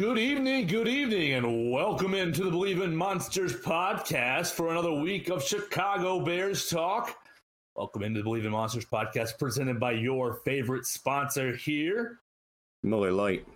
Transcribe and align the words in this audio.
Good 0.00 0.18
evening, 0.18 0.66
good 0.66 0.88
evening, 0.88 1.34
and 1.34 1.70
welcome 1.70 2.14
into 2.14 2.44
the 2.44 2.50
Believe 2.50 2.80
in 2.80 2.96
Monsters 2.96 3.54
podcast 3.54 4.52
for 4.52 4.70
another 4.70 4.94
week 4.94 5.28
of 5.28 5.44
Chicago 5.44 6.24
Bears 6.24 6.70
talk. 6.70 7.18
Welcome 7.76 8.04
into 8.04 8.20
the 8.20 8.24
Believe 8.24 8.46
in 8.46 8.50
Monsters 8.50 8.86
podcast 8.86 9.38
presented 9.38 9.78
by 9.78 9.92
your 9.92 10.36
favorite 10.36 10.86
sponsor 10.86 11.54
here, 11.54 12.20
Miller 12.82 13.12
Lite. 13.12 13.46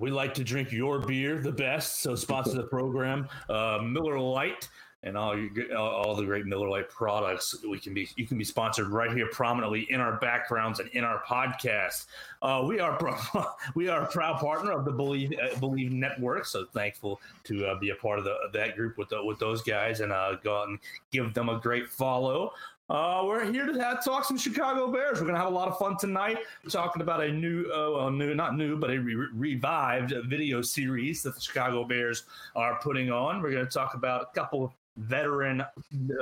We 0.00 0.10
like 0.10 0.34
to 0.34 0.42
drink 0.42 0.72
your 0.72 0.98
beer 0.98 1.40
the 1.40 1.52
best, 1.52 2.00
so 2.00 2.16
sponsor 2.16 2.56
the 2.56 2.64
program, 2.64 3.28
uh, 3.48 3.78
Miller 3.84 4.18
Lite 4.18 4.68
and 5.04 5.16
all 5.16 5.36
your 5.36 5.76
all 5.76 6.14
the 6.14 6.24
great 6.24 6.46
Miller 6.46 6.68
Lite 6.68 6.88
products. 6.88 7.56
We 7.68 7.78
can 7.78 7.94
be 7.94 8.08
you 8.16 8.26
can 8.26 8.38
be 8.38 8.44
sponsored 8.44 8.88
right 8.88 9.10
here 9.12 9.28
prominently 9.32 9.86
in 9.90 10.00
our 10.00 10.18
backgrounds 10.18 10.80
and 10.80 10.88
in 10.90 11.04
our 11.04 11.22
podcast. 11.24 12.06
Uh, 12.40 12.62
we 12.66 12.80
are 12.80 12.96
pro- 12.96 13.44
we 13.74 13.88
are 13.88 14.02
a 14.02 14.06
proud 14.06 14.38
partner 14.38 14.72
of 14.72 14.84
the 14.84 14.92
Believe 14.92 15.32
uh, 15.42 15.58
Believe 15.58 15.92
Network, 15.92 16.46
so 16.46 16.66
thankful 16.72 17.20
to 17.44 17.66
uh, 17.66 17.78
be 17.78 17.90
a 17.90 17.96
part 17.96 18.18
of, 18.18 18.24
the, 18.24 18.36
that 18.52 18.76
group 18.76 18.96
with 18.96 19.08
the, 19.08 19.24
with 19.24 19.38
those 19.38 19.62
guys 19.62 20.00
and 20.00 20.12
uh, 20.12 20.36
go 20.42 20.60
out 20.60 20.68
and 20.68 20.78
give 21.10 21.34
them 21.34 21.48
a 21.48 21.58
great 21.58 21.88
follow. 21.88 22.52
Uh, 22.90 23.22
we're 23.24 23.50
here 23.50 23.64
to 23.64 23.72
have, 23.80 24.04
talk 24.04 24.22
some 24.22 24.36
Chicago 24.36 24.92
Bears. 24.92 25.18
We're 25.18 25.28
to 25.28 25.36
have 25.36 25.46
a 25.46 25.54
lot 25.54 25.68
of 25.68 25.78
fun 25.78 25.96
tonight 25.96 26.38
talking 26.68 27.00
about 27.00 27.22
a 27.22 27.32
new, 27.32 27.64
uh, 27.72 27.90
well, 27.92 28.10
new, 28.10 28.34
not 28.34 28.56
new, 28.56 28.76
but 28.76 28.90
a 28.90 28.98
re- 28.98 29.28
revived 29.32 30.12
video 30.26 30.60
series 30.60 31.22
that 31.22 31.34
the 31.34 31.40
Chicago 31.40 31.84
Bears 31.84 32.24
are 32.54 32.78
putting 32.82 33.10
on. 33.10 33.40
We're 33.40 33.52
to 33.52 33.66
talk 33.66 33.94
about 33.94 34.28
a 34.30 34.34
couple 34.34 34.64
of 34.64 34.72
veteran 34.96 35.62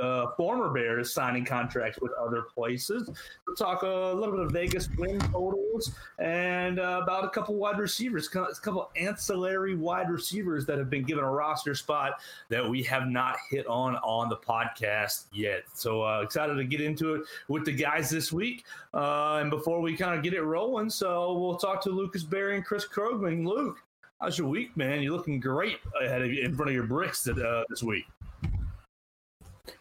uh, 0.01 0.27
former 0.37 0.69
Bears 0.69 1.13
signing 1.13 1.45
contracts 1.45 1.99
with 2.01 2.11
other 2.13 2.43
places. 2.43 3.09
We'll 3.45 3.55
talk 3.55 3.83
a 3.83 4.13
little 4.13 4.31
bit 4.31 4.45
of 4.45 4.51
Vegas 4.51 4.89
win 4.97 5.19
totals 5.19 5.93
and 6.19 6.79
uh, 6.79 7.01
about 7.03 7.25
a 7.25 7.29
couple 7.29 7.55
wide 7.55 7.79
receivers, 7.79 8.27
a 8.27 8.53
couple 8.61 8.89
ancillary 8.95 9.75
wide 9.75 10.09
receivers 10.09 10.65
that 10.67 10.77
have 10.77 10.89
been 10.89 11.03
given 11.03 11.23
a 11.23 11.29
roster 11.29 11.75
spot 11.75 12.21
that 12.49 12.67
we 12.67 12.81
have 12.83 13.07
not 13.07 13.37
hit 13.49 13.67
on 13.67 13.95
on 13.97 14.29
the 14.29 14.37
podcast 14.37 15.25
yet. 15.33 15.63
So 15.73 16.03
uh, 16.03 16.21
excited 16.21 16.55
to 16.55 16.63
get 16.63 16.81
into 16.81 17.15
it 17.15 17.23
with 17.47 17.65
the 17.65 17.73
guys 17.73 18.09
this 18.09 18.31
week. 18.31 18.63
Uh, 18.93 19.39
and 19.41 19.49
before 19.49 19.81
we 19.81 19.95
kind 19.95 20.17
of 20.17 20.23
get 20.23 20.33
it 20.33 20.43
rolling, 20.43 20.89
so 20.89 21.37
we'll 21.37 21.57
talk 21.57 21.81
to 21.83 21.89
Lucas 21.89 22.23
Berry 22.23 22.55
and 22.55 22.65
Chris 22.65 22.87
Krogman. 22.87 23.45
Luke, 23.45 23.77
how's 24.19 24.37
your 24.37 24.47
week, 24.47 24.75
man? 24.77 25.01
You're 25.01 25.13
looking 25.15 25.39
great 25.39 25.79
ahead 26.01 26.21
of 26.21 26.31
you, 26.31 26.43
in 26.43 26.55
front 26.55 26.69
of 26.69 26.75
your 26.75 26.85
bricks 26.85 27.27
uh, 27.27 27.63
this 27.69 27.83
week. 27.83 28.05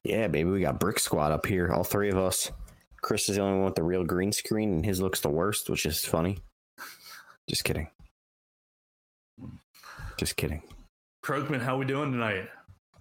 Yeah, 0.04 0.28
baby, 0.28 0.50
we 0.50 0.60
got 0.60 0.80
Brick 0.80 0.98
Squad 0.98 1.32
up 1.32 1.46
here, 1.46 1.72
all 1.72 1.84
three 1.84 2.10
of 2.10 2.18
us. 2.18 2.50
Chris 3.02 3.28
is 3.28 3.36
the 3.36 3.42
only 3.42 3.56
one 3.56 3.64
with 3.64 3.74
the 3.74 3.82
real 3.82 4.04
green 4.04 4.32
screen, 4.32 4.72
and 4.74 4.84
his 4.84 5.00
looks 5.00 5.20
the 5.20 5.30
worst, 5.30 5.70
which 5.70 5.86
is 5.86 6.04
funny. 6.04 6.38
Just 7.48 7.64
kidding. 7.64 7.88
Just 10.18 10.36
kidding. 10.36 10.62
Krogman, 11.24 11.60
how 11.60 11.76
we 11.76 11.86
doing 11.86 12.12
tonight? 12.12 12.48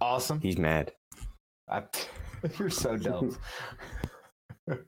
Awesome. 0.00 0.40
He's 0.40 0.58
mad. 0.58 0.92
I, 1.68 1.82
you're 2.58 2.70
so 2.70 2.96
dumb. 2.96 3.36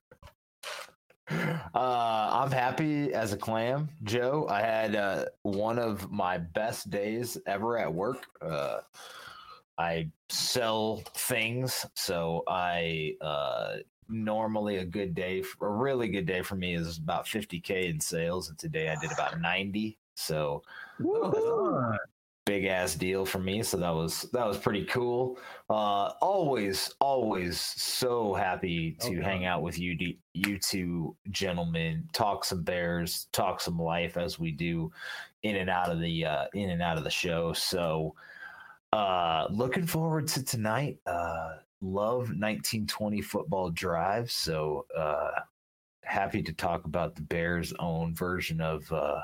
Uh, 1.75 2.29
I'm 2.45 2.51
happy 2.51 3.15
as 3.15 3.33
a 3.33 3.37
clam, 3.37 3.89
Joe. 4.03 4.47
I 4.51 4.61
had 4.61 4.95
uh, 4.95 5.25
one 5.43 5.79
of 5.79 6.11
my 6.11 6.37
best 6.37 6.91
days 6.91 7.39
ever 7.47 7.79
at 7.79 7.93
work. 7.93 8.27
Uh, 8.43 8.81
I 9.83 10.09
sell 10.29 11.03
things, 11.15 11.85
so 11.95 12.45
I 12.47 13.17
uh, 13.21 13.77
normally 14.09 14.77
a 14.77 14.85
good 14.85 15.15
day, 15.15 15.43
a 15.61 15.69
really 15.69 16.09
good 16.09 16.27
day 16.27 16.43
for 16.43 16.55
me 16.55 16.75
is 16.75 16.99
about 16.99 17.27
50k 17.27 17.91
in 17.91 18.01
sales, 18.01 18.49
and 18.49 18.59
today 18.59 18.89
I 18.89 18.97
did 19.01 19.13
about 19.13 19.41
90. 19.41 19.99
So 20.15 20.63
big 22.45 22.65
ass 22.65 22.95
deal 22.95 23.25
for 23.25 23.39
me. 23.39 23.63
So 23.63 23.77
that 23.77 23.95
was 23.95 24.23
that 24.33 24.47
was 24.47 24.59
pretty 24.59 24.85
cool. 24.87 25.39
Uh, 25.71 26.13
always, 26.21 26.95
always 27.01 27.61
so 27.61 28.35
happy 28.35 28.97
to 29.01 29.09
okay. 29.09 29.23
hang 29.23 29.45
out 29.47 29.63
with 29.63 29.79
you, 29.79 29.97
you 30.35 30.59
two 30.59 31.17
gentlemen. 31.31 32.09
Talk 32.13 32.45
some 32.45 32.63
bears, 32.63 33.29
talk 33.33 33.61
some 33.61 33.79
life 33.79 34.17
as 34.17 34.39
we 34.39 34.53
do 34.53 34.93
in 35.43 35.57
and 35.57 35.71
out 35.71 35.91
of 35.91 36.01
the 36.01 36.25
uh, 36.25 36.47
in 36.55 36.71
and 36.71 36.83
out 36.83 36.99
of 36.99 37.05
the 37.05 37.11
show. 37.11 37.53
So. 37.53 38.15
Uh, 38.93 39.47
looking 39.51 39.87
forward 39.87 40.29
to 40.29 40.45
tonight. 40.45 40.99
Uh, 41.07 41.57
love 41.81 42.29
1920 42.29 43.23
football 43.23 43.71
drive. 43.71 44.31
So 44.31 44.87
uh, 44.97 45.31
happy 46.05 46.43
to 46.43 46.53
talk 46.53 46.85
about 46.85 47.15
the 47.15 47.23
Bears' 47.23 47.73
own 47.79 48.15
version 48.15 48.61
of 48.61 48.91
uh, 48.93 49.21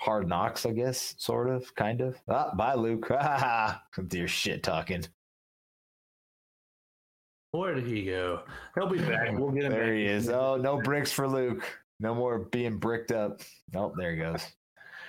Hard 0.00 0.28
Knocks, 0.28 0.66
I 0.66 0.72
guess, 0.72 1.14
sort 1.18 1.48
of, 1.48 1.74
kind 1.74 2.00
of. 2.00 2.16
Ah, 2.28 2.54
bye, 2.54 2.74
Luke. 2.74 3.08
Come 3.92 4.08
to 4.08 4.26
shit 4.26 4.62
talking. 4.62 5.04
Where 7.52 7.74
did 7.74 7.86
he 7.86 8.04
go? 8.04 8.42
He'll 8.74 8.88
be 8.88 8.98
back. 8.98 9.38
We'll 9.38 9.50
get 9.50 9.64
him. 9.64 9.72
There 9.72 9.86
back. 9.86 9.94
he 9.94 10.06
is. 10.06 10.28
Oh, 10.28 10.56
no 10.56 10.80
bricks 10.80 11.12
for 11.12 11.28
Luke. 11.28 11.62
No 12.00 12.14
more 12.14 12.40
being 12.40 12.78
bricked 12.78 13.12
up. 13.12 13.40
Nope, 13.72 13.94
there 13.96 14.12
he 14.12 14.16
goes. 14.18 14.44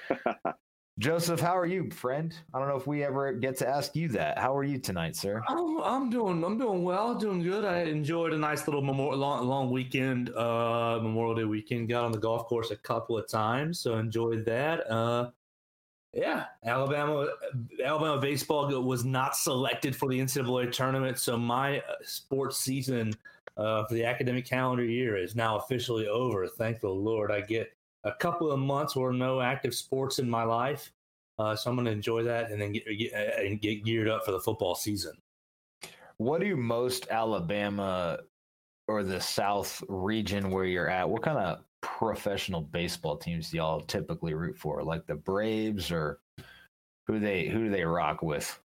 Joseph, 1.00 1.40
how 1.40 1.58
are 1.58 1.66
you, 1.66 1.90
friend? 1.90 2.36
I 2.54 2.60
don't 2.60 2.68
know 2.68 2.76
if 2.76 2.86
we 2.86 3.04
ever 3.04 3.34
get 3.34 3.58
to 3.58 3.68
ask 3.68 3.96
you 3.96 4.08
that. 4.10 4.38
How 4.38 4.56
are 4.56 4.64
you 4.64 4.78
tonight, 4.78 5.16
sir? 5.16 5.42
I'm, 5.48 5.82
I'm 5.82 6.10
doing 6.12 6.44
I'm 6.44 6.60
doing 6.60 6.84
well, 6.84 7.16
doing 7.16 7.42
good. 7.42 7.66
I 7.66 7.80
enjoyed 7.80 8.32
a 8.32 8.38
nice 8.38 8.68
little 8.68 8.84
memorial, 8.84 9.18
long 9.18 9.48
long 9.48 9.72
weekend, 9.72 10.30
uh, 10.36 11.00
Memorial 11.02 11.34
Day 11.34 11.46
weekend. 11.46 11.90
Got 11.90 12.06
on 12.06 12.12
the 12.12 12.20
golf 12.20 12.46
course 12.46 12.70
a 12.70 12.76
couple 12.76 13.18
of 13.18 13.28
times, 13.28 13.80
so 13.80 13.98
enjoyed 13.98 14.46
that. 14.46 14.88
Uh, 14.90 15.32
yeah, 16.14 16.46
Alabama 16.64 17.28
Alabama 17.84 18.22
baseball 18.22 18.68
was 18.84 19.04
not 19.04 19.36
selected 19.36 19.96
for 19.96 20.08
the 20.10 20.20
NCAA 20.20 20.72
tournament, 20.72 21.18
so 21.18 21.36
my 21.38 21.80
uh, 21.80 21.94
sports 22.04 22.58
season 22.58 23.16
uh, 23.58 23.84
for 23.86 23.96
the 23.96 24.06
academic 24.06 24.46
calendar 24.46 24.86
year 24.86 25.18
is 25.18 25.36
now 25.36 25.58
officially 25.58 26.08
over. 26.08 26.48
Thank 26.48 26.82
the 26.82 26.90
Lord, 26.90 27.32
I 27.32 27.42
get 27.42 27.74
a 28.04 28.14
couple 28.14 28.52
of 28.52 28.60
months 28.60 28.96
or 28.96 29.14
no 29.14 29.42
active 29.42 29.74
sports 29.74 30.20
in 30.20 30.30
my 30.30 30.44
life. 30.44 30.92
Uh, 31.40 31.56
so 31.56 31.70
I'm 31.70 31.76
going 31.76 31.86
to 31.86 31.92
enjoy 31.92 32.24
that 32.24 32.52
and 32.52 32.62
then 32.62 32.72
get, 32.72 32.86
get, 32.98 33.14
uh, 33.14 33.42
and 33.42 33.60
get 33.60 33.84
geared 33.84 34.08
up 34.08 34.26
for 34.26 34.32
the 34.32 34.40
football 34.40 34.76
season. 34.76 35.14
What 36.18 36.42
do 36.42 36.56
most 36.56 37.08
Alabama 37.10 38.20
or 38.88 39.04
the 39.04 39.20
South 39.20 39.84
region 39.88 40.52
where 40.52 40.66
you're 40.66 40.90
at? 40.90 41.10
What 41.10 41.24
kind 41.24 41.38
of 41.38 41.64
professional 41.82 42.62
baseball 42.62 43.18
teams 43.18 43.50
do 43.50 43.58
y'all 43.58 43.82
typically 43.82 44.34
root 44.34 44.58
for? 44.58 44.84
Like 44.84 45.08
the 45.08 45.16
Braves 45.16 45.92
or 45.92 46.20
who 47.08 47.20
they 47.20 47.48
who 47.48 47.66
do 47.66 47.70
they 47.70 47.84
rock 47.84 48.22
with? 48.22 48.60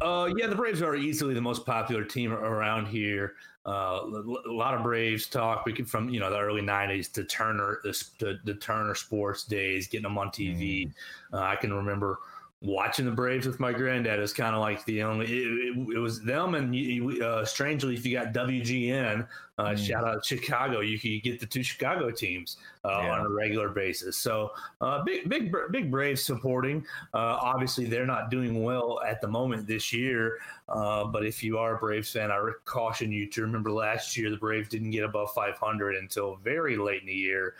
Uh, 0.00 0.30
yeah, 0.36 0.46
the 0.46 0.54
Braves 0.54 0.82
are 0.82 0.96
easily 0.96 1.34
the 1.34 1.40
most 1.40 1.66
popular 1.66 2.04
team 2.04 2.32
around 2.32 2.86
here. 2.86 3.34
Uh, 3.66 4.00
a 4.46 4.52
lot 4.52 4.74
of 4.74 4.82
Braves 4.82 5.26
talk. 5.26 5.66
We 5.66 5.72
can 5.72 5.84
from 5.84 6.08
you 6.08 6.20
know 6.20 6.30
the 6.30 6.38
early 6.38 6.62
'90s 6.62 7.10
to 7.12 7.24
Turner, 7.24 7.80
the, 7.82 8.38
the 8.44 8.54
Turner 8.54 8.94
Sports 8.94 9.44
days, 9.44 9.88
getting 9.88 10.04
them 10.04 10.18
on 10.18 10.28
TV. 10.28 10.86
Mm. 10.86 10.92
Uh, 11.32 11.42
I 11.42 11.56
can 11.56 11.72
remember 11.72 12.20
watching 12.66 13.06
the 13.06 13.12
Braves 13.12 13.46
with 13.46 13.60
my 13.60 13.72
granddad 13.72 14.18
is 14.18 14.32
kind 14.32 14.54
of 14.54 14.60
like 14.60 14.84
the 14.84 15.02
only. 15.02 15.26
It, 15.26 15.76
it, 15.76 15.96
it 15.96 15.98
was 15.98 16.20
them, 16.20 16.56
and 16.56 17.22
uh, 17.22 17.44
strangely, 17.44 17.94
if 17.94 18.04
you 18.04 18.12
got 18.12 18.34
WGN, 18.34 19.26
uh, 19.58 19.64
mm. 19.64 19.78
shout 19.78 20.04
out 20.04 20.26
Chicago, 20.26 20.80
you 20.80 20.98
can 20.98 21.20
get 21.22 21.38
the 21.38 21.46
two 21.46 21.62
Chicago 21.62 22.10
teams 22.10 22.56
uh, 22.84 22.88
yeah. 22.88 23.10
on 23.12 23.26
a 23.26 23.30
regular 23.30 23.68
basis. 23.68 24.16
So 24.16 24.50
uh, 24.80 25.04
big, 25.04 25.28
big, 25.28 25.54
big 25.70 25.90
Braves 25.90 26.22
supporting. 26.22 26.84
Uh, 27.14 27.38
obviously, 27.40 27.86
they're 27.86 28.04
not 28.04 28.30
doing 28.30 28.62
well 28.62 29.00
at 29.06 29.20
the 29.20 29.28
moment 29.28 29.66
this 29.66 29.92
year. 29.92 30.38
Uh, 30.68 31.04
but 31.04 31.24
if 31.24 31.44
you 31.44 31.58
are 31.58 31.76
a 31.76 31.78
Braves 31.78 32.10
fan, 32.10 32.32
I 32.32 32.50
caution 32.64 33.12
you 33.12 33.26
to 33.28 33.42
remember 33.42 33.70
last 33.70 34.16
year 34.16 34.28
the 34.28 34.36
Braves 34.36 34.68
didn't 34.68 34.90
get 34.90 35.04
above 35.04 35.32
500 35.32 35.94
until 35.94 36.36
very 36.42 36.76
late 36.76 37.02
in 37.02 37.06
the 37.06 37.14
year. 37.14 37.54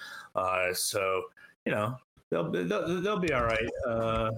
so 0.75 1.23
you 1.65 1.73
know 1.73 1.97
they'll 2.31 2.51
they'll, 2.51 3.01
they'll 3.01 3.19
be 3.19 3.33
all 3.33 3.45
right. 3.45 3.71
Uh, 3.87 4.31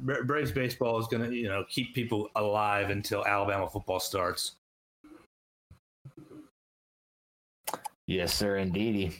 Braves 0.00 0.52
baseball 0.52 0.98
is 0.98 1.06
going 1.06 1.28
to 1.28 1.34
you 1.34 1.48
know 1.48 1.64
keep 1.68 1.94
people 1.94 2.28
alive 2.36 2.90
until 2.90 3.24
Alabama 3.24 3.68
football 3.68 4.00
starts. 4.00 4.56
Yes, 8.06 8.34
sir, 8.34 8.56
indeedy. 8.56 9.12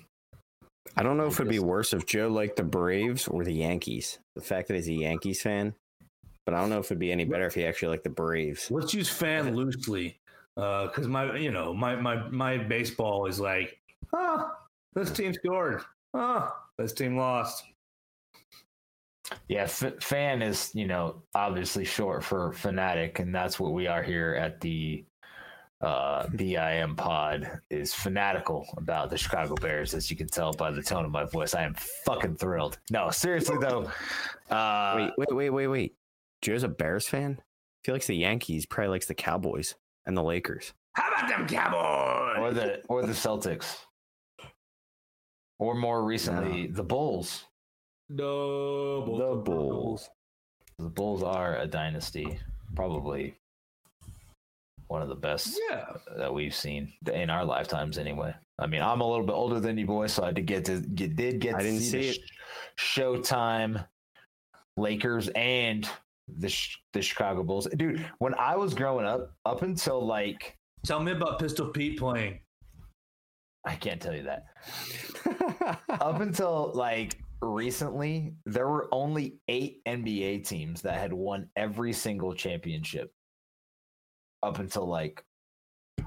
I 0.96 1.02
don't 1.02 1.16
know 1.16 1.26
if 1.26 1.34
it'd 1.34 1.48
be 1.48 1.60
worse 1.60 1.92
if 1.92 2.06
Joe 2.06 2.28
liked 2.28 2.56
the 2.56 2.64
Braves 2.64 3.28
or 3.28 3.44
the 3.44 3.52
Yankees. 3.52 4.18
The 4.34 4.42
fact 4.42 4.68
that 4.68 4.74
he's 4.74 4.88
a 4.88 4.94
Yankees 4.94 5.40
fan, 5.40 5.74
but 6.44 6.54
I 6.54 6.60
don't 6.60 6.70
know 6.70 6.80
if 6.80 6.86
it'd 6.86 6.98
be 6.98 7.12
any 7.12 7.24
better 7.24 7.46
if 7.46 7.54
he 7.54 7.64
actually 7.64 7.90
liked 7.90 8.04
the 8.04 8.10
Braves. 8.10 8.70
Let's 8.70 8.92
use 8.92 9.08
fan 9.08 9.54
loosely, 9.54 10.18
because 10.56 11.06
uh, 11.06 11.08
my 11.08 11.36
you 11.36 11.52
know 11.52 11.72
my 11.72 11.94
my 11.94 12.28
my 12.30 12.58
baseball 12.58 13.26
is 13.26 13.38
like, 13.38 13.78
ah, 14.12 14.56
this 14.94 15.10
team 15.10 15.32
scored, 15.32 15.82
ah, 16.14 16.54
this 16.76 16.92
team 16.92 17.16
lost. 17.16 17.64
Yeah, 19.48 19.62
f- 19.62 20.02
fan 20.02 20.42
is 20.42 20.70
you 20.74 20.86
know 20.86 21.22
obviously 21.34 21.84
short 21.84 22.24
for 22.24 22.52
fanatic, 22.52 23.18
and 23.18 23.34
that's 23.34 23.58
what 23.60 23.72
we 23.72 23.86
are 23.86 24.02
here 24.02 24.34
at 24.34 24.60
the 24.60 25.04
uh, 25.80 26.26
BIM 26.28 26.94
Pod 26.96 27.60
is 27.70 27.94
fanatical 27.94 28.66
about 28.76 29.08
the 29.10 29.16
Chicago 29.16 29.54
Bears, 29.54 29.94
as 29.94 30.10
you 30.10 30.16
can 30.16 30.26
tell 30.28 30.52
by 30.52 30.70
the 30.70 30.82
tone 30.82 31.04
of 31.04 31.10
my 31.10 31.24
voice. 31.24 31.54
I 31.54 31.62
am 31.62 31.74
fucking 32.04 32.36
thrilled. 32.36 32.78
No, 32.90 33.10
seriously 33.10 33.56
though. 33.58 33.90
Uh, 34.50 35.10
wait, 35.16 35.28
wait, 35.28 35.34
wait, 35.36 35.50
wait, 35.50 35.66
wait. 35.68 35.94
Joe's 36.42 36.62
a 36.62 36.68
Bears 36.68 37.06
fan. 37.08 37.32
If 37.82 37.86
he 37.86 37.92
likes 37.92 38.06
the 38.06 38.16
Yankees, 38.16 38.66
probably 38.66 38.90
likes 38.90 39.06
the 39.06 39.14
Cowboys 39.14 39.74
and 40.06 40.16
the 40.16 40.22
Lakers. 40.22 40.72
How 40.92 41.08
about 41.08 41.28
them 41.28 41.46
Cowboys? 41.46 42.38
or 42.40 42.52
the 42.52 42.82
or 42.88 43.02
the 43.02 43.12
Celtics, 43.12 43.76
or 45.58 45.74
more 45.74 46.02
recently 46.04 46.66
the 46.66 46.82
Bulls. 46.82 47.44
No, 48.10 49.04
The 49.36 49.36
Bulls. 49.42 50.10
The 50.78 50.88
Bulls 50.88 51.22
are 51.22 51.56
a 51.58 51.66
dynasty, 51.66 52.38
probably 52.74 53.36
one 54.88 55.00
of 55.02 55.08
the 55.08 55.14
best 55.14 55.56
Yeah. 55.70 55.86
that 56.16 56.32
we've 56.34 56.54
seen 56.54 56.92
in 57.12 57.30
our 57.30 57.44
lifetimes. 57.44 57.98
Anyway, 57.98 58.34
I 58.58 58.66
mean, 58.66 58.82
I'm 58.82 59.00
a 59.00 59.08
little 59.08 59.24
bit 59.24 59.34
older 59.34 59.60
than 59.60 59.78
you 59.78 59.86
boys, 59.86 60.12
so 60.12 60.24
I 60.24 60.32
did 60.32 60.46
get 60.46 60.64
to 60.64 60.80
get 60.80 61.14
did 61.14 61.40
get 61.40 61.54
I 61.54 61.58
to 61.58 61.64
didn't 61.64 61.80
see, 61.80 62.12
see 62.12 62.20
the 62.20 62.26
sh- 62.76 62.98
Showtime 62.98 63.86
Lakers 64.76 65.28
and 65.36 65.88
the 66.26 66.48
sh- 66.48 66.78
the 66.92 67.02
Chicago 67.02 67.44
Bulls. 67.44 67.68
Dude, 67.76 68.04
when 68.18 68.34
I 68.34 68.56
was 68.56 68.74
growing 68.74 69.06
up, 69.06 69.32
up 69.44 69.62
until 69.62 70.04
like 70.04 70.56
Tell 70.84 71.00
me 71.00 71.12
about 71.12 71.38
Pistol 71.38 71.68
Pete 71.68 71.98
playing. 71.98 72.40
I 73.66 73.74
can't 73.76 74.00
tell 74.00 74.14
you 74.14 74.22
that. 74.24 74.46
up 76.00 76.20
until 76.20 76.72
like 76.74 77.18
recently, 77.48 78.34
there 78.44 78.68
were 78.68 78.88
only 78.92 79.38
eight 79.48 79.82
NBA 79.86 80.46
teams 80.46 80.82
that 80.82 80.98
had 80.98 81.12
won 81.12 81.48
every 81.56 81.92
single 81.92 82.34
championship. 82.34 83.12
Up 84.42 84.58
until 84.58 84.86
like, 84.86 85.22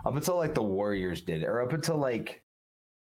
up 0.06 0.15
until 0.15 0.38
like 0.38 0.56
the 0.56 0.63
Warriors 0.63 1.21
did 1.21 1.44
or 1.44 1.62
up 1.62 1.74
until 1.74 1.97
like, 1.97 2.44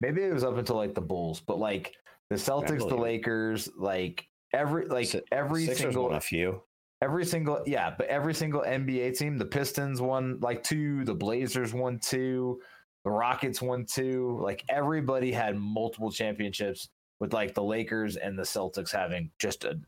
maybe 0.00 0.22
it 0.22 0.32
was 0.32 0.44
up 0.44 0.56
until 0.56 0.76
like 0.76 0.94
the 0.94 1.00
Bulls, 1.00 1.40
but 1.40 1.58
like 1.58 1.94
the 2.30 2.36
Celtics, 2.36 2.88
the. 2.88 2.96
Lakers, 2.96 3.68
like 3.76 4.26
every 4.52 4.86
like 4.86 5.08
every 5.30 5.66
Sixers 5.66 5.94
single 5.94 6.12
a 6.12 6.20
few. 6.20 6.62
every 7.02 7.24
single 7.24 7.62
yeah, 7.66 7.94
but 7.96 8.06
every 8.08 8.34
single 8.34 8.62
NBA 8.62 9.16
team, 9.16 9.38
the 9.38 9.44
Pistons 9.44 10.00
won 10.00 10.38
like 10.40 10.62
two, 10.62 11.04
the 11.04 11.14
Blazers 11.14 11.72
won 11.72 11.98
two, 11.98 12.60
the 13.04 13.10
Rockets 13.10 13.62
won 13.62 13.84
two. 13.84 14.38
Like 14.42 14.64
everybody 14.68 15.30
had 15.30 15.56
multiple 15.56 16.10
championships 16.10 16.88
with 17.20 17.32
like 17.32 17.54
the 17.54 17.62
Lakers 17.62 18.16
and 18.16 18.38
the 18.38 18.42
Celtics 18.42 18.90
having 18.90 19.30
just 19.38 19.64
an 19.64 19.84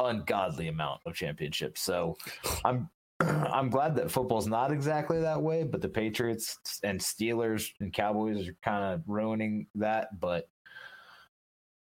ungodly 0.00 0.68
amount 0.68 1.00
of 1.06 1.14
championships. 1.14 1.80
So 1.82 2.16
I'm 2.64 2.88
I'm 3.20 3.70
glad 3.70 3.94
that 3.96 4.10
football's 4.10 4.48
not 4.48 4.72
exactly 4.72 5.20
that 5.20 5.40
way, 5.40 5.62
but 5.62 5.80
the 5.80 5.88
Patriots 5.88 6.58
and 6.82 6.98
Steelers 6.98 7.70
and 7.80 7.92
Cowboys 7.92 8.48
are 8.48 8.56
kind 8.62 8.92
of 8.92 9.02
ruining 9.06 9.66
that, 9.76 10.18
but 10.18 10.48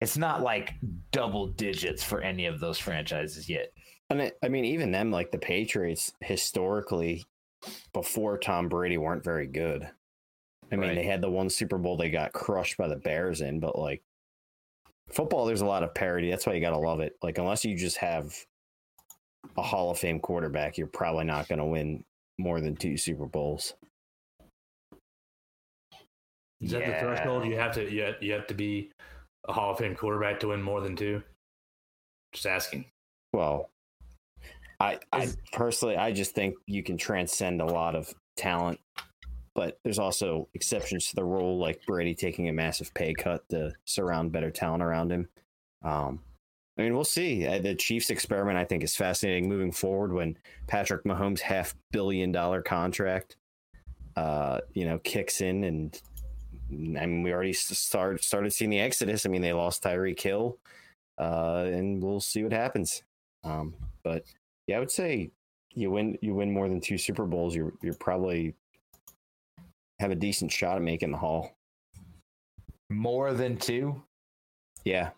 it's 0.03 0.19
not 0.19 0.43
like 0.43 0.75
double 1.12 1.47
digits 1.47 2.05
for 2.05 2.20
any 2.20 2.44
of 2.44 2.61
those 2.61 2.79
franchises 2.79 3.49
yet. 3.49 3.73
And 4.11 4.20
it, 4.20 4.37
I 4.43 4.49
mean, 4.49 4.67
even 4.67 4.91
them, 4.93 5.11
like 5.11 5.31
the 5.31 5.38
Patriots, 5.38 6.12
historically, 6.20 7.25
before 7.94 8.37
Tom 8.37 8.69
Brady, 8.69 8.99
weren't 8.99 9.25
very 9.25 9.47
good. 9.47 9.88
I 10.70 10.77
mean, 10.77 10.88
Right. 10.91 10.94
they 10.97 11.05
had 11.05 11.23
the 11.23 11.31
one 11.31 11.49
Super 11.49 11.79
Bowl 11.79 11.97
they 11.97 12.11
got 12.11 12.35
crushed 12.35 12.77
by 12.77 12.88
the 12.88 12.97
Bears 12.97 13.41
in, 13.41 13.61
but 13.61 13.79
like 13.79 14.03
football, 15.11 15.47
there's 15.47 15.61
a 15.61 15.67
lot 15.67 15.83
of 15.83 15.95
parity. 15.95 16.31
That's 16.31 16.47
why 16.47 16.55
you 16.55 16.61
got 16.61 16.71
to 16.71 16.79
love 16.79 17.01
it. 17.01 17.17
Like, 17.23 17.39
unless 17.39 17.65
you 17.65 17.77
just 17.77 17.99
have 17.99 18.35
a 19.56 19.62
Hall 19.62 19.91
of 19.91 19.99
Fame 19.99 20.21
quarterback, 20.21 20.79
you're 20.79 20.87
probably 20.87 21.25
not 21.25 21.49
going 21.49 21.59
to 21.59 21.65
win 21.65 22.05
more 22.39 22.61
than 22.61 22.77
two 22.77 22.97
Super 22.97 23.27
Bowls. 23.27 23.75
Is 26.61 26.71
that 26.71 26.87
the 26.87 26.99
threshold? 26.99 27.45
You 27.45 27.59
have 27.59 27.75
to 27.75 27.93
you 27.93 28.03
have, 28.03 28.15
you 28.21 28.33
have 28.33 28.47
to 28.47 28.55
be 28.55 28.91
a 29.47 29.53
Hall 29.53 29.73
of 29.73 29.79
Fame 29.79 29.95
quarterback 29.95 30.41
to 30.41 30.49
win 30.49 30.62
more 30.62 30.81
than 30.81 30.97
two. 30.97 31.23
Just 32.33 32.47
asking. 32.47 32.87
Well, 33.33 33.71
I, 34.81 34.99
I 35.12 35.29
personally, 35.53 35.97
I 35.97 36.12
just 36.12 36.35
think 36.35 36.55
you 36.67 36.83
can 36.83 36.97
transcend 36.97 37.61
a 37.61 37.67
lot 37.67 37.95
of 37.95 38.12
talent, 38.37 38.81
but 39.55 39.79
there's 39.85 39.99
also 39.99 40.49
exceptions 40.55 41.06
to 41.06 41.17
the 41.17 41.25
rule, 41.25 41.59
like 41.59 41.85
Brady 41.87 42.15
taking 42.15 42.49
a 42.49 42.53
massive 42.53 42.93
pay 42.95 43.15
cut 43.15 43.49
to 43.51 43.73
surround 43.85 44.33
better 44.33 44.51
talent 44.51 44.83
around 44.83 45.12
him. 45.12 45.29
Um, 45.83 46.21
I 46.77 46.83
mean, 46.83 46.95
we'll 46.95 47.05
see. 47.05 47.47
Uh, 47.47 47.61
The 47.61 47.75
Chiefs 47.75 48.11
experiment, 48.11 48.59
I 48.59 48.65
think, 48.65 48.83
is 48.83 48.97
fascinating 48.97 49.49
moving 49.49 49.71
forward. 49.71 50.12
When 50.12 50.37
Patrick 50.67 51.05
Mahomes' 51.05 51.41
half 51.41 51.75
billion 51.93 52.33
dollar 52.33 52.62
contract, 52.62 53.37
uh, 54.17 54.61
you 54.73 54.85
know, 54.85 54.99
kicks 54.99 55.41
in, 55.41 55.65
and 55.65 56.01
I 56.71 57.06
mean, 57.06 57.23
we 57.23 57.33
already 57.33 57.53
start 57.53 58.25
started 58.25 58.53
seeing 58.53 58.71
the 58.71 58.81
exodus. 58.81 59.25
I 59.25 59.29
mean, 59.29 59.43
they 59.43 59.53
lost 59.53 59.85
Tyreek 59.85 60.21
Hill, 60.21 60.59
uh, 61.19 61.65
and 61.67 62.03
we'll 62.03 62.21
see 62.21 62.43
what 62.43 62.53
happens. 62.53 63.05
Um, 63.45 63.75
but 64.03 64.25
yeah, 64.67 64.77
I 64.77 64.81
would 64.81 64.91
say 64.91 65.31
you 65.75 65.93
win 65.93 66.19
you 66.23 66.35
win 66.35 66.53
more 66.53 66.69
than 66.69 66.81
two 66.81 66.99
Super 66.99 67.25
Bowls, 67.25 67.55
you're 67.55 67.75
you're 67.83 67.95
probably 67.95 68.55
have 70.00 70.11
a 70.11 70.14
decent 70.14 70.50
shot 70.52 70.76
at 70.76 70.82
making 70.82 71.11
the 71.12 71.17
Hall. 71.19 71.56
More 72.91 73.32
than 73.32 73.56
two? 73.56 74.02
Yeah, 74.85 75.11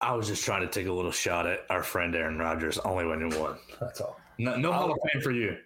I 0.00 0.14
was 0.14 0.26
just 0.28 0.44
trying 0.44 0.60
to 0.62 0.68
take 0.68 0.86
a 0.86 0.92
little 0.92 1.10
shot 1.12 1.46
at 1.46 1.60
our 1.70 1.82
friend 1.82 2.14
Aaron 2.14 2.38
Rodgers, 2.38 2.78
only 2.78 3.06
winning 3.06 3.38
one. 3.40 3.56
That's 3.80 4.00
all. 4.00 4.18
No, 4.38 4.56
no 4.56 4.72
Hall 4.72 4.92
of 4.92 4.98
Fame 5.12 5.22
for 5.22 5.30
you. 5.30 5.56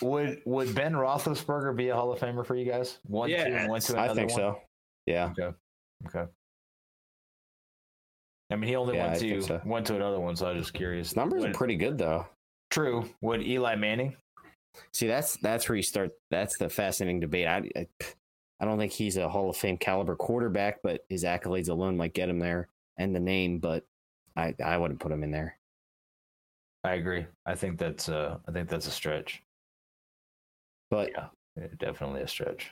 Would 0.00 0.42
would 0.46 0.74
Ben 0.74 0.92
Roethlisberger 0.94 1.76
be 1.76 1.90
a 1.90 1.94
Hall 1.94 2.12
of 2.12 2.18
Famer 2.18 2.44
for 2.44 2.56
you 2.56 2.64
guys? 2.70 2.98
One, 3.06 3.28
two, 3.28 3.36
and 3.36 3.68
one 3.68 3.76
Yes, 3.76 3.86
to 3.86 3.92
another 3.92 4.10
I 4.10 4.14
think 4.14 4.30
one? 4.30 4.38
so. 4.38 4.60
Yeah, 5.06 5.32
Okay. 6.06 6.24
I 8.50 8.54
mean, 8.56 8.68
he 8.68 8.76
only 8.76 8.96
Yeah, 8.96 9.06
went 9.08 9.16
I 9.16 9.18
to 9.28 9.42
so. 9.42 9.60
went 9.64 9.86
to 9.88 9.96
another 9.96 10.20
one, 10.20 10.36
so 10.36 10.46
I 10.46 10.52
was 10.52 10.62
just 10.62 10.74
curious. 10.74 11.14
numbers 11.16 11.42
Would- 11.42 11.50
are 11.50 11.54
pretty 11.54 11.76
good 11.76 11.98
though. 11.98 12.26
true. 12.70 13.08
Would 13.20 13.42
Eli 13.46 13.74
Manning? 13.76 14.16
See, 14.92 15.06
that's 15.06 15.36
that's 15.38 15.68
where 15.68 15.76
you 15.76 15.82
start. 15.82 16.12
That's 16.30 16.56
the 16.58 16.68
fascinating 16.68 17.20
debate. 17.20 17.46
I, 17.46 17.70
I 17.76 17.86
I 18.60 18.64
don't 18.64 18.78
think 18.78 18.92
he's 18.92 19.16
a 19.16 19.28
Hall 19.28 19.50
of 19.50 19.56
Fame 19.56 19.76
caliber 19.76 20.16
quarterback, 20.16 20.80
but 20.82 21.04
his 21.08 21.24
accolades 21.24 21.68
alone 21.68 21.96
might 21.96 22.14
get 22.14 22.28
him 22.28 22.38
there, 22.38 22.68
and 22.96 23.14
the 23.14 23.20
name. 23.20 23.58
But 23.58 23.84
I 24.36 24.54
I 24.64 24.78
wouldn't 24.78 25.00
put 25.00 25.12
him 25.12 25.22
in 25.22 25.30
there. 25.30 25.58
I 26.84 26.94
agree. 26.94 27.26
I 27.44 27.54
think 27.54 27.78
that's 27.78 28.08
uh 28.08 28.38
I 28.48 28.52
think 28.52 28.68
that's 28.68 28.86
a 28.86 28.90
stretch. 28.90 29.42
But 30.90 31.10
Yeah, 31.10 31.26
yeah, 31.56 31.66
definitely 31.78 32.22
a 32.22 32.28
stretch. 32.28 32.70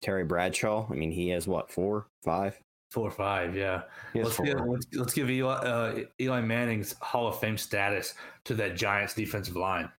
Terry 0.00 0.24
Bradshaw, 0.24 0.88
I 0.90 0.94
mean, 0.94 1.12
he 1.12 1.28
has 1.28 1.46
what 1.46 1.70
four, 1.70 2.06
five? 2.24 2.58
Four 2.90 3.08
or 3.08 3.12
five, 3.12 3.54
yeah. 3.56 3.82
Let's 4.14 4.36
four. 4.36 4.46
give, 4.46 4.60
let's, 4.66 4.86
let's 4.94 5.14
give 5.14 5.30
Eli, 5.30 5.54
uh, 5.54 6.00
Eli 6.20 6.40
Manning's 6.40 6.94
Hall 7.00 7.28
of 7.28 7.38
Fame 7.38 7.56
status 7.56 8.14
to 8.44 8.54
that 8.56 8.76
Giants 8.76 9.14
defensive 9.14 9.56
line. 9.56 9.90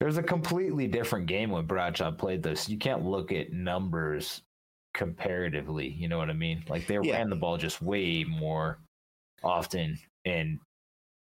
There's 0.00 0.16
a 0.16 0.22
completely 0.22 0.86
different 0.86 1.26
game 1.26 1.50
when 1.50 1.66
Bradshaw 1.66 2.12
played 2.12 2.42
this. 2.42 2.68
You 2.68 2.78
can't 2.78 3.04
look 3.04 3.32
at 3.32 3.52
numbers 3.52 4.42
comparatively. 4.94 5.88
You 5.88 6.08
know 6.08 6.18
what 6.18 6.30
I 6.30 6.34
mean? 6.34 6.64
Like 6.68 6.86
they 6.86 6.98
Yeah. 7.02 7.16
ran 7.16 7.30
the 7.30 7.36
ball 7.36 7.56
just 7.56 7.82
way 7.82 8.24
more 8.24 8.78
often, 9.42 9.98
and 10.24 10.60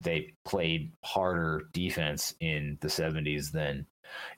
they 0.01 0.33
played 0.45 0.93
harder 1.05 1.69
defense 1.73 2.35
in 2.41 2.77
the 2.81 2.89
70s 2.89 3.51
than 3.53 3.87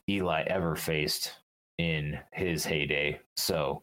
Eli 0.09 0.43
ever 0.43 0.77
faced 0.77 1.33
in 1.79 2.19
his 2.33 2.65
heyday. 2.65 3.21
So, 3.37 3.83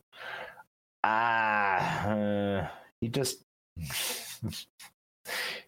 ah, 1.03 2.07
uh, 2.07 2.67
he 3.01 3.07
just. 3.09 3.43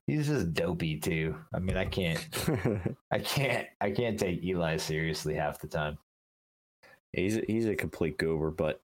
He's 0.07 0.27
just 0.27 0.53
dopey 0.53 0.97
too. 0.97 1.35
I 1.53 1.59
mean, 1.59 1.75
I 1.75 1.85
can't. 1.85 2.25
I 3.11 3.19
can't 3.19 3.67
I 3.81 3.91
can't 3.91 4.17
take 4.17 4.41
Eli 4.43 4.77
seriously 4.77 5.35
half 5.35 5.59
the 5.59 5.67
time. 5.67 5.97
he's 7.11 7.37
a, 7.37 7.41
he's 7.45 7.67
a 7.67 7.75
complete 7.75 8.17
goober. 8.17 8.49
But 8.49 8.81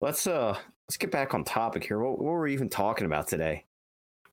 let's 0.00 0.28
uh 0.28 0.56
let's 0.88 0.96
get 0.96 1.10
back 1.10 1.34
on 1.34 1.42
topic 1.42 1.84
here. 1.84 1.98
What, 1.98 2.18
what 2.18 2.24
were 2.24 2.42
we 2.42 2.52
even 2.52 2.68
talking 2.68 3.06
about 3.06 3.26
today? 3.26 3.64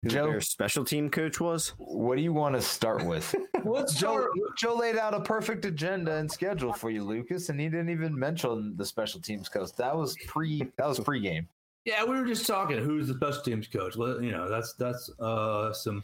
Who 0.04 0.10
Joe- 0.10 0.28
their 0.28 0.42
special 0.42 0.86
team 0.86 1.10
coach 1.10 1.40
was? 1.40 1.70
What 1.78 2.18
do 2.18 2.22
you 2.22 2.34
want 2.34 2.56
to 2.56 2.62
start 2.62 3.06
with? 3.06 3.36
Let's 3.64 3.94
Joe 3.94 4.28
Joe 4.58 4.76
laid 4.76 4.98
out 4.98 5.14
a 5.14 5.20
perfect 5.20 5.66
agenda 5.66 6.16
and 6.16 6.32
schedule 6.32 6.74
for 6.74 6.90
you, 6.90 7.04
Lucas, 7.04 7.50
and 7.50 7.60
he 7.60 7.70
didn't 7.70 7.90
even 7.90 8.18
mention 8.18 8.76
the 8.76 8.86
special 8.86 9.22
teams 9.22 9.48
coach. 9.48 9.72
That 9.74 9.96
was 9.96 10.18
pre 10.26 10.68
that 10.78 10.88
was 10.88 11.00
pregame. 11.00 11.46
Yeah, 11.86 12.04
we 12.04 12.16
were 12.16 12.26
just 12.26 12.46
talking. 12.46 12.78
Who's 12.78 13.08
the 13.08 13.16
special 13.16 13.42
teams 13.42 13.68
coach? 13.68 13.96
Well, 13.96 14.22
you 14.22 14.32
know, 14.32 14.50
that's 14.50 14.74
that's 14.74 15.10
uh 15.20 15.74
some 15.74 16.04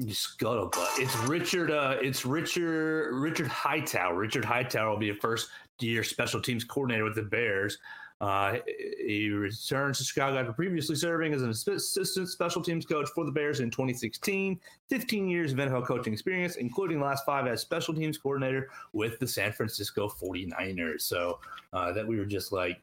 scuttlebutt. 0.00 0.98
It's 0.98 1.16
Richard. 1.28 1.70
Uh, 1.70 1.96
it's 2.00 2.24
Richard. 2.24 3.14
Richard 3.14 3.48
Hightower. 3.48 4.16
Richard 4.16 4.44
Hightower 4.44 4.90
will 4.90 4.98
be 4.98 5.10
a 5.10 5.14
first 5.14 5.48
year 5.80 6.04
special 6.04 6.40
teams 6.40 6.64
coordinator 6.64 7.04
with 7.04 7.14
the 7.14 7.22
Bears. 7.22 7.78
Uh, 8.18 8.56
he 9.04 9.28
returns 9.28 9.98
to 9.98 10.04
Chicago 10.04 10.38
after 10.38 10.52
previously 10.52 10.94
serving 10.94 11.34
as 11.34 11.42
an 11.42 11.50
assistant 11.50 12.28
special 12.28 12.62
teams 12.62 12.86
coach 12.86 13.08
for 13.14 13.26
the 13.26 13.30
Bears 13.30 13.60
in 13.60 13.70
2016. 13.70 14.58
15 14.88 15.28
years 15.28 15.52
of 15.52 15.58
NFL 15.58 15.86
coaching 15.86 16.14
experience, 16.14 16.56
including 16.56 16.98
the 16.98 17.04
last 17.04 17.26
five 17.26 17.46
as 17.46 17.60
special 17.60 17.92
teams 17.92 18.16
coordinator 18.16 18.70
with 18.94 19.18
the 19.18 19.26
San 19.26 19.52
Francisco 19.52 20.08
49ers. 20.08 21.02
So 21.02 21.40
uh, 21.74 21.92
that 21.92 22.06
we 22.06 22.16
were 22.16 22.24
just 22.24 22.52
like 22.52 22.80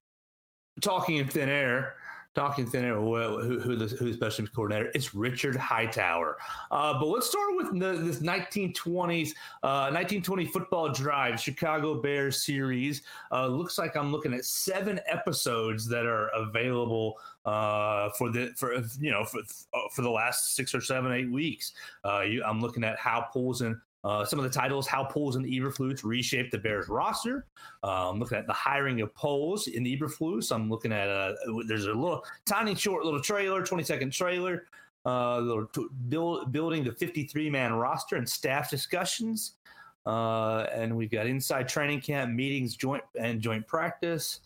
talking 0.82 1.18
in 1.18 1.28
thin 1.28 1.50
air 1.50 1.96
talking 2.36 2.66
thin 2.66 2.84
air 2.84 2.96
who, 2.96 3.60
who, 3.60 3.76
the, 3.76 3.88
who 3.96 4.08
the 4.08 4.14
special 4.14 4.38
teams 4.38 4.50
coordinator 4.50 4.92
it's 4.96 5.14
richard 5.14 5.56
hightower 5.56 6.38
uh, 6.72 6.98
but 7.00 7.06
let's 7.06 7.28
start 7.28 7.56
with 7.56 7.80
the, 7.80 7.94
this 7.94 8.20
1920s 8.20 9.30
uh, 9.62 9.92
1920 9.92 10.46
football 10.46 10.90
drive 10.92 11.40
chicago 11.40 12.02
bears 12.02 12.44
series 12.44 13.04
uh, 13.32 13.46
looks 13.46 13.78
like 13.78 13.96
i'm 13.96 14.12
looking 14.12 14.34
at 14.34 14.44
seven 14.46 15.00
episodes 15.08 15.88
that 15.88 16.06
are 16.06 16.30
available 16.30 17.20
uh, 17.46 18.10
for 18.12 18.32
the 18.32 18.52
for 18.56 18.74
you 19.00 19.12
know 19.12 19.24
for 19.26 19.42
for 19.92 20.02
the 20.02 20.10
last 20.10 20.56
six 20.56 20.74
or 20.74 20.82
seven 20.82 21.12
eight 21.12 21.32
weeks. 21.32 21.74
Uh, 22.06 22.22
you, 22.22 22.44
I'm 22.44 22.62
looking 22.62 22.84
at 22.84 22.98
how 22.98 23.28
Poulsen 23.34 23.80
uh, 24.04 24.26
some 24.26 24.38
of 24.40 24.44
the 24.44 24.52
titles, 24.52 24.86
how 24.86 25.06
Poles 25.06 25.36
and 25.36 25.46
Eberflus 25.46 26.04
reshaped 26.04 26.52
the 26.52 26.58
Bears 26.58 26.90
roster. 26.90 27.46
I'm 27.84 28.20
looking 28.20 28.38
at 28.38 28.48
the 28.48 28.54
hiring 28.54 29.02
of 29.02 29.14
Poles 29.16 29.68
in 29.68 29.86
Eberflus. 29.86 30.52
I'm 30.54 30.70
looking 30.70 30.92
at 30.92 31.08
a, 31.08 31.36
uh, 31.48 31.62
there's 31.68 31.86
a 31.86 31.94
little 31.94 32.26
tiny 32.46 32.76
short 32.76 33.06
little 33.06 33.22
trailer, 33.22 33.64
20 33.64 33.84
second 33.84 34.12
trailer, 34.12 34.68
uh, 35.06 35.62
t- 35.74 35.88
build, 36.10 36.52
building 36.52 36.84
the 36.84 36.92
53 36.92 37.50
man 37.50 37.74
roster 37.74 38.18
and 38.18 38.28
staff 38.28 38.70
discussions. 38.70 39.54
Uh, 40.06 40.66
and 40.74 40.96
we've 40.96 41.12
got 41.12 41.28
inside 41.28 41.68
training 41.70 42.02
camp 42.02 42.34
meetings, 42.34 42.76
joint 42.76 43.04
and 43.18 43.40
joint 43.40 43.66
practice. 43.68 44.42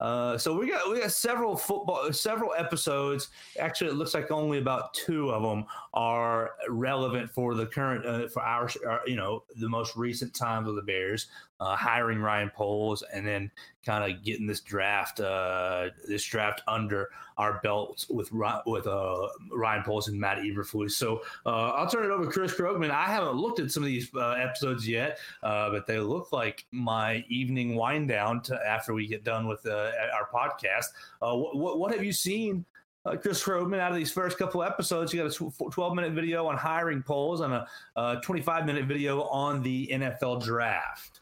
Uh, 0.00 0.38
so 0.38 0.58
we 0.58 0.68
got 0.68 0.90
we 0.90 1.00
got 1.00 1.12
several 1.12 1.56
football 1.56 2.10
several 2.12 2.52
episodes. 2.56 3.28
Actually, 3.58 3.90
it 3.90 3.94
looks 3.94 4.14
like 4.14 4.30
only 4.30 4.58
about 4.58 4.94
two 4.94 5.30
of 5.30 5.42
them 5.42 5.66
are 5.92 6.52
relevant 6.68 7.30
for 7.30 7.54
the 7.54 7.66
current 7.66 8.06
uh, 8.06 8.26
for 8.28 8.42
our, 8.42 8.70
our, 8.88 9.00
you 9.06 9.16
know 9.16 9.42
the 9.56 9.68
most 9.68 9.96
recent 9.96 10.32
times 10.34 10.68
of 10.68 10.74
the 10.74 10.82
Bears 10.82 11.26
uh, 11.60 11.76
hiring 11.76 12.20
Ryan 12.20 12.50
Poles 12.50 13.04
and 13.12 13.26
then 13.26 13.50
kind 13.84 14.10
of 14.10 14.22
getting 14.22 14.46
this 14.46 14.60
draft 14.60 15.20
uh, 15.20 15.88
this 16.06 16.24
draft 16.24 16.62
under 16.66 17.08
our 17.38 17.60
belts 17.62 18.08
with 18.08 18.30
with 18.66 18.86
uh, 18.86 19.28
Ryan 19.52 19.82
Poles 19.82 20.08
and 20.08 20.18
Matt 20.18 20.38
Eberflus. 20.38 20.92
So 20.92 21.22
uh, 21.46 21.70
I'll 21.70 21.88
turn 21.88 22.04
it 22.04 22.10
over 22.10 22.24
to 22.24 22.30
Chris 22.30 22.54
Krogman. 22.54 22.90
I 22.90 23.06
haven't 23.06 23.34
looked 23.34 23.60
at 23.60 23.70
some 23.70 23.82
of 23.82 23.88
these 23.88 24.10
uh, 24.14 24.30
episodes 24.30 24.88
yet, 24.88 25.18
uh, 25.42 25.70
but 25.70 25.86
they 25.86 25.98
look 25.98 26.32
like 26.32 26.66
my 26.70 27.24
evening 27.28 27.76
wind 27.76 28.08
down 28.08 28.42
to 28.42 28.58
after 28.66 28.94
we 28.94 29.06
get 29.06 29.24
done 29.24 29.46
with 29.46 29.66
our 29.66 30.28
podcast. 30.32 30.86
what 31.20 31.78
what 31.78 31.92
have 31.92 32.04
you 32.04 32.12
seen? 32.12 32.64
uh, 33.06 33.16
Chris 33.16 33.42
Krogman 33.42 33.78
out 33.78 33.90
of 33.90 33.96
these 33.96 34.12
first 34.12 34.38
couple 34.38 34.62
episodes. 34.62 35.12
You 35.12 35.22
got 35.22 35.34
a 35.34 35.70
12 35.70 35.94
minute 35.94 36.12
video 36.12 36.46
on 36.46 36.56
hiring 36.56 37.02
Poles 37.02 37.40
and 37.40 37.54
a 37.96 38.20
25 38.22 38.66
minute 38.66 38.84
video 38.84 39.22
on 39.22 39.62
the 39.62 39.88
NFL 39.92 40.44
draft. 40.44 41.19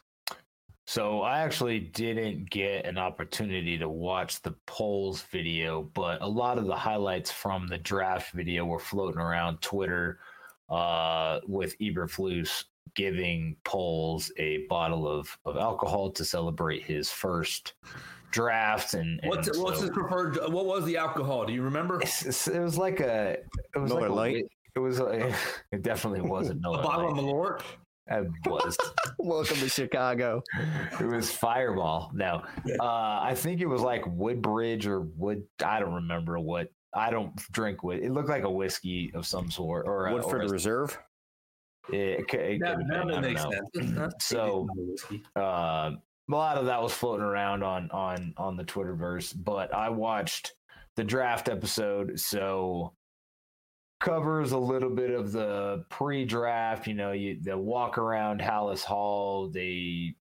So 0.89 1.21
I 1.21 1.41
actually 1.41 1.81
didn't 1.81 2.49
get 2.49 2.87
an 2.87 2.97
opportunity 2.97 3.77
to 3.77 3.87
watch 3.87 4.41
the 4.41 4.55
Poles 4.65 5.21
video, 5.21 5.83
but 5.93 6.19
a 6.23 6.27
lot 6.27 6.57
of 6.57 6.65
the 6.65 6.75
highlights 6.75 7.29
from 7.29 7.67
the 7.67 7.77
draft 7.77 8.33
video 8.33 8.65
were 8.65 8.79
floating 8.79 9.21
around 9.21 9.61
Twitter 9.61 10.17
uh, 10.67 11.41
with 11.47 11.77
Eberflus 11.77 12.63
giving 12.95 13.55
Poles 13.63 14.31
a 14.37 14.65
bottle 14.65 15.07
of, 15.07 15.37
of 15.45 15.57
alcohol 15.57 16.09
to 16.09 16.25
celebrate 16.25 16.81
his 16.81 17.11
first 17.11 17.73
draft 18.31 18.95
and, 18.95 19.19
and 19.21 19.29
what's 19.29 19.47
it, 19.47 19.57
what's 19.59 19.81
his 19.81 19.91
preferred 19.91 20.39
what 20.47 20.65
was 20.65 20.85
the 20.85 20.97
alcohol? 20.97 21.45
Do 21.45 21.53
you 21.53 21.61
remember? 21.61 22.01
It's, 22.01 22.25
it's, 22.25 22.47
it 22.47 22.61
was 22.61 22.79
like 22.79 22.99
a 22.99 23.37
it 23.75 23.77
was 23.77 23.93
Miller 23.93 24.09
like 24.09 24.17
Light 24.33 24.45
a, 24.45 24.49
it 24.75 24.79
was 24.79 24.99
a, 24.99 25.35
it 25.71 25.83
definitely 25.83 26.21
wasn't 26.21 26.61
Miller 26.61 26.79
a 26.79 26.81
bottle 26.81 27.11
Light. 27.11 27.19
of 27.19 27.25
Malort 27.25 27.61
it 28.09 28.27
was 28.45 28.77
welcome 29.19 29.57
to 29.57 29.69
chicago. 29.69 30.41
It 30.99 31.05
was 31.05 31.31
fireball. 31.31 32.11
No 32.13 32.43
uh, 32.79 33.19
i 33.21 33.33
think 33.35 33.61
it 33.61 33.67
was 33.67 33.81
like 33.81 34.03
woodbridge 34.07 34.85
or 34.87 35.01
wood 35.01 35.43
i 35.63 35.79
don't 35.79 35.93
remember 35.93 36.39
what 36.39 36.69
i 36.93 37.09
don't 37.09 37.35
drink 37.51 37.83
wood 37.83 37.99
it 37.99 38.11
looked 38.11 38.29
like 38.29 38.43
a 38.43 38.49
whiskey 38.49 39.11
of 39.13 39.25
some 39.25 39.49
sort 39.51 39.85
or 39.87 40.11
woodford 40.11 40.41
or 40.41 40.45
a, 40.45 40.49
reserve? 40.49 40.97
It, 41.91 42.19
it, 42.19 42.33
it, 42.33 42.59
that, 42.61 42.77
that 42.89 43.21
makes 43.21 43.41
sense. 43.41 44.13
So 44.21 44.67
uh, 45.35 45.39
a 45.39 45.95
lot 46.29 46.57
of 46.57 46.65
that 46.65 46.81
was 46.81 46.93
floating 46.93 47.25
around 47.25 47.63
on 47.63 47.89
on 47.91 48.33
on 48.37 48.55
the 48.55 48.63
Twitterverse, 48.63 49.33
but 49.43 49.73
I 49.73 49.89
watched 49.89 50.53
the 50.95 51.03
draft 51.03 51.49
episode, 51.49 52.19
so 52.19 52.93
covers 53.99 54.51
a 54.51 54.57
little 54.57 54.89
bit 54.89 55.11
of 55.11 55.31
the 55.31 55.83
pre-draft. 55.89 56.87
You 56.87 56.93
know, 56.93 57.11
you 57.11 57.39
the 57.41 57.57
walk 57.57 57.97
around 57.97 58.41
Halas 58.41 58.83
Hall. 58.83 59.49
They, 59.49 60.15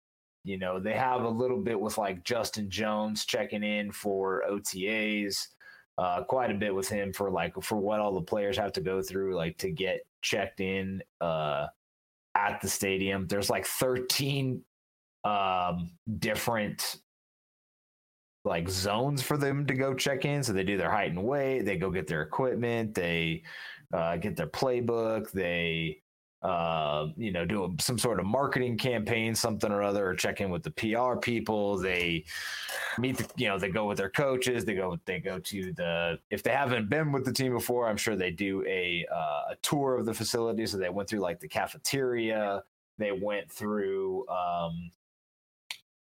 you 0.44 0.58
know, 0.58 0.80
they 0.80 0.94
have 0.94 1.22
a 1.22 1.28
little 1.28 1.60
bit 1.60 1.80
with 1.80 1.98
like 1.98 2.24
Justin 2.24 2.70
Jones 2.70 3.24
checking 3.24 3.62
in 3.62 3.92
for 3.92 4.42
OTAs. 4.48 5.48
Uh, 5.96 6.22
quite 6.22 6.50
a 6.50 6.54
bit 6.54 6.72
with 6.72 6.88
him 6.88 7.12
for 7.12 7.28
like 7.28 7.60
for 7.60 7.76
what 7.76 7.98
all 7.98 8.14
the 8.14 8.22
players 8.22 8.56
have 8.56 8.72
to 8.72 8.80
go 8.80 9.02
through 9.02 9.34
like 9.34 9.58
to 9.58 9.68
get 9.68 10.02
checked 10.22 10.60
in 10.60 11.02
uh, 11.20 11.66
at 12.36 12.60
the 12.60 12.68
stadium. 12.68 13.26
There's 13.26 13.50
like 13.50 13.66
13 13.66 14.62
um, 15.24 15.90
different 16.18 16.98
like 18.48 18.68
zones 18.68 19.22
for 19.22 19.36
them 19.36 19.66
to 19.66 19.74
go 19.74 19.94
check 19.94 20.24
in. 20.24 20.42
So 20.42 20.52
they 20.52 20.64
do 20.64 20.76
their 20.76 20.90
height 20.90 21.10
and 21.10 21.22
weight, 21.22 21.62
they 21.62 21.76
go 21.76 21.90
get 21.90 22.06
their 22.06 22.22
equipment, 22.22 22.94
they 22.94 23.42
uh, 23.92 24.16
get 24.16 24.36
their 24.36 24.48
playbook, 24.48 25.30
they 25.30 26.02
uh, 26.42 27.08
you 27.16 27.32
know 27.32 27.44
do 27.44 27.64
a, 27.64 27.82
some 27.82 27.98
sort 27.98 28.20
of 28.20 28.26
marketing 28.26 28.78
campaign, 28.78 29.34
something 29.34 29.72
or 29.72 29.82
other, 29.82 30.08
or 30.08 30.14
check 30.14 30.40
in 30.40 30.50
with 30.50 30.62
the 30.62 30.70
PR 30.70 31.18
people. 31.18 31.76
They 31.76 32.24
meet 32.98 33.16
the 33.16 33.28
you 33.36 33.48
know 33.48 33.58
they 33.58 33.70
go 33.70 33.86
with 33.86 33.98
their 33.98 34.10
coaches. 34.10 34.64
They 34.64 34.74
go 34.74 34.98
they 35.04 35.18
go 35.18 35.40
to 35.40 35.72
the 35.72 36.18
if 36.30 36.42
they 36.42 36.52
haven't 36.52 36.88
been 36.88 37.10
with 37.10 37.24
the 37.24 37.32
team 37.32 37.52
before, 37.52 37.88
I'm 37.88 37.96
sure 37.96 38.14
they 38.14 38.30
do 38.30 38.64
a 38.66 39.04
uh, 39.12 39.52
a 39.52 39.56
tour 39.62 39.96
of 39.96 40.06
the 40.06 40.14
facility. 40.14 40.64
So 40.66 40.76
they 40.78 40.88
went 40.90 41.08
through 41.08 41.20
like 41.20 41.40
the 41.40 41.48
cafeteria. 41.48 42.62
They 42.98 43.12
went 43.12 43.50
through 43.50 44.28
um, 44.28 44.90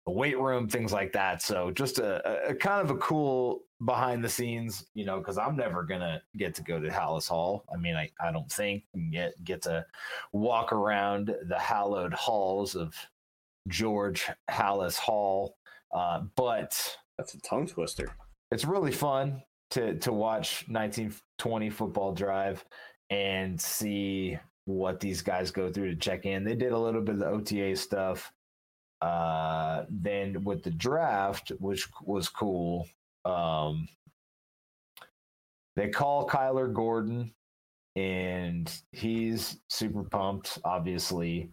the 0.06 0.12
weight 0.12 0.40
room, 0.40 0.68
things 0.68 0.92
like 0.92 1.14
that. 1.14 1.42
So 1.42 1.72
just 1.72 2.00
a, 2.00 2.50
a, 2.50 2.56
kind 2.56 2.82
of 2.82 2.90
a 2.90 2.98
cool 2.98 3.64
behind 3.86 4.24
the 4.24 4.30
scenes, 4.30 4.86
you 4.94 5.06
know, 5.06 5.20
because 5.20 5.38
I'm 5.38 5.56
never 5.56 5.84
gonna 5.84 6.22
get 6.38 6.56
to 6.56 6.64
go 6.64 6.80
to 6.80 6.90
Halas 6.90 7.28
Hall. 7.28 7.64
I 7.74 7.78
mean, 7.78 7.96
I, 7.96 8.10
I 8.20 8.32
don't 8.32 8.52
think 8.52 8.84
get 9.12 9.34
get 9.44 9.62
to 9.64 9.86
walk 10.32 10.74
around 10.74 11.36
the 11.48 11.60
hallowed 11.60 12.14
halls 12.14 12.76
of 12.76 12.96
George 13.68 14.28
Halas 14.50 14.98
Hall. 14.98 15.58
Uh, 15.94 16.22
but 16.36 16.98
that's 17.18 17.34
a 17.34 17.42
tongue 17.42 17.68
twister. 17.68 18.12
It's 18.52 18.66
really 18.66 18.92
fun 18.92 19.44
to 19.72 19.96
to 20.00 20.12
watch 20.12 20.66
1920 20.68 21.70
football 21.70 22.14
drive 22.14 22.66
and 23.10 23.60
see 23.60 24.38
what 24.66 25.00
these 25.00 25.22
guys 25.22 25.52
go 25.52 25.72
through 25.72 25.90
to 25.90 25.96
check 25.96 26.26
in. 26.26 26.44
They 26.44 26.56
did 26.56 26.72
a 26.72 26.78
little 26.78 27.02
bit 27.02 27.16
of 27.16 27.20
the 27.20 27.28
OTA 27.28 27.76
stuff. 27.76 28.32
Uh, 29.02 29.86
then 29.90 30.44
with 30.44 30.64
the 30.64 30.72
draft, 30.72 31.52
which 31.60 31.88
was 32.04 32.30
cool, 32.30 32.88
um, 33.26 33.88
they 35.76 35.90
call 35.90 36.28
Kyler 36.28 36.72
Gordon, 36.72 37.34
and 37.96 38.72
he's 38.92 39.58
super 39.70 40.04
pumped. 40.04 40.60
Obviously, 40.64 41.50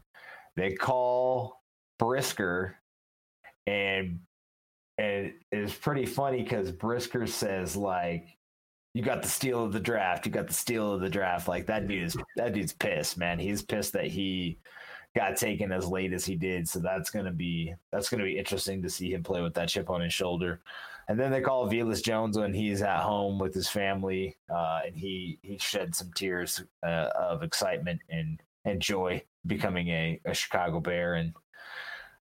they 0.57 0.73
call 0.73 1.62
Brisker, 1.99 2.76
and 3.67 4.21
and 4.99 5.33
it's 5.52 5.75
pretty 5.75 6.05
funny 6.05 6.43
because 6.43 6.73
Brisker 6.73 7.26
says 7.26 7.76
like, 7.76 8.37
"You 8.95 9.02
got 9.02 9.23
the 9.23 9.28
steal 9.28 9.64
of 9.64 9.73
the 9.73 9.81
draft. 9.81 10.26
You 10.26 10.33
got 10.33 10.49
the 10.49 10.55
steal 10.55 10.93
of 10.93 11.00
the 11.00 11.09
draft." 11.09 11.49
Like 11.49 11.67
that 11.67 11.88
dude 11.88 12.02
is 12.02 12.17
that 12.37 12.52
dude's 12.52 12.73
pissed, 12.73 13.17
man. 13.17 13.38
He's 13.38 13.62
pissed 13.62 13.93
that 13.95 14.07
he 14.07 14.59
got 15.18 15.37
taken 15.37 15.72
as 15.72 15.88
late 15.88 16.12
as 16.12 16.25
he 16.25 16.37
did. 16.37 16.68
So 16.68 16.78
that's 16.78 17.10
gonna 17.10 17.32
be 17.32 17.75
that's 17.90 18.08
gonna 18.08 18.22
be 18.22 18.38
interesting 18.38 18.80
to 18.82 18.88
see 18.88 19.12
him 19.12 19.25
play 19.25 19.42
with 19.42 19.54
that 19.54 19.68
chip 19.68 19.90
on 19.90 20.00
his 20.00 20.14
shoulder. 20.14 20.60
And 21.08 21.18
then 21.18 21.32
they 21.32 21.40
call 21.40 21.68
Velus 21.68 22.04
Jones 22.04 22.38
when 22.38 22.54
he's 22.54 22.82
at 22.82 23.00
home 23.00 23.38
with 23.38 23.52
his 23.52 23.68
family, 23.68 24.37
uh, 24.48 24.80
and 24.87 24.94
he 24.96 25.38
he 25.42 25.58
shed 25.58 25.94
some 25.94 26.12
tears 26.14 26.62
uh, 26.87 27.08
of 27.18 27.42
excitement 27.42 28.00
and 28.08 28.40
and 28.64 28.80
joy 28.80 29.20
becoming 29.46 29.88
a, 29.88 30.20
a 30.25 30.34
Chicago 30.34 30.78
Bear, 30.78 31.14
and 31.14 31.32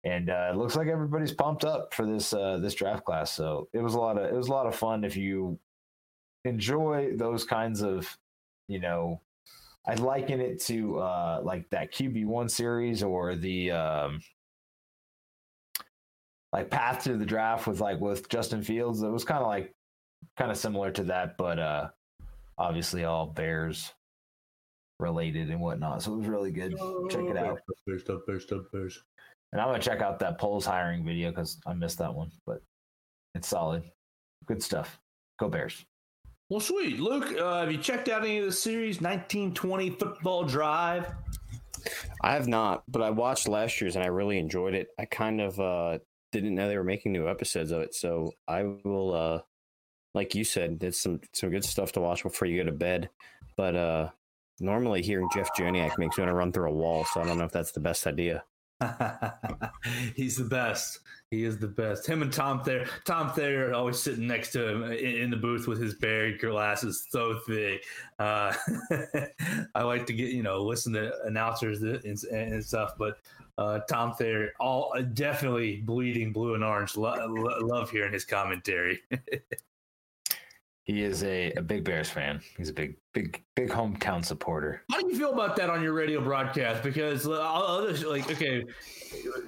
and 0.05 0.29
uh, 0.29 0.51
it 0.53 0.55
looks 0.55 0.77
like 0.77 0.87
everybody's 0.87 1.33
pumped 1.33 1.65
up 1.65 1.93
for 1.93 2.05
this 2.05 2.31
uh, 2.31 2.59
this 2.59 2.75
draft 2.75 3.03
class. 3.03 3.29
So 3.31 3.67
it 3.73 3.79
was 3.79 3.95
a 3.95 3.99
lot 3.99 4.17
of 4.17 4.25
it 4.25 4.35
was 4.35 4.47
a 4.47 4.53
lot 4.53 4.67
of 4.67 4.75
fun 4.75 5.03
if 5.03 5.17
you 5.17 5.59
enjoy 6.45 7.17
those 7.17 7.43
kinds 7.43 7.81
of 7.81 8.17
you 8.69 8.79
know 8.79 9.19
I 9.87 9.95
liken 9.95 10.41
it 10.41 10.61
to 10.63 10.99
uh, 10.99 11.41
like 11.43 11.69
that 11.69 11.93
QB 11.93 12.25
one 12.25 12.49
series 12.49 13.03
or 13.03 13.35
the 13.35 13.71
um, 13.71 14.19
like 16.55 16.69
path 16.69 17.03
to 17.03 17.17
the 17.17 17.25
draft 17.25 17.67
with 17.67 17.81
like 17.81 17.99
with 17.99 18.29
Justin 18.29 18.61
Fields. 18.61 19.01
It 19.01 19.09
was 19.09 19.25
kind 19.25 19.41
of 19.41 19.47
like 19.47 19.73
kind 20.37 20.51
of 20.51 20.57
similar 20.57 20.89
to 20.91 21.03
that, 21.03 21.37
but 21.37 21.59
uh 21.59 21.89
obviously 22.57 23.03
all 23.03 23.25
Bears 23.25 23.91
related 24.99 25.49
and 25.49 25.59
whatnot. 25.59 26.01
So 26.01 26.13
it 26.13 26.17
was 26.19 26.27
really 26.27 26.51
good. 26.51 26.71
Check 27.09 27.25
it 27.25 27.37
out. 27.37 27.59
Bears, 27.85 28.03
Bears, 28.03 28.21
Bears, 28.25 28.45
Bears, 28.45 28.65
Bears. 28.71 29.03
And 29.51 29.61
I'm 29.61 29.67
gonna 29.67 29.79
check 29.79 30.01
out 30.01 30.19
that 30.19 30.39
Poles 30.39 30.65
hiring 30.65 31.05
video 31.05 31.29
because 31.29 31.59
I 31.67 31.73
missed 31.73 31.97
that 31.97 32.13
one, 32.13 32.31
but 32.45 32.61
it's 33.35 33.49
solid. 33.49 33.83
Good 34.45 34.63
stuff. 34.63 34.97
Go 35.39 35.49
Bears. 35.49 35.85
Well, 36.49 36.59
sweet. 36.59 36.99
Luke, 36.99 37.35
uh, 37.39 37.61
have 37.61 37.71
you 37.71 37.79
checked 37.79 38.07
out 38.07 38.23
any 38.23 38.37
of 38.37 38.45
the 38.45 38.51
series 38.51 39.01
1920 39.01 39.89
Football 39.91 40.43
Drive? 40.43 41.11
I 42.21 42.33
have 42.33 42.47
not, 42.47 42.83
but 42.87 43.01
I 43.01 43.09
watched 43.09 43.47
last 43.47 43.81
year's 43.81 43.95
and 43.95 44.05
I 44.05 44.07
really 44.07 44.37
enjoyed 44.37 44.75
it. 44.75 44.89
I 44.99 45.05
kind 45.05 45.41
of 45.41 45.59
uh, 45.59 45.99
didn't 46.31 46.53
know 46.53 46.67
they 46.67 46.77
were 46.77 46.83
making 46.83 47.13
new 47.13 47.27
episodes 47.27 47.71
of 47.71 47.81
it, 47.81 47.95
so 47.95 48.31
I 48.47 48.63
will, 48.83 49.13
uh, 49.13 49.41
like 50.13 50.35
you 50.35 50.43
said, 50.43 50.77
it's 50.81 51.01
some 51.01 51.19
some 51.33 51.49
good 51.49 51.65
stuff 51.65 51.93
to 51.93 51.99
watch 52.01 52.21
before 52.21 52.47
you 52.47 52.57
go 52.57 52.69
to 52.69 52.75
bed. 52.75 53.09
But 53.57 53.75
uh, 53.75 54.09
normally 54.59 55.01
hearing 55.01 55.29
Jeff 55.33 55.49
Joniak 55.57 55.97
makes 55.97 56.17
me 56.17 56.23
want 56.23 56.29
to 56.29 56.35
run 56.35 56.51
through 56.51 56.69
a 56.69 56.73
wall, 56.73 57.05
so 57.05 57.21
I 57.21 57.25
don't 57.25 57.39
know 57.39 57.45
if 57.45 57.51
that's 57.51 57.71
the 57.71 57.79
best 57.79 58.05
idea. 58.05 58.43
He's 60.15 60.37
the 60.37 60.47
best. 60.49 60.99
He 61.35 61.43
is 61.43 61.57
the 61.57 61.67
best. 61.67 62.07
Him 62.07 62.21
and 62.21 62.31
Tom 62.31 62.63
Thayer. 62.63 62.87
Tom 63.03 63.29
Thayer 63.29 63.73
always 63.73 63.99
sitting 63.99 64.25
next 64.25 64.53
to 64.53 64.65
him 64.65 64.83
in, 64.83 65.29
the 65.29 65.35
booth 65.35 65.67
with 65.67 65.81
his 65.81 65.95
Barry 65.95 66.37
glasses 66.37 67.07
so 67.09 67.39
thick. 67.45 67.83
Uh, 68.19 68.53
I 69.75 69.83
like 69.83 70.05
to 70.05 70.13
get 70.13 70.29
you 70.29 70.43
know 70.43 70.63
listen 70.63 70.93
to 70.93 71.11
announcers 71.25 71.81
and, 71.81 72.23
and 72.31 72.63
stuff, 72.63 72.93
but 72.97 73.17
uh, 73.57 73.79
Tom 73.89 74.13
Thayer, 74.13 74.53
all 74.61 74.93
definitely 75.13 75.81
bleeding 75.81 76.31
blue 76.31 76.55
and 76.55 76.63
orange. 76.63 76.95
Lo- 76.95 77.27
lo- 77.27 77.59
love 77.61 77.91
hearing 77.91 78.13
his 78.13 78.23
commentary. 78.23 79.01
He 80.85 81.01
is 81.01 81.23
a, 81.23 81.51
a 81.53 81.63
big 81.63 81.83
Bears 81.83 82.11
fan. 82.11 82.41
He's 82.57 82.69
a 82.69 82.73
big, 82.73 82.95
big, 83.11 83.43
big 83.55 83.69
hometown 83.69 84.23
supporter. 84.23 84.83
How 84.91 85.01
do 85.01 85.07
you 85.07 85.17
feel 85.17 85.33
about 85.33 85.55
that 85.55 85.67
on 85.67 85.81
your 85.81 85.93
radio 85.93 86.21
broadcast? 86.21 86.83
Because 86.83 87.27
other 87.27 87.91
like, 88.07 88.29
okay, 88.29 88.63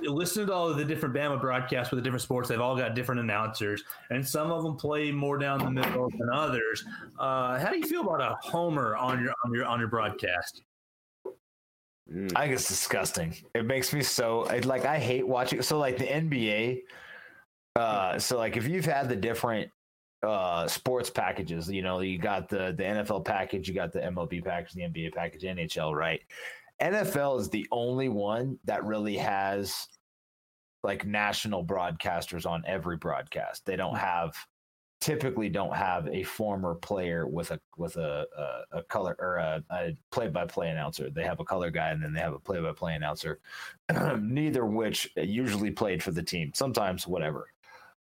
listen 0.02 0.48
to 0.48 0.54
all 0.54 0.68
of 0.68 0.78
the 0.78 0.84
different 0.84 1.14
Bama 1.14 1.40
broadcasts 1.40 1.92
with 1.92 2.00
the 2.00 2.04
different 2.04 2.24
sports. 2.24 2.50
They've 2.50 2.60
all 2.60 2.76
got 2.76 2.96
different 2.96 3.22
announcers, 3.22 3.84
and 4.10 4.28
some 4.28 4.52
of 4.52 4.64
them 4.64 4.78
play 4.78 5.12
more 5.12 5.38
down 5.38 5.60
the 5.60 5.70
middle 5.70 6.10
than 6.10 6.28
others. 6.34 6.84
Uh, 7.20 7.60
how 7.60 7.70
do 7.70 7.78
you 7.78 7.86
feel 7.86 8.02
about 8.02 8.20
a 8.20 8.36
homer 8.42 8.96
on 8.96 9.22
your 9.22 9.32
on 9.46 9.54
your 9.54 9.66
on 9.66 9.80
your 9.80 9.90
broadcast? 9.90 10.64
I 12.36 12.42
think 12.42 12.54
it's 12.54 12.68
disgusting. 12.68 13.36
It 13.54 13.66
makes 13.66 13.94
me 13.94 14.02
so 14.02 14.46
it, 14.46 14.66
like 14.66 14.86
I 14.86 14.98
hate 14.98 15.28
watching. 15.28 15.62
So 15.62 15.78
like 15.78 16.00
the 16.00 16.06
NBA. 16.06 16.82
Uh, 17.76 18.18
so 18.18 18.40
like 18.40 18.58
if 18.58 18.68
you've 18.68 18.86
had 18.86 19.08
the 19.08 19.16
different 19.16 19.70
uh 20.24 20.68
sports 20.68 21.10
packages. 21.10 21.70
You 21.70 21.82
know 21.82 22.00
you 22.00 22.18
got 22.18 22.50
the 22.50 22.74
the 22.76 22.84
nfl 22.84 23.24
package 23.24 23.68
you 23.68 23.76
got 23.76 23.94
the 23.94 24.00
mlb 24.00 24.44
package 24.44 24.74
the 24.74 24.82
nba 24.82 25.14
package 25.14 25.44
nhl 25.44 25.94
right? 25.94 26.22
Nfl 26.82 27.40
is 27.40 27.50
the 27.50 27.68
only 27.72 28.10
one 28.10 28.60
that 28.66 28.84
really 28.84 29.18
has 29.18 29.88
like 30.84 31.06
national 31.06 31.66
broadcasters 31.66 32.46
on 32.46 32.64
every 32.66 32.98
broadcast. 32.98 33.66
They 33.66 33.76
don't 33.76 33.98
have 33.98 34.36
typically 35.00 35.48
don't 35.48 35.76
have 35.76 36.08
a 36.08 36.24
former 36.24 36.74
player 36.74 37.28
with 37.28 37.52
a 37.52 37.60
with 37.78 37.98
a 37.98 38.26
a, 38.38 38.80
a 38.80 38.84
color 38.84 39.16
or 39.20 39.36
a, 39.36 39.64
a 39.72 39.96
play-by-play 40.12 40.70
announcer. 40.70 41.10
They 41.10 41.24
have 41.24 41.40
a 41.40 41.46
color 41.46 41.70
guy 41.70 41.90
and 41.90 42.04
then 42.04 42.14
they 42.14 42.20
have 42.20 42.34
a 42.34 42.40
play-by-play 42.40 42.96
announcer 42.96 43.40
neither 44.20 44.66
which 44.66 45.10
usually 45.16 45.72
played 45.72 46.02
for 46.02 46.12
the 46.12 46.24
team. 46.24 46.52
Sometimes 46.54 47.08
whatever 47.08 47.48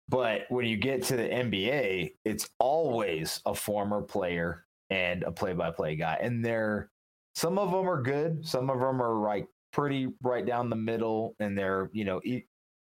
but 0.10 0.46
when 0.50 0.66
you 0.66 0.78
get 0.78 1.04
to 1.04 1.18
the 1.18 1.24
NBA, 1.24 2.14
it's 2.26 2.50
always 2.60 3.42
a 3.46 3.56
former 3.56 4.02
player 4.02 4.66
and 4.90 5.24
a 5.24 5.32
play-by-play 5.32 5.96
guy, 5.96 6.18
and 6.22 6.46
they're 6.46 6.92
some 7.34 7.58
of 7.58 7.72
them 7.72 7.90
are 7.90 8.02
good, 8.02 8.46
some 8.48 8.70
of 8.70 8.80
them 8.80 9.02
are 9.02 9.16
like 9.16 9.48
pretty 9.74 10.08
right 10.22 10.46
down 10.46 10.70
the 10.70 10.76
middle, 10.76 11.36
and 11.40 11.58
they're 11.58 11.90
you 11.94 12.06
know 12.06 12.22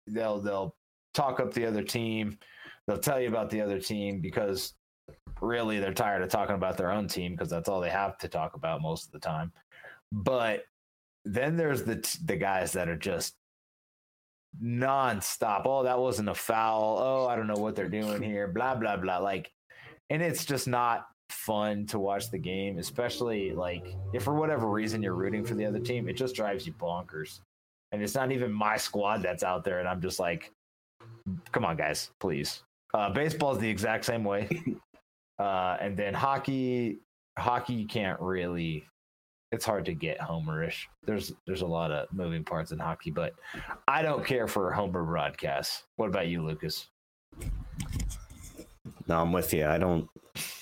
they'll 0.06 0.40
they'll 0.40 0.76
talk 1.14 1.40
up 1.40 1.54
the 1.54 1.64
other 1.64 1.82
team, 1.82 2.38
they'll 2.86 2.98
tell 2.98 3.20
you 3.20 3.28
about 3.28 3.50
the 3.50 3.60
other 3.60 3.80
team 3.80 4.20
because 4.20 4.74
really 5.40 5.78
they're 5.78 5.94
tired 5.94 6.22
of 6.22 6.28
talking 6.28 6.54
about 6.54 6.76
their 6.76 6.90
own 6.90 7.08
team 7.08 7.32
because 7.32 7.50
that's 7.50 7.68
all 7.68 7.80
they 7.80 7.90
have 7.90 8.18
to 8.18 8.28
talk 8.28 8.54
about 8.54 8.82
most 8.82 9.06
of 9.06 9.12
the 9.12 9.18
time. 9.18 9.52
But 10.12 10.64
then 11.24 11.56
there's 11.56 11.82
the 11.82 12.06
the 12.24 12.36
guys 12.36 12.72
that 12.72 12.88
are 12.88 12.96
just 12.96 13.36
nonstop. 14.62 15.62
Oh, 15.64 15.82
that 15.82 15.98
wasn't 15.98 16.28
a 16.28 16.34
foul. 16.34 16.98
Oh, 17.00 17.28
I 17.28 17.36
don't 17.36 17.46
know 17.46 17.54
what 17.54 17.76
they're 17.76 17.88
doing 17.88 18.22
here. 18.22 18.48
Blah 18.48 18.76
blah 18.76 18.96
blah. 18.96 19.18
Like, 19.18 19.50
and 20.10 20.22
it's 20.22 20.44
just 20.44 20.68
not 20.68 21.06
fun 21.30 21.86
to 21.86 21.98
watch 21.98 22.30
the 22.30 22.38
game, 22.38 22.78
especially 22.78 23.52
like 23.52 23.94
if 24.12 24.22
for 24.22 24.34
whatever 24.34 24.70
reason 24.70 25.02
you're 25.02 25.14
rooting 25.14 25.44
for 25.44 25.54
the 25.54 25.64
other 25.64 25.80
team, 25.80 26.08
it 26.08 26.16
just 26.16 26.34
drives 26.34 26.66
you 26.66 26.72
bonkers. 26.74 27.40
And 27.92 28.02
it's 28.02 28.14
not 28.14 28.32
even 28.32 28.52
my 28.52 28.76
squad 28.76 29.22
that's 29.22 29.44
out 29.44 29.64
there, 29.64 29.78
and 29.78 29.88
I'm 29.88 30.00
just 30.00 30.18
like, 30.18 30.52
come 31.52 31.64
on, 31.64 31.76
guys, 31.76 32.10
please. 32.18 32.62
Uh, 32.94 33.10
baseball 33.10 33.52
is 33.52 33.58
the 33.58 33.68
exact 33.68 34.04
same 34.04 34.24
way. 34.24 34.48
Uh, 35.38 35.76
and 35.80 35.96
then 35.96 36.14
hockey, 36.14 36.98
hockey 37.38 37.74
you 37.74 37.86
can't 37.86 38.18
really 38.20 38.86
it's 39.52 39.64
hard 39.64 39.84
to 39.86 39.94
get 39.94 40.18
homerish. 40.18 40.84
There's 41.04 41.32
there's 41.46 41.62
a 41.62 41.66
lot 41.66 41.90
of 41.90 42.12
moving 42.12 42.44
parts 42.44 42.72
in 42.72 42.78
hockey, 42.78 43.10
but 43.10 43.34
I 43.86 44.02
don't 44.02 44.24
care 44.24 44.48
for 44.48 44.72
homer 44.72 45.04
broadcasts. 45.04 45.84
What 45.96 46.08
about 46.08 46.28
you, 46.28 46.44
Lucas? 46.44 46.88
No, 49.08 49.20
I'm 49.20 49.32
with 49.32 49.52
you. 49.54 49.66
I 49.66 49.78
don't. 49.78 50.08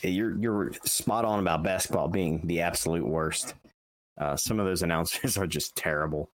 You're 0.03 0.39
you're 0.39 0.73
spot 0.85 1.25
on 1.25 1.41
about 1.41 1.63
basketball 1.63 2.09
being 2.09 2.47
the 2.47 2.61
absolute 2.61 3.07
worst. 3.07 3.55
Uh, 4.21 4.37
some 4.37 4.61
of 4.61 4.67
those 4.67 4.83
announcers 4.85 5.39
are 5.39 5.47
just 5.47 5.77
terrible, 5.77 6.31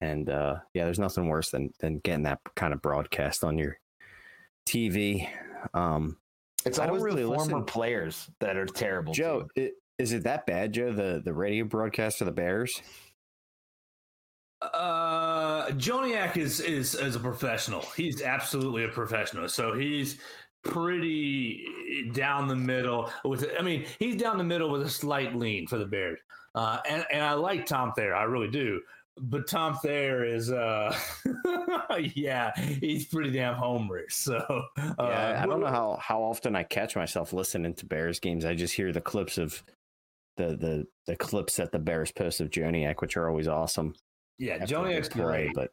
and 0.00 0.28
uh, 0.28 0.56
yeah, 0.74 0.84
there's 0.84 0.98
nothing 0.98 1.28
worse 1.28 1.50
than 1.50 1.72
than 1.78 1.98
getting 2.00 2.24
that 2.24 2.40
kind 2.56 2.72
of 2.72 2.82
broadcast 2.82 3.44
on 3.44 3.58
your 3.58 3.78
TV. 4.68 5.28
Um, 5.72 6.16
it's 6.64 6.78
always 6.78 7.02
really 7.02 7.22
the 7.22 7.28
former 7.28 7.42
listen. 7.42 7.64
players 7.64 8.28
that 8.40 8.56
are 8.56 8.66
terrible. 8.66 9.14
Joe, 9.14 9.48
it, 9.56 9.74
is 10.00 10.12
it 10.12 10.24
that 10.24 10.46
bad, 10.46 10.72
Joe? 10.72 10.92
The 10.92 11.20
the 11.22 11.32
radio 11.32 11.64
broadcast 11.64 12.18
for 12.18 12.24
the 12.24 12.32
Bears? 12.32 12.80
Uh, 14.62 15.68
Joniak 15.70 16.36
is 16.36 16.60
is 16.60 16.94
is 16.94 17.16
a 17.16 17.20
professional. 17.20 17.82
He's 17.96 18.22
absolutely 18.22 18.84
a 18.84 18.88
professional. 18.88 19.48
So 19.48 19.74
he's 19.74 20.18
pretty 20.64 21.64
down 22.12 22.48
the 22.48 22.56
middle 22.56 23.10
with. 23.24 23.46
I 23.58 23.62
mean, 23.62 23.86
he's 23.98 24.16
down 24.16 24.38
the 24.38 24.44
middle 24.44 24.70
with 24.70 24.82
a 24.82 24.90
slight 24.90 25.36
lean 25.36 25.66
for 25.66 25.78
the 25.78 25.86
Bears. 25.86 26.20
Uh, 26.54 26.78
and 26.88 27.04
and 27.12 27.22
I 27.22 27.34
like 27.34 27.66
Tom 27.66 27.92
Thayer, 27.92 28.14
I 28.14 28.24
really 28.24 28.50
do. 28.50 28.80
But 29.22 29.46
Tom 29.46 29.74
Thayer 29.74 30.24
is, 30.24 30.50
uh, 30.50 30.96
yeah, 32.14 32.52
he's 32.56 33.04
pretty 33.06 33.30
damn 33.30 33.54
homerish. 33.54 34.12
So 34.12 34.38
uh, 34.78 34.94
yeah, 34.98 35.40
I 35.42 35.46
don't 35.46 35.60
know 35.60 35.66
how 35.66 35.98
how 36.00 36.22
often 36.22 36.56
I 36.56 36.62
catch 36.62 36.96
myself 36.96 37.32
listening 37.32 37.74
to 37.74 37.86
Bears 37.86 38.18
games. 38.18 38.44
I 38.44 38.54
just 38.54 38.74
hear 38.74 38.92
the 38.92 39.00
clips 39.00 39.36
of 39.36 39.62
the 40.40 40.56
the 40.56 40.86
the 41.06 41.16
clips 41.16 41.56
that 41.56 41.72
the 41.72 41.78
Bears 41.78 42.12
post 42.12 42.40
of 42.40 42.50
Joniak, 42.50 43.00
which 43.00 43.16
are 43.16 43.28
always 43.28 43.48
awesome. 43.48 43.94
Yeah, 44.38 44.58
Joniak's 44.58 45.08
great, 45.08 45.52
but 45.54 45.70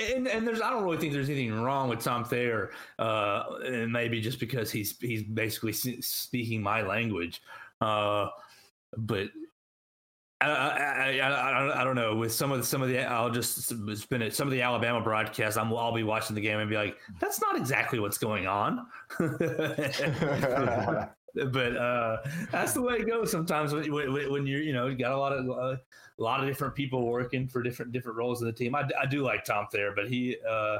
and, 0.00 0.26
and 0.28 0.46
there's 0.46 0.60
I 0.60 0.70
don't 0.70 0.84
really 0.84 0.98
think 0.98 1.12
there's 1.12 1.28
anything 1.28 1.60
wrong 1.60 1.88
with 1.88 2.00
Tom 2.00 2.24
Thayer, 2.24 2.70
uh, 2.98 3.44
and 3.64 3.92
maybe 3.92 4.20
just 4.20 4.40
because 4.40 4.70
he's 4.70 4.98
he's 4.98 5.22
basically 5.22 5.72
speaking 5.72 6.62
my 6.62 6.82
language, 6.82 7.40
uh, 7.80 8.28
but 8.96 9.28
I, 10.40 10.48
I, 10.48 11.18
I, 11.18 11.80
I, 11.80 11.84
don't 11.84 11.94
know. 11.94 12.16
With 12.16 12.32
some 12.32 12.52
of 12.52 12.58
the, 12.58 12.64
some 12.64 12.82
of 12.82 12.88
the, 12.88 13.00
I'll 13.00 13.30
just 13.30 13.62
spin 13.96 14.20
it. 14.20 14.34
Some 14.34 14.46
of 14.46 14.52
the 14.52 14.60
Alabama 14.60 15.00
broadcasts, 15.00 15.56
I'm, 15.56 15.72
I'll 15.72 15.94
be 15.94 16.02
watching 16.02 16.34
the 16.34 16.42
game 16.42 16.58
and 16.58 16.68
be 16.68 16.76
like, 16.76 16.96
"That's 17.20 17.40
not 17.40 17.56
exactly 17.56 17.98
what's 17.98 18.18
going 18.18 18.46
on." 18.46 18.86
but 21.34 21.76
uh, 21.76 22.18
that's 22.52 22.72
the 22.72 22.82
way 22.82 22.94
it 22.94 23.08
goes 23.08 23.30
sometimes 23.30 23.72
when, 23.72 23.90
when, 23.92 24.46
you're 24.46 24.62
you 24.62 24.72
know 24.72 24.86
you 24.86 24.96
got 24.96 25.12
a 25.12 25.16
lot 25.16 25.32
of 25.32 25.46
a 25.46 25.78
lot 26.18 26.40
of 26.40 26.46
different 26.46 26.74
people 26.74 27.06
working 27.06 27.48
for 27.48 27.62
different 27.62 27.92
different 27.92 28.16
roles 28.16 28.40
in 28.40 28.46
the 28.46 28.52
team. 28.52 28.74
I, 28.74 28.88
I 29.00 29.06
do 29.06 29.22
like 29.22 29.44
Tom 29.44 29.66
Thayer, 29.72 29.92
but 29.94 30.08
he 30.08 30.36
uh, 30.48 30.78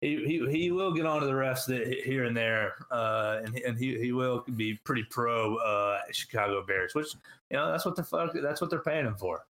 he, 0.00 0.24
he 0.24 0.50
he 0.50 0.70
will 0.70 0.92
get 0.92 1.06
on 1.06 1.20
to 1.20 1.26
the 1.26 1.32
refs 1.32 1.66
here 2.04 2.24
and 2.24 2.36
there, 2.36 2.74
uh, 2.90 3.40
and 3.44 3.56
and 3.58 3.76
he, 3.76 3.98
he 3.98 4.12
will 4.12 4.44
be 4.54 4.74
pretty 4.84 5.04
pro 5.10 5.56
uh, 5.56 5.98
Chicago 6.12 6.64
Bears, 6.64 6.94
which 6.94 7.14
you 7.50 7.56
know 7.56 7.70
that's 7.70 7.84
what 7.84 7.96
the 7.96 8.04
fuck 8.04 8.32
that's 8.40 8.60
what 8.60 8.70
they're 8.70 8.78
paying 8.78 9.06
him 9.06 9.16
for. 9.16 9.44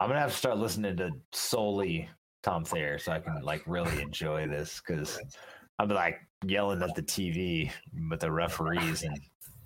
I'm 0.00 0.08
gonna 0.08 0.20
have 0.20 0.32
to 0.32 0.36
start 0.36 0.58
listening 0.58 0.96
to 0.96 1.10
solely 1.32 2.08
Tom 2.42 2.64
Thayer 2.64 2.98
so 2.98 3.12
I 3.12 3.20
can 3.20 3.40
like 3.42 3.62
really 3.66 4.02
enjoy 4.02 4.48
this 4.48 4.82
because 4.84 5.18
I'll 5.78 5.86
be 5.86 5.94
like 5.94 6.18
yelling 6.48 6.82
at 6.82 6.94
the 6.94 7.02
TV 7.02 7.70
with 8.10 8.20
the 8.20 8.30
referees, 8.30 9.02
and 9.02 9.18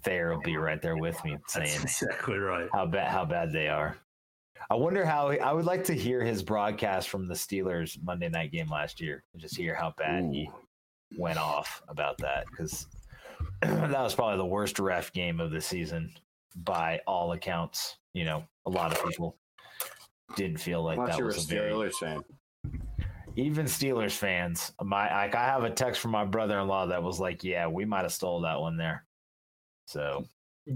Thayer 0.03 0.35
will 0.35 0.43
be 0.43 0.57
right 0.57 0.81
there 0.81 0.97
with 0.97 1.23
me 1.25 1.37
saying 1.49 1.79
That's 1.79 2.03
exactly 2.03 2.39
right 2.39 2.69
how 2.73 2.87
bad 2.87 3.11
how 3.11 3.25
bad 3.25 3.53
they 3.53 3.69
are. 3.69 3.97
I 4.71 4.75
wonder 4.75 5.05
how 5.05 5.31
I 5.31 5.53
would 5.53 5.65
like 5.65 5.85
to 5.85 5.95
hear 5.95 6.23
his 6.25 6.43
broadcast 6.43 7.09
from 7.09 7.27
the 7.27 7.35
Steelers 7.35 7.99
Monday 8.03 8.29
night 8.29 8.53
game 8.53 8.69
last 8.71 9.01
year 9.01 9.25
and 9.33 9.41
just 9.41 9.57
hear 9.57 9.75
how 9.75 9.95
bad 9.97 10.25
he 10.25 10.49
went 11.19 11.39
off 11.39 11.83
about 11.89 12.19
that 12.19 12.45
because 12.51 12.87
that 13.63 13.91
was 13.91 14.15
probably 14.15 14.37
the 14.37 14.45
worst 14.45 14.79
ref 14.79 15.13
game 15.13 15.41
of 15.41 15.51
the 15.51 15.61
season 15.61 16.13
by 16.57 17.01
all 17.07 17.33
accounts. 17.33 17.97
You 18.15 18.25
know, 18.25 18.45
a 18.67 18.71
lot 18.71 18.93
of 18.93 19.05
people 19.05 19.37
didn't 20.37 20.59
feel 20.59 20.83
like 20.83 20.99
that 21.05 21.21
a 21.21 21.25
was 21.25 21.45
a 21.45 21.49
very 21.49 21.73
Steelers 21.73 21.95
fan. 21.95 22.23
Even 23.37 23.67
Steelers 23.67 24.13
fans. 24.13 24.73
My 24.83 25.13
like 25.25 25.35
I 25.35 25.45
have 25.45 25.65
a 25.65 25.71
text 25.71 26.01
from 26.01 26.11
my 26.11 26.25
brother-in-law 26.25 26.87
that 26.87 27.03
was 27.03 27.21
like, 27.21 27.43
"Yeah, 27.45 27.67
we 27.67 27.85
might 27.85 28.03
have 28.03 28.13
stole 28.13 28.41
that 28.43 28.61
one 28.61 28.77
there." 28.77 29.05
So 29.87 30.27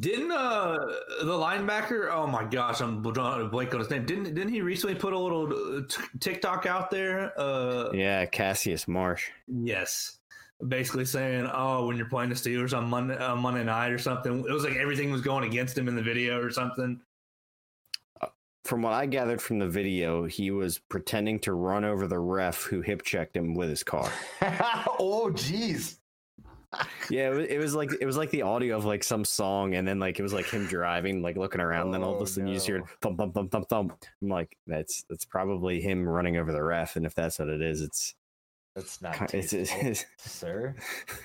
Didn't 0.00 0.32
uh 0.32 0.78
the 1.22 1.32
linebacker? 1.32 2.10
Oh 2.12 2.26
my 2.26 2.44
gosh, 2.44 2.80
I'm 2.80 3.02
drawing 3.02 3.42
a 3.46 3.48
blank 3.48 3.72
on 3.74 3.80
his 3.80 3.90
name. 3.90 4.06
Didn't 4.06 4.24
didn't 4.34 4.48
he 4.52 4.60
recently 4.60 4.94
put 4.96 5.12
a 5.12 5.18
little 5.18 5.46
uh, 5.78 5.82
t- 5.88 6.02
TikTok 6.20 6.66
out 6.66 6.90
there? 6.90 7.32
Uh, 7.38 7.90
Yeah, 7.92 8.24
Cassius 8.26 8.88
Marsh. 8.88 9.28
yes, 9.46 10.18
basically 10.66 11.04
saying, 11.04 11.48
oh, 11.52 11.86
when 11.86 11.96
you're 11.96 12.08
playing 12.08 12.30
the 12.30 12.34
Steelers 12.36 12.76
on 12.76 12.88
Monday 12.88 13.16
uh, 13.18 13.36
Monday 13.36 13.62
night 13.64 13.92
or 13.92 13.98
something, 13.98 14.40
it 14.40 14.50
was 14.52 14.64
like 14.64 14.76
everything 14.76 15.12
was 15.12 15.20
going 15.20 15.44
against 15.44 15.76
him 15.78 15.86
in 15.86 15.94
the 15.94 16.02
video 16.02 16.40
or 16.40 16.50
something. 16.50 17.00
From 18.64 18.80
what 18.82 18.92
I 18.94 19.04
gathered 19.06 19.42
from 19.42 19.58
the 19.58 19.68
video, 19.68 20.24
he 20.24 20.50
was 20.50 20.78
pretending 20.78 21.38
to 21.40 21.52
run 21.52 21.84
over 21.84 22.06
the 22.06 22.18
ref 22.18 22.62
who 22.62 22.80
hip 22.80 23.02
checked 23.02 23.36
him 23.36 23.54
with 23.54 23.68
his 23.68 23.82
car. 23.82 24.10
oh, 24.42 25.30
jeez. 25.34 25.98
Yeah, 27.08 27.30
it 27.30 27.34
was, 27.34 27.46
it 27.46 27.58
was 27.58 27.74
like 27.74 27.90
it 28.00 28.06
was 28.06 28.16
like 28.16 28.30
the 28.30 28.42
audio 28.42 28.76
of 28.76 28.84
like 28.84 29.04
some 29.04 29.24
song, 29.24 29.74
and 29.74 29.86
then 29.86 30.00
like 30.00 30.18
it 30.18 30.22
was 30.22 30.32
like 30.32 30.46
him 30.46 30.66
driving, 30.66 31.22
like 31.22 31.36
looking 31.36 31.60
around. 31.60 31.86
and 31.86 31.94
then 31.94 32.02
all 32.02 32.14
of 32.14 32.20
Oh, 32.20 32.24
a 32.24 32.26
sudden 32.26 32.48
you 32.48 32.54
just 32.54 32.66
hear 32.66 32.82
thump 33.00 33.16
thump 33.18 33.32
thump 33.34 33.52
thump 33.52 33.68
thump. 33.68 34.04
I'm 34.22 34.28
like, 34.28 34.56
that's 34.66 35.04
that's 35.08 35.24
probably 35.24 35.80
him 35.80 36.08
running 36.08 36.36
over 36.36 36.50
the 36.50 36.62
ref, 36.64 36.96
and 36.96 37.06
if 37.06 37.14
that's 37.14 37.38
what 37.38 37.48
it 37.48 37.62
is, 37.62 37.80
it's 37.80 38.14
That's 38.74 39.00
not 39.00 39.32
it's 39.34 39.50
tasteful, 39.52 39.86
it's, 39.88 40.04
sir. 40.18 40.74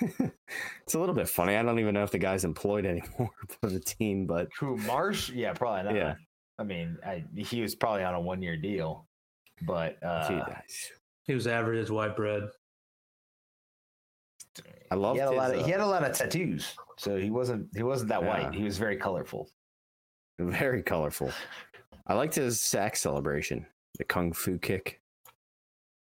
it's 0.84 0.94
a 0.94 0.98
little 1.00 1.16
bit 1.16 1.28
funny. 1.28 1.56
I 1.56 1.62
don't 1.64 1.80
even 1.80 1.94
know 1.94 2.04
if 2.04 2.12
the 2.12 2.18
guy's 2.18 2.44
employed 2.44 2.86
anymore 2.86 3.30
for 3.60 3.70
the 3.70 3.80
team, 3.80 4.26
but 4.26 4.48
Who 4.60 4.76
Marsh? 4.76 5.30
Yeah, 5.30 5.52
probably 5.54 5.82
not. 5.84 5.94
Yeah. 5.96 6.14
I 6.60 6.62
mean, 6.62 6.98
I, 7.04 7.24
he 7.34 7.62
was 7.62 7.74
probably 7.74 8.04
on 8.04 8.14
a 8.14 8.20
one-year 8.20 8.58
deal, 8.58 9.06
but 9.62 9.96
uh, 10.04 10.44
He 11.24 11.34
was 11.34 11.46
average 11.46 11.78
as 11.82 11.90
white 11.90 12.14
bread. 12.14 12.48
I 14.90 14.94
love 14.94 15.14
he 15.16 15.20
had 15.20 15.28
a 15.28 15.32
lot. 15.32 15.50
Of, 15.50 15.56
his, 15.56 15.66
he 15.66 15.72
uh, 15.72 15.78
had 15.78 15.84
a 15.84 15.88
lot 15.88 16.04
of 16.04 16.14
tattoos, 16.16 16.74
so 16.98 17.16
he 17.16 17.30
wasn't. 17.30 17.68
He 17.74 17.82
wasn't 17.82 18.10
that 18.10 18.22
Yeah. 18.22 18.28
white. 18.28 18.54
He 18.54 18.64
was 18.64 18.76
very 18.76 18.96
colorful. 18.96 19.48
very 20.38 20.82
colorful. 20.82 21.32
I 22.06 22.14
liked 22.14 22.34
his 22.34 22.60
sack 22.60 22.96
celebration, 22.96 23.64
the 23.98 24.04
kung 24.04 24.32
fu 24.32 24.58
kick, 24.58 25.00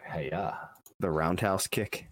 Hey, 0.03 0.29
yeah. 0.31 0.55
the 0.99 1.09
roundhouse 1.09 1.65
kick. 1.67 2.07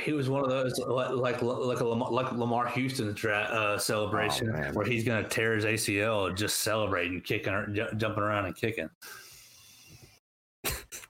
He 0.00 0.12
was 0.12 0.30
one 0.30 0.42
of 0.42 0.48
those 0.48 0.78
like 0.78 1.10
like 1.10 1.42
like 1.42 1.80
a 1.80 1.84
Lamar, 1.84 2.10
like 2.10 2.32
Lamar 2.32 2.66
Houston 2.68 3.12
dra- 3.12 3.42
uh, 3.42 3.78
celebration 3.78 4.50
Oh, 4.54 4.72
where 4.72 4.86
he's 4.86 5.04
gonna 5.04 5.28
tear 5.28 5.54
his 5.54 5.64
ACL 5.64 6.34
just 6.34 6.60
celebrating, 6.60 7.20
kicking, 7.20 7.52
or 7.52 7.66
ju- 7.66 7.88
jumping 7.96 8.22
around 8.22 8.46
and 8.46 8.56
kicking. 8.56 8.88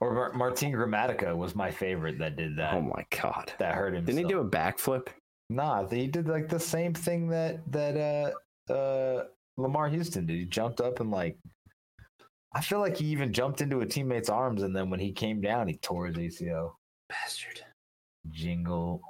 Or 0.00 0.12
Mar- 0.12 0.32
Martin 0.32 0.72
Gramatica 0.72 1.36
was 1.36 1.54
my 1.54 1.70
favorite 1.70 2.18
that 2.18 2.36
did 2.36 2.56
that. 2.56 2.74
Oh 2.74 2.80
my 2.80 3.04
god! 3.10 3.52
that 3.58 3.74
hurt 3.74 3.94
him. 3.94 4.04
Didn't 4.04 4.18
he 4.18 4.24
do 4.24 4.40
a 4.40 4.44
backflip? 4.44 5.08
Nah, 5.48 5.86
he 5.88 6.08
did 6.08 6.26
like 6.28 6.48
the 6.48 6.58
same 6.58 6.92
thing 6.92 7.28
that 7.28 7.60
that 7.70 8.34
uh 8.68 8.72
uh 8.72 9.24
Lamar 9.58 9.88
Houston 9.88 10.26
did. 10.26 10.36
He 10.38 10.44
jumped 10.44 10.80
up 10.80 10.98
and 10.98 11.10
like 11.10 11.36
I 12.54 12.60
feel 12.62 12.80
like 12.80 12.96
he 12.96 13.06
even 13.06 13.32
jumped 13.32 13.60
into 13.60 13.80
a 13.80 13.86
teammate's 13.86 14.28
arms 14.28 14.62
and 14.62 14.74
then 14.74 14.90
when 14.90 14.98
he 14.98 15.12
came 15.12 15.40
down 15.40 15.68
he 15.68 15.76
tore 15.76 16.06
his 16.06 16.16
ACL. 16.16 16.72
Bastard. 17.08 17.60
Jingle. 18.30 19.00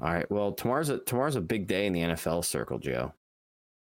All 0.00 0.12
right. 0.12 0.30
Well, 0.30 0.52
tomorrow's 0.52 0.88
a 0.88 0.98
tomorrow's 0.98 1.36
a 1.36 1.40
big 1.40 1.66
day 1.66 1.86
in 1.86 1.92
the 1.92 2.00
NFL 2.00 2.44
circle, 2.44 2.78
Joe. 2.78 3.12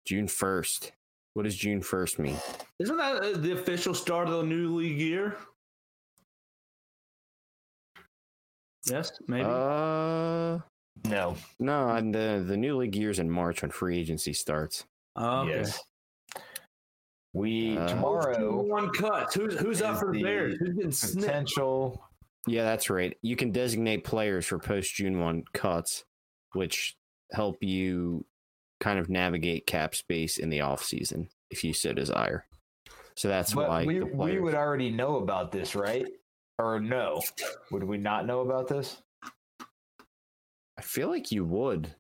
June 0.07 0.27
first. 0.29 0.93
What 1.35 1.43
does 1.45 1.55
June 1.57 1.83
first 1.83 2.19
mean? 2.19 2.37
Isn't 2.79 2.97
that 2.97 3.17
uh, 3.23 3.37
the 3.39 3.53
official 3.53 3.95
start 3.95 4.27
of 4.29 4.35
the 4.35 4.43
new 4.43 4.75
league 4.75 4.99
year? 4.99 5.37
Yes, 8.87 9.13
maybe. 9.27 9.45
Uh, 9.45 10.59
No. 11.09 11.37
no. 11.59 11.89
And 11.91 12.15
the 12.15 12.43
the 12.47 12.57
new 12.57 12.77
league 12.77 12.97
year's 12.97 13.19
in 13.19 13.31
March 13.31 13.63
when 13.63 13.71
free 13.71 13.99
agency 13.99 14.33
starts. 14.33 14.85
Oh, 15.17 15.41
okay. 15.43 15.59
Yes. 15.59 15.79
We 17.35 17.77
Uh, 17.77 17.87
tomorrow 17.89 18.63
One 18.63 18.91
cut. 18.91 19.33
Who's 19.35 19.59
who's 19.59 19.83
up 19.83 19.99
for 19.99 20.07
the 20.13 20.19
the 20.19 20.25
Bears? 20.25 20.57
Who's 20.59 20.75
getting 20.75 20.91
snipped? 20.93 21.27
potential 21.27 22.08
Yeah, 22.47 22.65
that's 22.65 22.89
right. 22.91 23.17
You 23.23 23.37
can 23.37 23.53
designate 23.53 24.05
players 24.05 24.47
for 24.47 24.59
post 24.59 24.95
June 24.95 25.21
one 25.21 25.45
cuts, 25.53 26.05
which 26.53 26.97
help 27.33 27.63
you 27.63 28.25
kind 28.81 28.99
of 28.99 29.09
navigate 29.09 29.67
cap 29.67 29.95
space 29.95 30.39
in 30.39 30.51
the 30.51 30.61
off 30.61 30.83
season 30.83 31.29
if 31.51 31.65
you 31.65 31.73
so 31.73 31.93
desire. 31.93 32.45
So 33.17 33.29
that's 33.29 33.53
but 33.53 33.69
why 33.69 33.85
we 33.85 33.99
the 33.99 34.07
we 34.07 34.39
would 34.39 34.55
already 34.55 34.91
know 34.91 35.17
about 35.17 35.51
this, 35.51 35.75
right? 35.75 36.07
Or 36.59 36.81
no? 36.81 37.23
Would 37.71 37.85
we 37.85 37.99
not 37.99 38.27
know 38.27 38.41
about 38.41 38.69
this? 38.69 39.03
I 40.79 40.83
feel 40.83 41.09
like 41.09 41.33
you 41.33 41.45
would. 41.45 41.95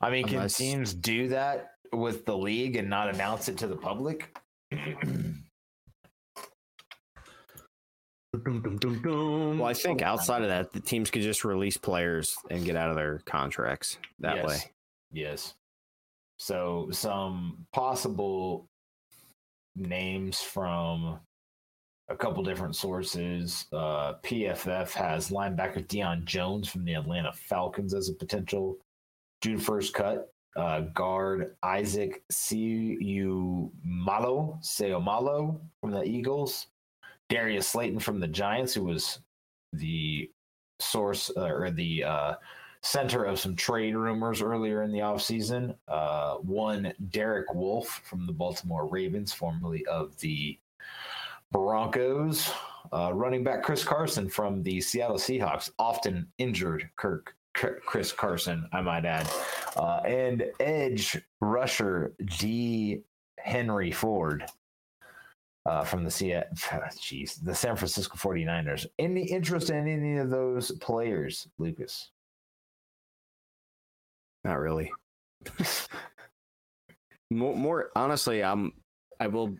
I 0.00 0.10
mean, 0.10 0.26
can 0.26 0.48
teams 0.48 0.94
do 0.94 1.28
that 1.28 1.70
with 1.92 2.24
the 2.24 2.36
league 2.36 2.76
and 2.76 2.88
not 2.88 3.12
announce 3.12 3.48
it 3.48 3.56
to 3.58 3.66
the 3.66 3.76
public? 3.76 4.36
Well, 8.34 9.64
I 9.64 9.72
think 9.74 10.02
outside 10.02 10.42
of 10.42 10.48
that, 10.48 10.72
the 10.72 10.80
teams 10.80 11.10
could 11.10 11.22
just 11.22 11.44
release 11.44 11.76
players 11.76 12.36
and 12.50 12.64
get 12.64 12.76
out 12.76 12.90
of 12.90 12.96
their 12.96 13.20
contracts 13.24 13.98
that 14.18 14.36
Yes. 14.36 14.46
way. 14.46 14.58
Yes. 15.12 15.54
So 16.38 16.88
some 16.90 17.66
possible 17.72 18.68
names 19.74 20.40
from 20.40 21.20
a 22.08 22.16
couple 22.16 22.42
different 22.42 22.76
sources. 22.76 23.66
Uh, 23.72 24.14
PFF 24.22 24.92
has 24.92 25.30
linebacker 25.30 25.86
Deion 25.86 26.24
Jones 26.24 26.68
from 26.68 26.84
the 26.84 26.94
Atlanta 26.94 27.32
Falcons 27.32 27.94
as 27.94 28.08
a 28.08 28.14
potential 28.14 28.78
June 29.40 29.58
first 29.58 29.94
cut. 29.94 30.30
Uh, 30.56 30.80
guard 30.80 31.56
Isaac 31.62 32.22
Siu 32.30 33.70
Malo 33.84 34.58
Seumalo 34.62 35.60
from 35.80 35.92
the 35.92 36.02
Eagles. 36.02 36.66
Darius 37.28 37.68
Slayton 37.68 37.98
from 37.98 38.20
the 38.20 38.28
Giants, 38.28 38.74
who 38.74 38.84
was 38.84 39.20
the 39.72 40.30
source 40.80 41.30
uh, 41.36 41.46
or 41.46 41.70
the 41.70 42.04
uh, 42.04 42.34
center 42.82 43.24
of 43.24 43.38
some 43.38 43.56
trade 43.56 43.94
rumors 43.94 44.40
earlier 44.40 44.82
in 44.82 44.92
the 44.92 45.00
offseason. 45.00 45.74
Uh, 45.88 46.36
one, 46.36 46.92
Derek 47.10 47.52
Wolfe 47.52 48.00
from 48.04 48.26
the 48.26 48.32
Baltimore 48.32 48.86
Ravens, 48.86 49.32
formerly 49.32 49.84
of 49.86 50.18
the 50.20 50.58
Broncos. 51.52 52.50
Uh, 52.92 53.12
running 53.12 53.44
back 53.44 53.62
Chris 53.62 53.84
Carson 53.84 54.28
from 54.28 54.62
the 54.62 54.80
Seattle 54.80 55.16
Seahawks, 55.16 55.70
often 55.78 56.26
injured 56.38 56.88
Kirk. 56.96 57.34
Chris 57.54 58.12
Carson, 58.12 58.68
I 58.72 58.82
might 58.82 59.04
add, 59.04 59.28
uh, 59.76 60.00
and 60.04 60.44
edge 60.60 61.20
rusher 61.40 62.14
D. 62.38 63.02
Henry 63.38 63.90
Ford 63.90 64.44
uh, 65.68 65.84
from 65.84 66.02
the 66.02 66.10
C- 66.10 66.28
jeez, 66.56 67.44
the 67.44 67.54
San 67.54 67.76
Francisco 67.76 68.16
49ers. 68.16 68.86
Any 68.98 69.24
interest 69.24 69.68
in 69.68 69.86
any 69.86 70.16
of 70.16 70.30
those 70.30 70.72
players, 70.80 71.46
Lucas? 71.58 72.10
Not 74.44 74.58
really. 74.58 74.90
more, 77.30 77.54
more 77.54 77.90
honestly, 77.94 78.42
I'm. 78.42 78.72
I 79.20 79.26
will. 79.26 79.54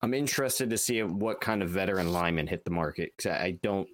I'm 0.00 0.14
interested 0.14 0.70
to 0.70 0.78
see 0.78 1.02
what 1.02 1.40
kind 1.40 1.60
of 1.60 1.70
veteran 1.70 2.12
linemen 2.12 2.46
hit 2.46 2.64
the 2.64 2.70
market 2.70 3.12
because 3.16 3.32
I, 3.32 3.44
I 3.44 3.50
don't. 3.62 3.88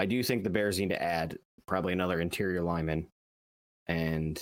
I 0.00 0.06
do 0.06 0.20
think 0.22 0.42
the 0.42 0.50
Bears 0.50 0.80
need 0.80 0.90
to 0.90 1.00
add 1.00 1.38
probably 1.66 1.92
another 1.92 2.20
interior 2.20 2.62
lineman, 2.62 3.06
and 3.86 4.40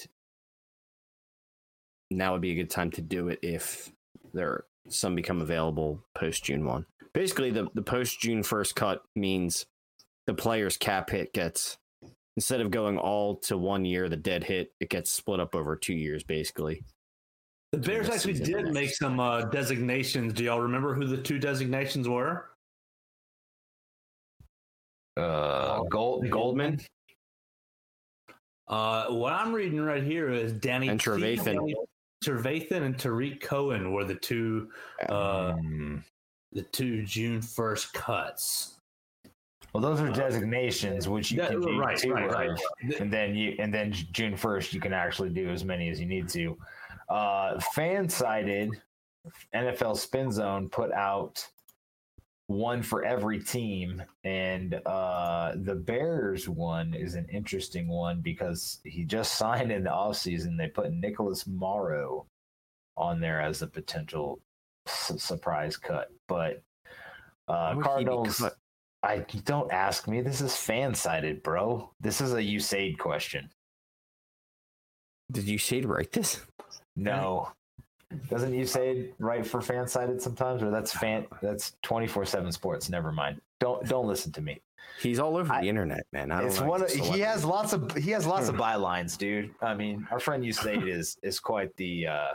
now 2.11 2.33
would 2.33 2.41
be 2.41 2.53
a 2.53 2.57
good 2.57 2.71
time 2.71 2.91
to 2.93 3.03
do 3.03 3.29
it 3.29 3.41
if 3.43 3.93
there 4.33 4.65
some 4.89 5.15
become 5.15 5.41
available 5.41 6.05
post 6.15 6.45
June 6.45 6.65
one. 6.65 6.87
Basically, 7.13 7.51
the 7.51 7.69
the 7.75 7.83
post 7.83 8.21
June 8.21 8.43
first 8.43 8.75
cut 8.75 9.03
means 9.15 9.67
the 10.27 10.35
player's 10.35 10.77
cap 10.77 11.11
hit 11.11 11.33
gets 11.33 11.79
instead 12.37 12.61
of 12.61 12.71
going 12.71 12.99
all 12.99 13.37
to 13.37 13.57
one 13.57 13.85
year, 13.85 14.09
the 14.09 14.17
dead 14.17 14.45
hit 14.45 14.73
it 14.81 14.91
gets 14.91 15.11
split 15.11 15.41
up 15.41 15.55
over 15.55 15.77
two 15.77 15.95
years, 15.95 16.23
basically. 16.25 16.83
The 17.73 17.79
Bears 17.79 18.09
actually 18.09 18.35
did 18.35 18.67
and 18.67 18.73
make 18.73 18.91
some 18.91 19.19
uh, 19.19 19.47
designations. 19.47 20.33
Do 20.33 20.45
y'all 20.45 20.61
remember 20.61 20.95
who 20.95 21.07
the 21.07 21.17
two 21.17 21.41
designations 21.41 22.09
were? 22.09 22.51
Uh, 25.17 25.83
Gold, 25.85 26.29
Goldman. 26.31 26.81
Uh, 28.69 29.07
what 29.07 29.33
I'm 29.33 29.53
reading 29.53 29.81
right 29.81 30.03
here 30.03 30.31
is 30.31 30.53
Danny 30.53 30.89
And 30.89 31.01
T, 31.01 31.11
Trevathan. 31.11 31.73
Trevathan 32.25 32.83
and 32.83 32.99
Tarik 32.99 33.41
Cohen 33.41 33.93
were 33.93 34.05
the 34.05 34.15
two 34.15 34.71
uh, 35.09 35.53
Mm. 35.55 36.03
the 36.53 36.63
two 36.63 37.05
June 37.05 37.43
first 37.43 37.93
cuts. 37.93 38.81
Well, 39.73 39.83
those 39.83 40.01
are 40.01 40.09
designations, 40.11 41.09
which 41.09 41.33
you 41.33 41.39
Yeah, 41.39 41.49
can 41.49 41.61
do 41.61 41.79
right, 41.79 41.97
two 41.99 42.13
right, 42.13 42.25
of, 42.27 42.33
right. 42.33 43.01
and 43.01 43.13
then 43.13 43.35
you 43.35 43.57
and 43.59 43.75
then 43.75 43.93
June 43.93 44.37
first 44.37 44.73
you 44.73 44.81
can 44.81 44.93
actually 44.93 45.31
do 45.31 45.51
as 45.51 45.65
many 45.65 45.89
as 45.89 45.99
you 46.01 46.07
need 46.07 46.29
to. 46.29 46.57
Uh, 47.09 47.59
fan 47.75 48.09
sided 48.09 48.71
NFL 49.55 49.97
Spin 49.97 50.31
Zone 50.31 50.69
put 50.69 50.93
out 50.93 51.45
one 52.47 52.83
for 52.83 53.05
every 53.05 53.41
team, 53.41 54.03
and 54.23 54.75
uh, 54.87 55.53
the 55.57 55.75
Bears 55.75 56.49
one 56.49 56.95
is 56.95 57.15
an 57.15 57.27
interesting 57.33 57.89
one 57.89 58.21
because 58.21 58.81
he 58.85 59.05
just 59.05 59.35
signed 59.39 59.73
in 59.73 59.85
the 59.85 59.91
offseason. 59.91 60.57
They 60.57 60.69
put 60.69 60.93
Nicholas 60.93 61.47
Morrow 61.47 62.27
on 62.97 63.21
there 63.21 63.41
as 63.41 63.63
a 63.63 63.67
potential 63.67 64.41
su- 64.87 65.19
surprise 65.19 65.77
cut, 65.77 66.11
but 66.29 66.63
uh, 67.49 67.75
Why 67.75 67.75
would 67.75 67.77
he 67.77 67.81
be 67.81 68.11
Cardinals. 68.11 68.45
I 69.03 69.19
don't 69.45 69.71
ask 69.71 70.09
me. 70.09 70.23
This 70.23 70.41
is 70.41 70.57
fan 70.57 70.95
sided, 70.95 71.43
bro. 71.43 71.91
This 72.01 72.23
is 72.23 72.33
a 72.33 72.41
USAID 72.41 72.99
question. 72.99 73.51
Did 75.31 75.45
you 75.45 75.59
say 75.59 75.83
to 75.83 75.89
write 75.89 76.13
this? 76.13 76.41
No. 76.97 77.53
Doesn't 78.29 78.55
you 78.55 78.65
say 78.67 79.11
right 79.19 79.47
for 79.47 79.61
fan 79.61 79.87
sided 79.89 80.21
sometimes? 80.23 80.63
Or 80.63 80.71
that's 80.71 80.93
fan 80.93 81.27
that's 81.43 81.77
twenty 81.83 82.07
four 82.07 82.25
seven 82.25 82.51
sports. 82.53 82.89
Never 82.91 83.13
mind. 83.13 83.41
Don't 83.61 83.87
don't 83.89 84.07
listen 84.07 84.33
to 84.33 84.41
me. 84.41 84.61
He's 85.01 85.19
all 85.19 85.37
over 85.37 85.53
I- 85.53 85.61
the 85.63 85.69
internet, 85.69 86.07
man. 86.13 86.31
I 86.31 86.39
don't 86.41 86.47
It's 86.49 86.61
like 86.61 86.69
one 86.69 86.83
of, 86.83 86.91
he 86.91 87.21
has 87.21 87.45
lots 87.45 87.73
of 87.73 87.95
he 87.97 88.11
has 88.13 88.27
lots 88.27 88.49
of 88.49 88.55
bylines, 88.67 89.17
dude. 89.19 89.55
I 89.61 89.75
mean, 89.75 90.07
our 90.11 90.21
friend 90.21 90.43
USAID 90.45 90.89
is 90.89 91.17
is 91.23 91.41
quite 91.41 91.75
the 91.77 92.07
uh 92.07 92.29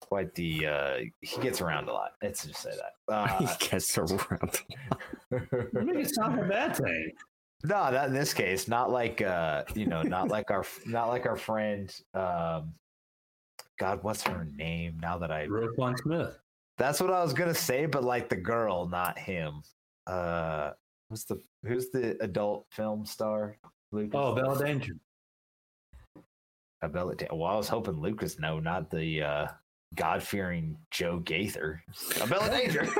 quite 0.00 0.34
the 0.34 0.66
uh 0.66 0.96
he 1.20 1.40
gets 1.40 1.60
around 1.60 1.88
a 1.88 1.92
lot. 1.92 2.12
Let's 2.22 2.46
just 2.46 2.60
say 2.60 2.70
that. 2.70 3.38
he 3.38 3.46
Uh, 3.46 3.56
gets 3.58 3.96
around. 3.98 4.60
Make 5.30 5.96
it 5.96 6.14
sound 6.14 6.36
like 6.36 6.44
a 6.44 6.48
bad 6.48 6.76
thing. 6.76 7.12
No, 7.62 7.90
not 7.90 8.08
in 8.08 8.12
this 8.12 8.34
case. 8.34 8.68
Not 8.68 8.90
like 8.90 9.22
uh, 9.22 9.64
you 9.74 9.86
know, 9.86 10.02
not 10.02 10.28
like 10.28 10.50
our 10.50 10.64
not 10.86 11.08
like 11.08 11.24
our 11.26 11.36
friend 11.36 11.94
um 12.12 12.74
God, 13.78 14.02
what's 14.02 14.22
her 14.22 14.46
name? 14.56 14.98
Now 15.00 15.18
that 15.18 15.30
I 15.30 15.46
Roquan 15.46 15.98
Smith. 15.98 16.38
That's 16.78 17.00
what 17.00 17.10
I 17.12 17.22
was 17.22 17.32
gonna 17.32 17.54
say, 17.54 17.86
but 17.86 18.04
like 18.04 18.28
the 18.28 18.36
girl, 18.36 18.88
not 18.88 19.18
him. 19.18 19.62
Uh 20.06 20.70
who's 21.10 21.24
the 21.24 21.40
who's 21.64 21.90
the 21.90 22.16
adult 22.22 22.66
film 22.70 23.04
star? 23.06 23.56
Lucas. 23.92 24.10
Oh, 24.14 24.34
Bella 24.34 24.58
Danger. 24.64 24.94
Uh, 26.82 26.88
Bella 26.88 27.14
Dan- 27.14 27.28
Well, 27.32 27.50
I 27.50 27.56
was 27.56 27.68
hoping 27.68 28.00
Lucas 28.00 28.38
no, 28.38 28.58
not 28.60 28.90
the 28.90 29.22
uh 29.22 29.46
God 29.94 30.22
fearing 30.22 30.76
Joe 30.90 31.20
Gaither. 31.20 31.82
Uh, 32.20 32.26
Bella 32.26 32.50
Danger. 32.50 32.88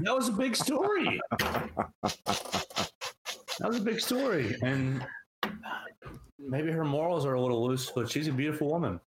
That 0.00 0.14
was 0.14 0.28
a 0.28 0.32
big 0.32 0.54
story. 0.54 1.20
that 1.40 2.92
was 3.60 3.78
a 3.78 3.80
big 3.80 3.98
story, 3.98 4.54
and 4.62 5.04
maybe 6.38 6.70
her 6.70 6.84
morals 6.84 7.26
are 7.26 7.34
a 7.34 7.40
little 7.40 7.66
loose, 7.66 7.90
but 7.90 8.08
she's 8.08 8.28
a 8.28 8.32
beautiful 8.32 8.68
woman. 8.70 9.00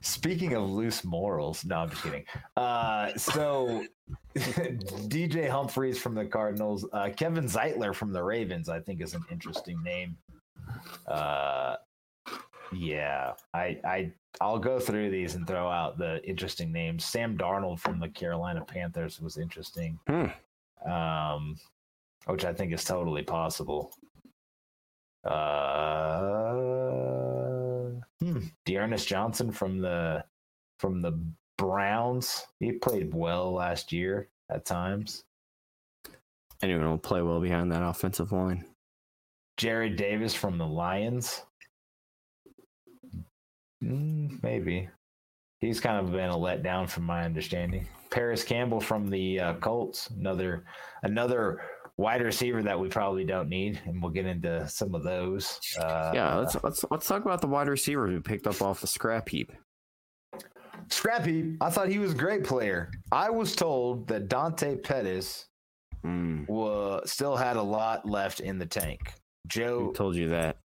Speaking 0.00 0.54
of 0.54 0.68
loose 0.70 1.04
morals, 1.04 1.64
no, 1.64 1.76
I'm 1.78 1.90
just 1.90 2.02
kidding. 2.02 2.24
Uh, 2.56 3.12
so 3.16 3.84
DJ 4.36 5.48
Humphries 5.50 5.98
from 5.98 6.14
the 6.14 6.24
Cardinals, 6.24 6.86
uh, 6.92 7.10
Kevin 7.16 7.44
Zeitler 7.44 7.94
from 7.94 8.12
the 8.12 8.22
Ravens, 8.22 8.68
I 8.68 8.80
think 8.80 9.00
is 9.00 9.14
an 9.14 9.24
interesting 9.30 9.82
name. 9.82 10.16
Uh, 11.06 11.76
yeah, 12.72 13.32
I, 13.54 13.78
I, 13.84 14.12
I'll 14.40 14.58
go 14.58 14.78
through 14.78 15.10
these 15.10 15.34
and 15.34 15.46
throw 15.46 15.68
out 15.70 15.98
the 15.98 16.22
interesting 16.28 16.72
names. 16.72 17.04
Sam 17.04 17.36
Darnold 17.38 17.80
from 17.80 17.98
the 17.98 18.08
Carolina 18.08 18.64
Panthers 18.64 19.20
was 19.20 19.38
interesting, 19.38 19.98
Hmm. 20.06 20.26
um, 20.90 21.56
which 22.26 22.44
I 22.44 22.52
think 22.52 22.72
is 22.72 22.84
totally 22.84 23.22
possible. 23.22 23.92
Uh, 25.24 26.52
hmm. 28.20 28.38
D'Ernest 28.66 29.08
Johnson 29.08 29.50
from 29.50 29.80
the 29.80 30.24
from 30.78 31.00
the 31.00 31.18
Browns. 31.56 32.46
He 32.60 32.72
played 32.72 33.14
well 33.14 33.52
last 33.52 33.92
year 33.92 34.28
at 34.50 34.66
times. 34.66 35.24
Anyone 36.62 36.88
will 36.88 36.98
play 36.98 37.22
well 37.22 37.40
behind 37.40 37.72
that 37.72 37.82
offensive 37.82 38.32
line. 38.32 38.64
Jarrad 39.58 39.96
Davis 39.96 40.34
from 40.34 40.58
the 40.58 40.66
Lions. 40.66 41.42
Mm, 43.82 44.42
maybe. 44.42 44.88
He's 45.60 45.80
kind 45.80 45.98
of 45.98 46.12
been 46.12 46.30
a 46.30 46.36
letdown 46.36 46.88
from 46.88 47.04
my 47.04 47.24
understanding. 47.24 47.88
Parris 48.10 48.44
Campbell 48.44 48.80
from 48.80 49.08
the 49.08 49.40
uh, 49.40 49.54
Colts, 49.54 50.10
another 50.10 50.64
another 51.02 51.60
wide 51.98 52.22
receiver 52.22 52.62
that 52.62 52.78
we 52.78 52.88
probably 52.88 53.24
don't 53.24 53.48
need, 53.48 53.80
and 53.86 54.02
we'll 54.02 54.10
get 54.12 54.26
into 54.26 54.68
some 54.68 54.94
of 54.94 55.02
those. 55.02 55.58
Uh, 55.78 56.12
yeah, 56.14 56.34
let's 56.36 56.56
let's 56.62 56.84
let's 56.90 57.06
talk 57.06 57.24
about 57.24 57.40
the 57.40 57.46
wide 57.46 57.68
receivers 57.68 58.12
we 58.12 58.20
picked 58.20 58.46
up 58.46 58.60
off 58.62 58.80
the 58.80 58.86
scrap 58.86 59.28
heap. 59.28 59.52
Scrappy, 60.88 61.56
I 61.60 61.70
thought 61.70 61.88
he 61.88 61.98
was 61.98 62.12
a 62.12 62.16
great 62.16 62.44
player. 62.44 62.90
I 63.10 63.30
was 63.30 63.56
told 63.56 64.06
that 64.08 64.28
Dante 64.28 64.76
Pettis 64.76 65.46
Mm, 66.04 66.46
wa 66.46 67.00
still 67.04 67.34
had 67.34 67.56
a 67.56 67.62
lot 67.62 68.06
left 68.08 68.38
in 68.38 68.58
the 68.58 68.66
tank. 68.66 69.12
Joe 69.48 69.78
who 69.78 69.86
Joe, 69.86 69.92
told 69.92 70.14
you 70.14 70.28
that? 70.28 70.56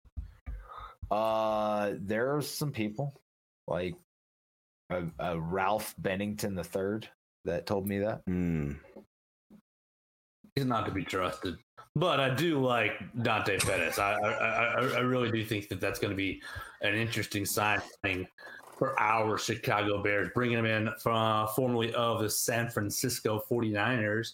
uh, 1.11 1.93
there 1.99 2.37
are 2.37 2.43
some 2.43 2.71
people 2.73 3.15
like 3.67 3.95
uh, 4.91 5.03
uh, 5.23 5.41
Ralph 5.41 5.95
Bennington 5.99 6.55
the 6.55 6.65
third 6.65 7.09
that 7.47 7.65
told 7.65 7.87
me 7.87 8.01
that. 8.01 8.21
Mm. 8.29 8.77
He's 10.61 10.67
not 10.67 10.85
to 10.85 10.93
be 10.93 11.05
trusted. 11.05 11.57
But 11.97 12.21
I 12.21 12.35
do 12.35 12.61
like 12.61 12.93
Dante 13.23 13.57
Pettis. 13.57 13.99
I, 13.99 14.13
I, 14.13 14.91
I, 14.97 14.99
really 15.01 15.31
do 15.31 15.43
think 15.43 15.71
that 15.71 15.81
that's 15.81 15.99
going 15.99 16.11
to 16.11 16.17
be 16.17 16.43
an 16.83 16.95
interesting 16.95 17.47
signing 17.47 18.29
for 18.79 18.99
our 19.01 19.39
Chicago 19.39 20.03
Bears, 20.03 20.29
bringing 20.35 20.59
him 20.59 20.67
in 20.67 20.91
from 21.03 21.49
formerly 21.57 21.95
of 21.95 22.21
the 22.21 22.29
San 22.29 22.69
Francisco 22.69 23.43
49ers. 23.51 24.33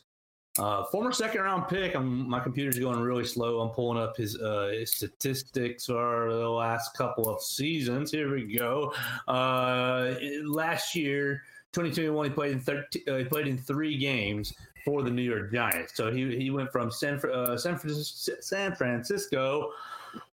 Uh, 0.59 0.85
former 0.87 1.13
second 1.13 1.43
round 1.43 1.69
pick. 1.69 1.95
I'm, 1.95 2.29
my 2.29 2.41
computer's 2.41 2.81
going 2.81 2.99
really 2.99 3.25
slow. 3.25 3.61
I'm 3.61 3.71
pulling 3.71 4.03
up 4.03 4.17
his, 4.17 4.37
uh, 4.43 4.73
his 4.77 4.93
statistics 4.93 5.87
for 5.87 6.33
the 6.33 6.49
last 6.49 6.97
couple 6.97 7.29
of 7.29 7.41
seasons. 7.41 8.11
Here 8.11 8.35
we 8.35 8.53
go. 8.53 8.93
Uh, 9.29 10.15
last 10.45 10.97
year, 10.97 11.43
2021, 11.73 12.31
he 12.31 12.35
played 12.35 12.53
in 12.53 12.61
13, 12.61 13.03
uh, 13.07 13.17
he 13.19 13.25
played 13.25 13.47
in 13.47 13.59
three 13.59 13.97
games 13.97 14.53
for 14.87 15.03
the 15.03 15.11
New 15.11 15.23
York 15.23 15.53
Giants. 15.53 15.95
So 15.95 16.11
he 16.11 16.35
he 16.37 16.51
went 16.51 16.71
from 16.71 16.91
San 16.91 17.21
uh, 17.27 17.59
San, 17.59 17.77
Francisco, 17.77 18.33
San 18.41 18.75
Francisco 18.75 19.73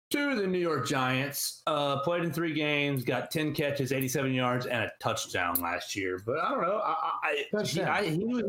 to 0.09 0.35
the 0.35 0.47
New 0.47 0.59
York 0.59 0.87
Giants. 0.87 1.61
Uh, 1.67 1.99
played 1.99 2.23
in 2.23 2.33
three 2.33 2.53
games, 2.53 3.03
got 3.03 3.29
10 3.29 3.53
catches, 3.53 3.93
87 3.93 4.33
yards, 4.33 4.65
and 4.65 4.83
a 4.83 4.91
touchdown 4.99 5.61
last 5.61 5.95
year. 5.95 6.19
But 6.25 6.39
I 6.39 6.49
don't 6.49 6.61
know. 6.61 6.81
I, 6.83 6.95
I, 7.23 7.59
I, 7.59 7.63
he, 7.63 7.81
I 7.83 8.03
he 8.09 8.25
was 8.25 8.43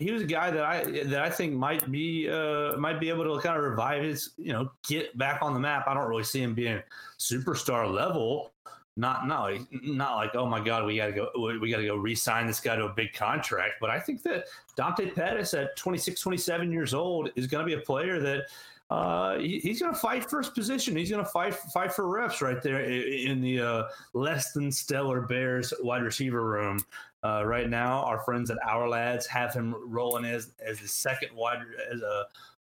he 0.00 0.10
was 0.10 0.22
a 0.22 0.26
guy 0.26 0.50
that 0.50 0.64
I 0.64 0.84
that 1.04 1.22
I 1.22 1.30
think 1.30 1.54
might 1.54 1.88
be 1.90 2.28
uh, 2.28 2.76
might 2.76 2.98
be 2.98 3.08
able 3.08 3.24
to 3.32 3.40
kind 3.40 3.56
of 3.56 3.62
revive 3.62 4.02
his 4.02 4.32
you 4.36 4.52
know 4.52 4.70
get 4.88 5.16
back 5.16 5.40
on 5.40 5.54
the 5.54 5.60
map. 5.60 5.86
I 5.86 5.94
don't 5.94 6.08
really 6.08 6.24
see 6.24 6.42
him 6.42 6.52
being 6.52 6.82
superstar 7.18 7.90
level. 7.90 8.52
Not 8.98 9.26
not 9.26 9.42
like 9.42 9.60
not 9.82 10.16
like 10.16 10.34
oh 10.34 10.46
my 10.46 10.58
god 10.58 10.86
we 10.86 10.96
got 10.96 11.06
to 11.06 11.12
go 11.12 11.28
we- 11.38 11.58
we 11.58 11.70
got 11.70 11.78
to 11.78 11.86
go 11.86 11.96
re-sign 11.96 12.46
this 12.46 12.60
guy 12.60 12.76
to 12.76 12.86
a 12.86 12.92
big 12.92 13.12
contract. 13.12 13.74
But 13.80 13.90
I 13.90 14.00
think 14.00 14.22
that 14.22 14.46
Dante 14.74 15.10
Pettis 15.10 15.52
at 15.52 15.76
26, 15.76 16.18
27 16.20 16.72
years 16.72 16.94
old 16.94 17.30
is 17.36 17.46
going 17.46 17.62
to 17.62 17.66
be 17.66 17.80
a 17.80 17.84
player 17.84 18.18
that 18.20 18.44
uh, 18.88 19.36
he- 19.38 19.58
he's 19.58 19.80
going 19.82 19.92
to 19.92 19.98
fight 19.98 20.30
his 20.30 20.48
position. 20.48 20.96
He's 20.96 21.10
going 21.10 21.22
to 21.22 21.30
fight 21.30 21.54
fight 21.54 21.92
for 21.92 22.08
reps 22.08 22.40
right 22.40 22.62
there 22.62 22.80
in 22.84 23.42
the 23.42 23.60
uh, 23.60 23.82
less 24.14 24.52
than 24.52 24.72
stellar 24.72 25.20
Bears 25.20 25.74
wide 25.82 26.02
receiver 26.02 26.42
room. 26.42 26.82
Uh, 27.22 27.42
right 27.44 27.68
now, 27.68 28.02
our 28.04 28.20
friends 28.20 28.50
at 28.50 28.58
Ourlads 28.66 29.26
have 29.26 29.52
him 29.52 29.74
rolling 29.90 30.24
as 30.24 30.52
as 30.64 30.78
the 30.80 30.88
second 30.88 31.34
wide 31.34 31.58
as 31.92 32.00
a 32.00 32.24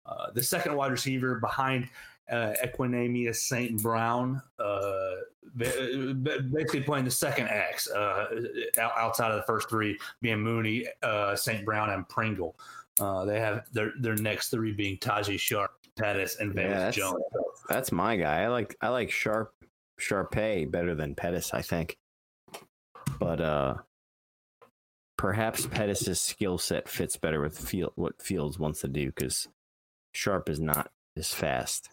uh, 0.06 0.30
the 0.32 0.42
second 0.42 0.74
wide 0.74 0.90
receiver 0.90 1.38
behind 1.38 1.88
uh, 2.30 2.52
Equanimeous 2.64 3.36
St. 3.36 3.80
Brown, 3.82 4.40
uh, 4.58 5.10
ba- 5.54 6.12
ba- 6.14 6.40
basically 6.42 6.80
playing 6.82 7.04
the 7.04 7.10
second 7.10 7.48
acts 7.48 7.88
uh, 7.90 8.26
outside 8.80 9.30
of 9.30 9.36
the 9.36 9.42
first 9.46 9.68
three 9.68 9.98
being 10.22 10.40
Mooney, 10.40 10.86
uh, 11.02 11.36
St. 11.36 11.64
Brown, 11.64 11.90
and 11.90 12.08
Pringle. 12.08 12.56
Uh, 12.98 13.24
they 13.24 13.38
have 13.38 13.64
their 13.72 13.92
their 14.00 14.16
next 14.16 14.48
three 14.48 14.72
being 14.72 14.96
Tajae 14.98 15.38
Sharpe, 15.38 15.72
Pettis, 15.98 16.36
and 16.40 16.54
Yeah, 16.54 16.62
Vance 16.62 16.72
that's- 16.74 16.94
Jones. 16.96 17.22
That's 17.68 17.92
my 17.92 18.16
guy. 18.16 18.42
I 18.42 18.48
like 18.48 18.76
I 18.80 18.88
like 18.88 19.10
Sharpe 19.10 19.52
Sharpay 20.00 20.70
better 20.70 20.94
than 20.94 21.14
Pettis, 21.14 21.52
I 21.52 21.62
think. 21.62 21.98
But 23.18 23.40
uh 23.40 23.74
perhaps 25.18 25.66
Pettis's 25.66 26.20
skill 26.20 26.58
set 26.58 26.88
fits 26.88 27.16
better 27.16 27.40
with 27.40 27.58
field 27.58 27.92
what 27.96 28.20
Fields 28.20 28.58
wants 28.58 28.80
to 28.82 28.88
do 28.88 29.06
because 29.06 29.48
Sharpe 30.12 30.48
is 30.48 30.60
not 30.60 30.90
as 31.16 31.32
fast 31.32 31.90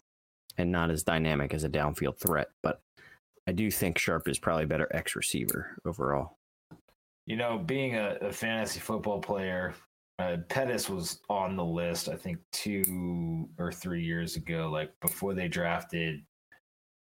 and 0.58 0.70
not 0.70 0.90
as 0.90 1.02
dynamic 1.02 1.54
as 1.54 1.64
a 1.64 1.68
downfield 1.68 2.18
threat. 2.18 2.48
But 2.62 2.80
I 3.46 3.52
do 3.52 3.70
think 3.70 3.98
Sharpe 3.98 4.28
is 4.28 4.38
probably 4.38 4.64
a 4.64 4.68
better 4.68 4.88
X 4.94 5.16
receiver 5.16 5.76
overall. 5.84 6.38
You 7.26 7.36
know, 7.36 7.58
being 7.58 7.96
a, 7.96 8.16
a 8.20 8.32
fantasy 8.32 8.80
football 8.80 9.20
player, 9.20 9.74
uh, 10.18 10.36
Pettis 10.48 10.88
was 10.88 11.20
on 11.28 11.56
the 11.56 11.64
list, 11.64 12.08
I 12.08 12.16
think, 12.16 12.38
two 12.52 13.48
or 13.58 13.72
three 13.72 14.04
years 14.04 14.36
ago, 14.36 14.70
like 14.70 14.92
before 15.00 15.34
they 15.34 15.48
drafted 15.48 16.22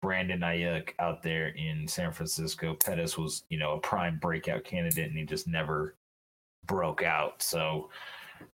Brandon 0.02 0.42
Aiyuk 0.42 0.90
out 1.00 1.24
there 1.24 1.50
in 1.50 1.88
San 1.88 2.12
Francisco. 2.12 2.74
Pettis 2.74 3.18
was, 3.18 3.44
you 3.50 3.58
know, 3.58 3.74
a 3.74 3.80
prime 3.80 4.18
breakout 4.20 4.64
candidate, 4.64 5.10
and 5.10 5.18
he 5.18 5.26
just 5.26 5.48
never 5.48 5.96
broke 6.66 7.04
out. 7.04 7.42
So 7.42 7.90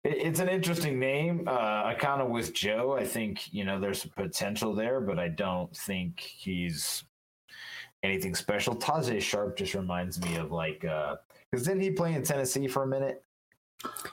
it's 0.04 0.40
an 0.40 0.48
interesting 0.48 0.98
name. 0.98 1.44
Uh, 1.46 1.50
I 1.84 1.96
kind 1.98 2.20
of 2.22 2.28
with 2.28 2.52
Joe. 2.54 2.96
I 2.98 3.04
think 3.04 3.52
you 3.52 3.64
know 3.64 3.78
there's 3.80 4.04
potential 4.04 4.74
there, 4.74 5.00
but 5.00 5.18
I 5.18 5.28
don't 5.28 5.74
think 5.76 6.20
he's 6.20 7.04
anything 8.02 8.34
special. 8.34 8.74
Tajae 8.74 9.20
Sharpe 9.20 9.56
just 9.56 9.74
reminds 9.74 10.20
me 10.20 10.36
of 10.36 10.50
like 10.52 10.80
because 10.80 11.66
didn't 11.66 11.80
he 11.80 11.90
play 11.90 12.14
in 12.14 12.22
Tennessee 12.22 12.66
for 12.68 12.82
a 12.82 12.86
minute? 12.86 13.24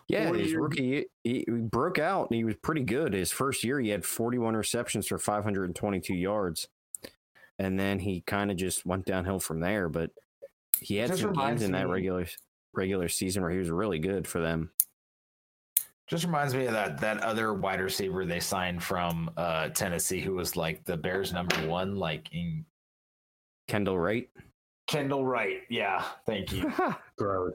Yeah, 0.07 0.31
his 0.33 0.51
years- 0.51 0.61
rookie 0.61 1.07
he, 1.23 1.43
he 1.45 1.51
broke 1.51 1.99
out 1.99 2.29
and 2.29 2.37
he 2.37 2.43
was 2.45 2.55
pretty 2.55 2.83
good. 2.83 3.13
His 3.13 3.31
first 3.31 3.63
year, 3.63 3.79
he 3.79 3.89
had 3.89 4.05
41 4.05 4.55
receptions 4.55 5.07
for 5.07 5.17
522 5.17 6.13
yards, 6.15 6.69
and 7.59 7.77
then 7.77 7.99
he 7.99 8.21
kind 8.21 8.49
of 8.49 8.55
just 8.57 8.85
went 8.85 9.05
downhill 9.05 9.39
from 9.39 9.59
there. 9.59 9.89
But 9.89 10.11
he 10.79 10.95
had 10.97 11.09
Just 11.09 11.21
some 11.21 11.33
games 11.33 11.63
in 11.63 11.71
that 11.73 11.85
me- 11.87 11.91
regular 11.91 12.27
regular 12.73 13.07
season 13.09 13.41
where 13.41 13.51
he 13.51 13.57
was 13.57 13.69
really 13.69 13.99
good 13.99 14.27
for 14.27 14.39
them. 14.39 14.71
Just 16.09 16.23
reminds 16.23 16.53
me 16.53 16.67
of 16.67 16.73
that 16.73 16.99
that 17.01 17.21
other 17.21 17.53
wide 17.53 17.81
receiver 17.81 18.25
they 18.25 18.39
signed 18.39 18.81
from 18.81 19.29
uh, 19.35 19.69
Tennessee, 19.69 20.21
who 20.21 20.35
was 20.35 20.55
like 20.55 20.85
the 20.85 20.95
Bears' 20.95 21.33
number 21.33 21.67
one, 21.67 21.97
like 21.97 22.29
in 22.31 22.65
Kendall 23.67 23.99
Wright. 23.99 24.29
Kendall 24.87 25.25
Wright. 25.25 25.61
Yeah, 25.69 26.05
thank 26.25 26.53
you. 26.53 26.71
Gross. 27.17 27.53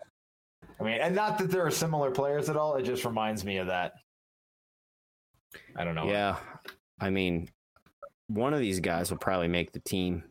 I 0.78 0.84
mean, 0.84 1.00
and 1.00 1.14
not 1.14 1.38
that 1.38 1.50
there 1.50 1.64
are 1.64 1.70
similar 1.70 2.10
players 2.10 2.50
at 2.50 2.56
all. 2.56 2.76
It 2.76 2.82
just 2.82 3.06
reminds 3.06 3.42
me 3.42 3.56
of 3.56 3.68
that. 3.68 3.94
I 5.76 5.84
don't 5.84 5.94
know. 5.94 6.06
Yeah, 6.06 6.36
I 7.00 7.08
mean, 7.08 7.48
one 8.26 8.52
of 8.52 8.60
these 8.60 8.80
guys 8.80 9.10
will 9.10 9.18
probably 9.18 9.48
make 9.48 9.72
the 9.72 9.80
team, 9.80 10.24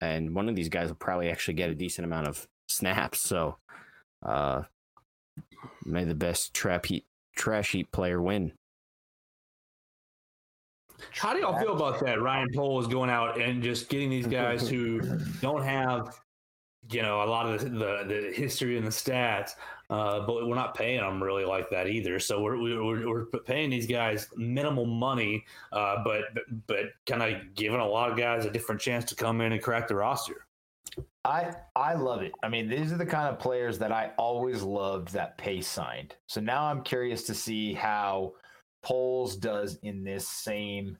and 0.00 0.32
one 0.32 0.48
of 0.48 0.54
these 0.54 0.68
guys 0.68 0.88
will 0.88 0.96
probably 0.96 1.28
actually 1.28 1.54
get 1.54 1.70
a 1.70 1.74
decent 1.74 2.04
amount 2.04 2.28
of 2.28 2.46
snaps. 2.68 3.20
So, 3.20 3.58
uh, 4.24 4.62
may 5.84 6.04
the 6.04 6.14
best 6.14 6.54
trap 6.54 6.86
heat 6.86 7.04
trash 7.36 7.72
heap 7.72 7.90
player 7.92 8.20
win. 8.20 8.52
How 11.10 11.34
do 11.34 11.40
y'all 11.40 11.58
feel 11.58 11.74
about 11.74 12.00
that? 12.04 12.20
Ryan 12.20 12.48
Poles 12.54 12.86
going 12.86 13.10
out 13.10 13.40
and 13.40 13.62
just 13.62 13.88
getting 13.88 14.10
these 14.10 14.26
guys 14.26 14.68
who 14.68 15.00
don't 15.40 15.62
have, 15.62 16.20
you 16.90 17.02
know, 17.02 17.22
a 17.22 17.26
lot 17.26 17.46
of 17.46 17.60
the, 17.60 17.68
the, 17.68 18.04
the 18.06 18.32
history 18.32 18.76
and 18.76 18.86
the 18.86 18.90
stats, 18.90 19.52
uh, 19.90 20.20
but 20.20 20.46
we're 20.46 20.54
not 20.54 20.74
paying 20.74 21.00
them 21.00 21.22
really 21.22 21.44
like 21.44 21.68
that 21.70 21.88
either. 21.88 22.18
So 22.18 22.40
we're 22.40 22.56
we're, 22.56 23.08
we're 23.08 23.26
paying 23.26 23.70
these 23.70 23.86
guys 23.86 24.28
minimal 24.36 24.86
money, 24.86 25.44
uh, 25.72 26.02
but 26.04 26.22
but, 26.34 26.44
but 26.66 26.86
kind 27.06 27.22
of 27.22 27.54
giving 27.54 27.80
a 27.80 27.86
lot 27.86 28.10
of 28.10 28.16
guys 28.16 28.44
a 28.44 28.50
different 28.50 28.80
chance 28.80 29.04
to 29.06 29.14
come 29.14 29.40
in 29.40 29.52
and 29.52 29.62
crack 29.62 29.88
the 29.88 29.96
roster. 29.96 30.46
I 31.24 31.54
I 31.76 31.94
love 31.94 32.22
it. 32.22 32.32
I 32.42 32.48
mean, 32.48 32.68
these 32.68 32.92
are 32.92 32.96
the 32.96 33.06
kind 33.06 33.28
of 33.28 33.38
players 33.38 33.78
that 33.78 33.92
I 33.92 34.10
always 34.18 34.62
loved 34.62 35.12
that 35.12 35.38
Pace 35.38 35.68
signed. 35.68 36.16
So 36.26 36.40
now 36.40 36.64
I'm 36.64 36.82
curious 36.82 37.22
to 37.24 37.34
see 37.34 37.74
how 37.74 38.32
Poles 38.82 39.36
does 39.36 39.78
in 39.82 40.02
this 40.02 40.28
same 40.28 40.98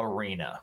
arena. 0.00 0.60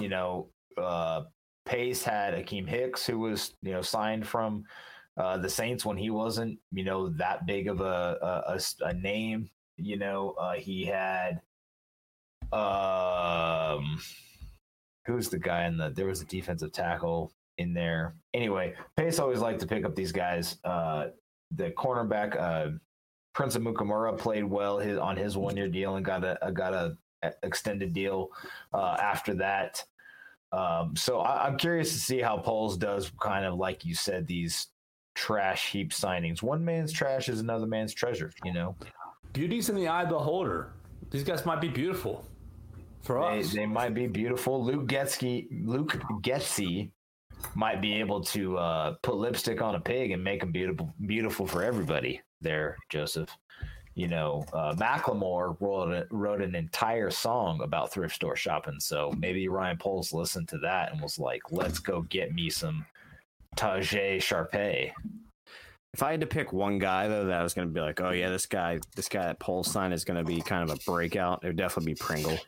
You 0.00 0.08
know, 0.08 0.48
uh, 0.78 1.22
Pace 1.64 2.04
had 2.04 2.34
Akiem 2.34 2.68
Hicks, 2.68 3.04
who 3.04 3.18
was 3.18 3.54
you 3.62 3.72
know 3.72 3.82
signed 3.82 4.26
from 4.26 4.64
uh, 5.16 5.38
the 5.38 5.50
Saints 5.50 5.84
when 5.84 5.96
he 5.96 6.10
wasn't 6.10 6.58
you 6.70 6.84
know 6.84 7.08
that 7.10 7.44
big 7.46 7.66
of 7.66 7.80
a 7.80 8.58
a 8.82 8.94
name. 8.94 9.50
You 9.78 9.96
know, 9.98 10.34
uh, 10.38 10.52
he 10.52 10.84
had 10.84 11.40
um, 12.52 14.00
who's 15.06 15.28
the 15.28 15.38
guy 15.38 15.66
in 15.66 15.76
the? 15.76 15.90
There 15.90 16.06
was 16.06 16.20
a 16.20 16.26
defensive 16.26 16.72
tackle 16.72 17.32
in 17.58 17.74
there. 17.74 18.16
Anyway, 18.34 18.74
Pace 18.96 19.18
always 19.18 19.40
liked 19.40 19.60
to 19.60 19.66
pick 19.66 19.84
up 19.84 19.94
these 19.94 20.12
guys. 20.12 20.58
Uh, 20.64 21.08
the 21.54 21.70
cornerback, 21.70 22.40
uh, 22.40 22.76
Prince 23.34 23.56
Amukamara, 23.56 24.16
played 24.18 24.44
well 24.44 24.78
his, 24.78 24.98
on 24.98 25.16
his 25.16 25.36
one 25.36 25.56
year 25.56 25.68
deal 25.68 25.96
and 25.96 26.04
got 26.04 26.24
a, 26.24 26.52
got 26.52 26.74
a, 26.74 26.96
extended 27.42 27.92
deal 27.92 28.30
uh, 28.74 28.96
after 29.00 29.34
that. 29.34 29.84
Um, 30.50 30.96
so 30.96 31.20
I, 31.20 31.46
I'm 31.46 31.56
curious 31.56 31.92
to 31.92 31.98
see 31.98 32.20
how 32.20 32.36
Poles 32.36 32.76
does, 32.76 33.10
kind 33.20 33.46
of 33.46 33.54
like 33.54 33.84
you 33.84 33.94
said, 33.94 34.26
these 34.26 34.68
trash 35.14 35.70
heap 35.70 35.92
signings. 35.92 36.42
One 36.42 36.64
man's 36.64 36.92
trash 36.92 37.28
is 37.28 37.40
another 37.40 37.66
man's 37.66 37.94
treasure. 37.94 38.32
You 38.44 38.52
know, 38.52 38.76
Beauty's 39.32 39.68
in 39.68 39.76
the 39.76 39.88
eye 39.88 40.02
of 40.02 40.08
the 40.08 40.16
beholder. 40.16 40.72
These 41.10 41.24
guys 41.24 41.46
might 41.46 41.60
be 41.60 41.68
beautiful 41.68 42.26
for 43.02 43.20
they, 43.20 43.40
us. 43.40 43.52
they 43.52 43.66
might 43.66 43.94
be 43.94 44.06
beautiful. 44.06 44.64
Luke 44.64 44.86
Getzky, 44.86 45.46
Luke 45.64 45.92
Getzey 46.22 46.90
might 47.54 47.80
be 47.80 47.94
able 47.94 48.22
to 48.24 48.58
uh, 48.58 48.94
put 49.02 49.16
lipstick 49.16 49.60
on 49.62 49.74
a 49.74 49.80
pig 49.80 50.10
and 50.10 50.22
make 50.22 50.40
them 50.40 50.52
beautiful, 50.52 50.92
beautiful 51.06 51.46
for 51.46 51.62
everybody. 51.62 52.20
There, 52.40 52.76
Joseph. 52.88 53.30
You 53.94 54.08
know, 54.08 54.44
uh, 54.54 54.74
Macklemore 54.74 55.56
wrote, 55.60 55.92
a- 55.92 56.06
wrote 56.10 56.40
an 56.40 56.54
entire 56.54 57.10
song 57.10 57.60
about 57.62 57.92
thrift 57.92 58.14
store 58.14 58.36
shopping. 58.36 58.80
So 58.80 59.12
maybe 59.18 59.48
Ryan 59.48 59.76
Poles 59.76 60.12
listened 60.12 60.48
to 60.48 60.58
that 60.58 60.92
and 60.92 61.00
was 61.00 61.18
like, 61.18 61.42
"Let's 61.50 61.78
go 61.78 62.02
get 62.02 62.32
me 62.32 62.48
some 62.48 62.86
Tajae 63.56 64.16
Sharpay." 64.16 64.92
If 65.94 66.02
I 66.02 66.10
had 66.10 66.20
to 66.20 66.26
pick 66.26 66.54
one 66.54 66.78
guy 66.78 67.06
though, 67.06 67.26
that 67.26 67.38
I 67.38 67.42
was 67.42 67.52
going 67.52 67.68
to 67.68 67.74
be 67.74 67.80
like, 67.80 68.00
oh 68.00 68.10
yeah, 68.10 68.30
this 68.30 68.46
guy, 68.46 68.80
this 68.96 69.08
guy 69.08 69.28
at 69.28 69.38
Pole 69.38 69.62
Sign 69.62 69.92
is 69.92 70.04
going 70.04 70.16
to 70.16 70.24
be 70.24 70.40
kind 70.40 70.68
of 70.68 70.74
a 70.74 70.80
breakout. 70.90 71.44
It 71.44 71.48
would 71.48 71.56
definitely 71.56 71.92
be 71.92 71.98
Pringle. 71.98 72.38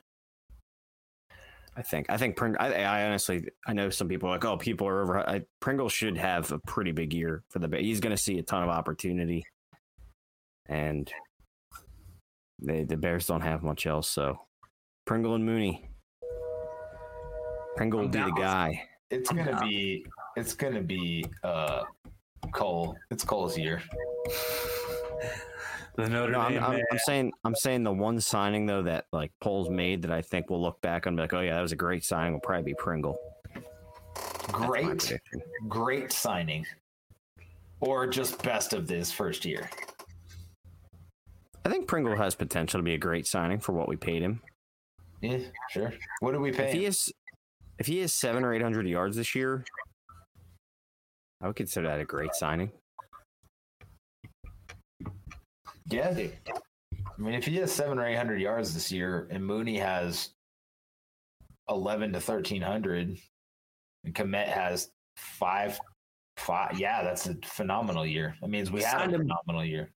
I 1.77 1.83
think. 1.83 2.07
I 2.09 2.17
think 2.17 2.37
Pringle. 2.37 2.63
I, 2.63 2.83
I 2.83 3.05
honestly, 3.07 3.49
I 3.67 3.73
know 3.73 3.91
some 3.91 4.09
people 4.09 4.29
are 4.29 4.33
like, 4.33 4.45
oh, 4.45 4.57
people 4.57 4.87
are 4.87 5.03
over. 5.03 5.29
I, 5.29 5.43
Pringle 5.61 5.89
should 5.89 6.17
have 6.17 6.53
a 6.53 6.59
pretty 6.59 6.93
big 6.93 7.13
year 7.13 7.43
for 7.51 7.59
the. 7.59 7.77
He's 7.77 8.01
going 8.01 8.15
to 8.15 8.23
see 8.23 8.39
a 8.39 8.43
ton 8.43 8.63
of 8.63 8.69
opportunity, 8.69 9.45
and 10.67 11.11
they, 12.63 12.85
the 12.85 12.97
Bears 12.97 13.27
don't 13.27 13.41
have 13.41 13.63
much 13.63 13.87
else. 13.87 14.09
So, 14.09 14.39
Pringle 15.05 15.35
and 15.35 15.45
Mooney. 15.45 15.89
Pringle 17.77 18.01
will 18.01 18.07
I'm 18.07 18.13
be 18.13 18.21
the 18.21 18.41
guy. 18.41 18.83
It's 19.11 19.31
gonna 19.31 19.61
be, 19.61 20.07
it's 20.37 20.55
gonna 20.55 20.83
be 20.83 21.25
uh, 21.43 21.83
Cole. 22.53 22.97
It's 23.11 23.25
Cole's 23.25 23.59
year. 23.59 23.83
the 25.97 26.09
Notre 26.09 26.33
No, 26.33 26.41
I'm, 26.41 26.59
I'm. 26.63 26.83
I'm 26.91 26.99
saying 26.99 27.33
I'm 27.45 27.55
saying 27.55 27.85
the 27.85 27.93
one 27.93 28.21
signing 28.21 28.67
though 28.67 28.83
that 28.83 29.07
like 29.13 29.33
Poles 29.41 29.71
made 29.71 30.03
that 30.03 30.11
I 30.11 30.23
think 30.23 30.51
we'll 30.51 30.63
look 30.63 30.81
back 30.81 31.07
and 31.07 31.17
be 31.17 31.23
like, 31.23 31.35
oh 31.35 31.41
yeah, 31.41 31.55
that 31.55 31.63
was 31.63 31.73
a 31.73 31.77
great 31.77 32.05
signing. 32.05 32.33
Will 32.33 32.41
probably 32.41 32.73
be 32.73 32.75
Pringle. 32.75 33.19
Great, 34.53 35.13
great 35.69 36.13
signing, 36.13 36.67
or 37.81 38.07
just 38.07 38.43
best 38.43 38.73
of 38.73 38.87
this 38.87 39.11
first 39.11 39.45
year. 39.45 39.71
I 41.65 41.71
think 41.71 41.87
Pringle 41.87 42.17
has 42.17 42.35
potential 42.35 42.79
to 42.79 42.85
be 42.85 42.95
a 42.95 42.99
great 42.99 43.27
signing 43.27 43.59
for 43.59 43.73
what 43.73 43.89
we 43.89 43.97
paid 43.97 44.23
him. 44.23 44.43
Yeah, 45.23 45.39
sure. 45.71 45.95
What 46.21 46.33
do 46.33 46.41
we 46.41 46.53
pay? 46.53 46.67
If 46.67 46.73
he 46.75 46.85
him? 46.85 46.91
is, 46.91 47.13
if 47.79 47.87
he 47.87 48.01
has 48.01 48.13
seven 48.13 48.45
or 48.45 48.53
eight 48.53 48.63
hundred 48.63 48.87
yards 48.87 49.17
this 49.17 49.35
year, 49.35 49.65
I 51.41 51.47
would 51.47 51.57
consider 51.57 51.89
that 51.89 52.01
a 52.01 52.05
great 52.05 52.35
signing. 52.35 52.71
Yeah. 55.91 56.15
I 56.17 57.21
mean, 57.21 57.35
if 57.35 57.45
he 57.45 57.57
has 57.57 57.73
seven 57.73 57.99
or 57.99 58.07
eight 58.07 58.17
hundred 58.17 58.41
yards 58.41 58.75
this 58.75 58.91
year, 58.91 59.29
and 59.31 59.45
Mooney 59.45 59.79
has 59.79 60.31
eleven 61.69 62.13
to 62.13 62.21
thirteen 62.21 62.63
hundred, 62.63 63.17
and 64.05 64.15
Kmet 64.15 64.49
has 64.49 64.91
five, 65.17 65.79
five. 66.37 66.79
Yeah, 66.79 67.03
that's 67.03 67.27
a 67.27 67.37
phenomenal 67.45 68.07
year. 68.07 68.35
That 68.41 68.49
means 68.51 68.71
we 68.71 68.83
had 68.83 68.97
a 68.97 69.01
Signed 69.01 69.15
him. 69.15 69.21
phenomenal 69.23 69.65
year. 69.65 69.91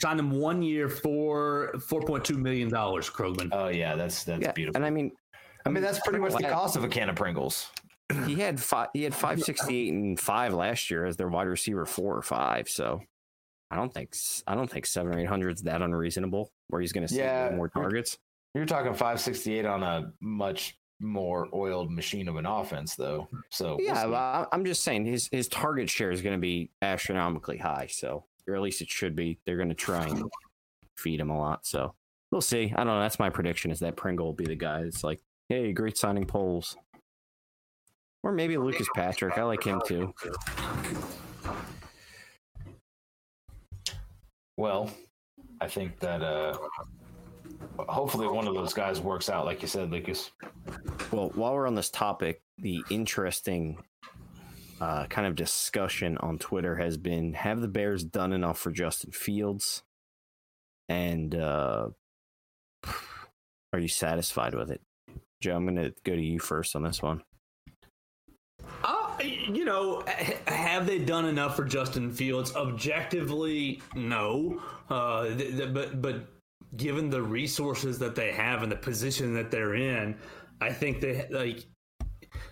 Signed 0.00 0.20
him 0.20 0.30
one 0.30 0.62
year 0.62 0.88
for 0.88 1.74
four 1.88 2.00
point 2.02 2.24
two 2.24 2.38
million 2.38 2.70
dollars. 2.70 3.10
Krogman. 3.10 3.50
Oh 3.52 3.68
yeah, 3.68 3.94
that's 3.94 4.24
that's 4.24 4.42
yeah, 4.42 4.52
beautiful. 4.52 4.76
and 4.76 4.86
I 4.86 4.90
mean, 4.90 5.12
I 5.66 5.68
mean, 5.68 5.82
that's 5.82 6.00
pretty 6.00 6.18
much 6.20 6.32
the 6.34 6.44
cost 6.44 6.76
of 6.76 6.84
a 6.84 6.88
can 6.88 7.10
of 7.10 7.16
Pringles. 7.16 7.70
He 8.26 8.36
had 8.36 8.58
five. 8.60 8.88
He 8.94 9.02
had 9.02 9.14
five 9.14 9.42
sixty 9.42 9.76
eight 9.76 9.92
and 9.92 10.18
five 10.18 10.54
last 10.54 10.90
year 10.90 11.04
as 11.04 11.16
their 11.16 11.28
wide 11.28 11.48
receiver 11.48 11.84
four 11.84 12.16
or 12.16 12.22
five. 12.22 12.68
So 12.68 13.02
I 13.72 13.76
don't 13.76 13.92
think 13.92 14.14
I 14.46 14.54
don't 14.54 14.70
think 14.70 14.84
seven 14.84 15.14
or 15.14 15.18
eight 15.18 15.26
hundred 15.26 15.56
is 15.56 15.62
that 15.62 15.80
unreasonable. 15.80 16.52
Where 16.68 16.80
he's 16.82 16.92
going 16.92 17.06
to 17.06 17.12
see 17.12 17.20
Yeah, 17.20 17.50
more 17.56 17.70
you're- 17.74 17.82
targets. 17.84 18.18
You're 18.54 18.66
talking 18.66 18.92
568 18.92 19.64
on 19.64 19.82
a 19.82 20.12
much 20.20 20.76
more 21.00 21.48
oiled 21.54 21.90
machine 21.90 22.28
of 22.28 22.36
an 22.36 22.44
offense, 22.44 22.94
though. 22.96 23.26
So 23.50 23.76
we'll 23.76 23.86
Yeah, 23.86 24.06
I- 24.08 24.46
I'm 24.52 24.64
just 24.66 24.84
saying 24.84 25.06
his 25.06 25.26
his 25.32 25.48
target 25.48 25.88
share 25.88 26.10
is 26.10 26.20
going 26.20 26.36
to 26.36 26.40
be 26.40 26.70
astronomically 26.82 27.56
high. 27.56 27.86
So, 27.90 28.24
or 28.46 28.54
at 28.54 28.60
least 28.60 28.82
it 28.82 28.90
should 28.90 29.16
be. 29.16 29.38
They're 29.46 29.56
going 29.56 29.70
to 29.70 29.74
try 29.74 30.04
and 30.06 30.30
feed 30.98 31.18
him 31.18 31.30
a 31.30 31.38
lot. 31.38 31.64
So 31.66 31.94
we'll 32.30 32.42
see. 32.42 32.72
I 32.76 32.84
don't 32.84 32.88
know. 32.88 33.00
That's 33.00 33.18
my 33.18 33.30
prediction. 33.30 33.70
Is 33.70 33.80
that 33.80 33.96
Pringle 33.96 34.26
will 34.26 34.32
be 34.34 34.44
the 34.44 34.54
guy 34.54 34.82
that's 34.82 35.02
like, 35.02 35.20
hey, 35.48 35.72
great 35.72 35.96
signing 35.96 36.26
Poles. 36.26 36.76
Or 38.22 38.32
maybe 38.32 38.58
Lucas 38.58 38.86
Patrick. 38.94 39.38
I 39.38 39.44
like 39.44 39.64
him 39.64 39.80
too. 39.86 40.12
Well, 44.62 44.88
I 45.60 45.66
think 45.66 45.98
that 45.98 46.22
uh, 46.22 46.56
hopefully 47.80 48.28
one 48.28 48.46
of 48.46 48.54
those 48.54 48.72
guys 48.72 49.00
works 49.00 49.28
out, 49.28 49.44
like 49.44 49.60
you 49.60 49.66
said, 49.66 49.90
Lucas. 49.90 50.30
Well, 51.10 51.32
while 51.34 51.52
we're 51.54 51.66
on 51.66 51.74
this 51.74 51.90
topic, 51.90 52.42
the 52.58 52.80
interesting 52.88 53.82
uh, 54.80 55.06
kind 55.06 55.26
of 55.26 55.34
discussion 55.34 56.16
on 56.18 56.38
Twitter 56.38 56.76
has 56.76 56.96
been: 56.96 57.34
Have 57.34 57.60
the 57.60 57.66
Bears 57.66 58.04
done 58.04 58.32
enough 58.32 58.56
for 58.56 58.70
Justin 58.70 59.10
Fields? 59.10 59.82
And 60.88 61.34
uh, 61.34 61.88
are 63.72 63.80
you 63.80 63.88
satisfied 63.88 64.54
with 64.54 64.70
it, 64.70 64.80
Joe? 65.40 65.56
I'm 65.56 65.66
going 65.66 65.74
to 65.74 65.92
go 66.04 66.14
to 66.14 66.22
you 66.22 66.38
first 66.38 66.76
on 66.76 66.84
this 66.84 67.02
one. 67.02 67.24
Uh, 68.84 69.01
you 69.22 69.64
know, 69.64 70.02
have 70.46 70.86
they 70.86 70.98
done 70.98 71.26
enough 71.26 71.56
for 71.56 71.64
Justin 71.64 72.12
Fields? 72.12 72.54
Objectively, 72.54 73.80
no. 73.94 74.60
Uh, 74.90 75.26
th- 75.28 75.56
th- 75.56 75.74
but 75.74 76.02
but 76.02 76.26
given 76.76 77.10
the 77.10 77.22
resources 77.22 77.98
that 77.98 78.14
they 78.14 78.32
have 78.32 78.62
and 78.62 78.72
the 78.72 78.76
position 78.76 79.34
that 79.34 79.50
they're 79.50 79.74
in, 79.74 80.16
I 80.60 80.72
think 80.72 81.00
they 81.00 81.26
like. 81.30 81.66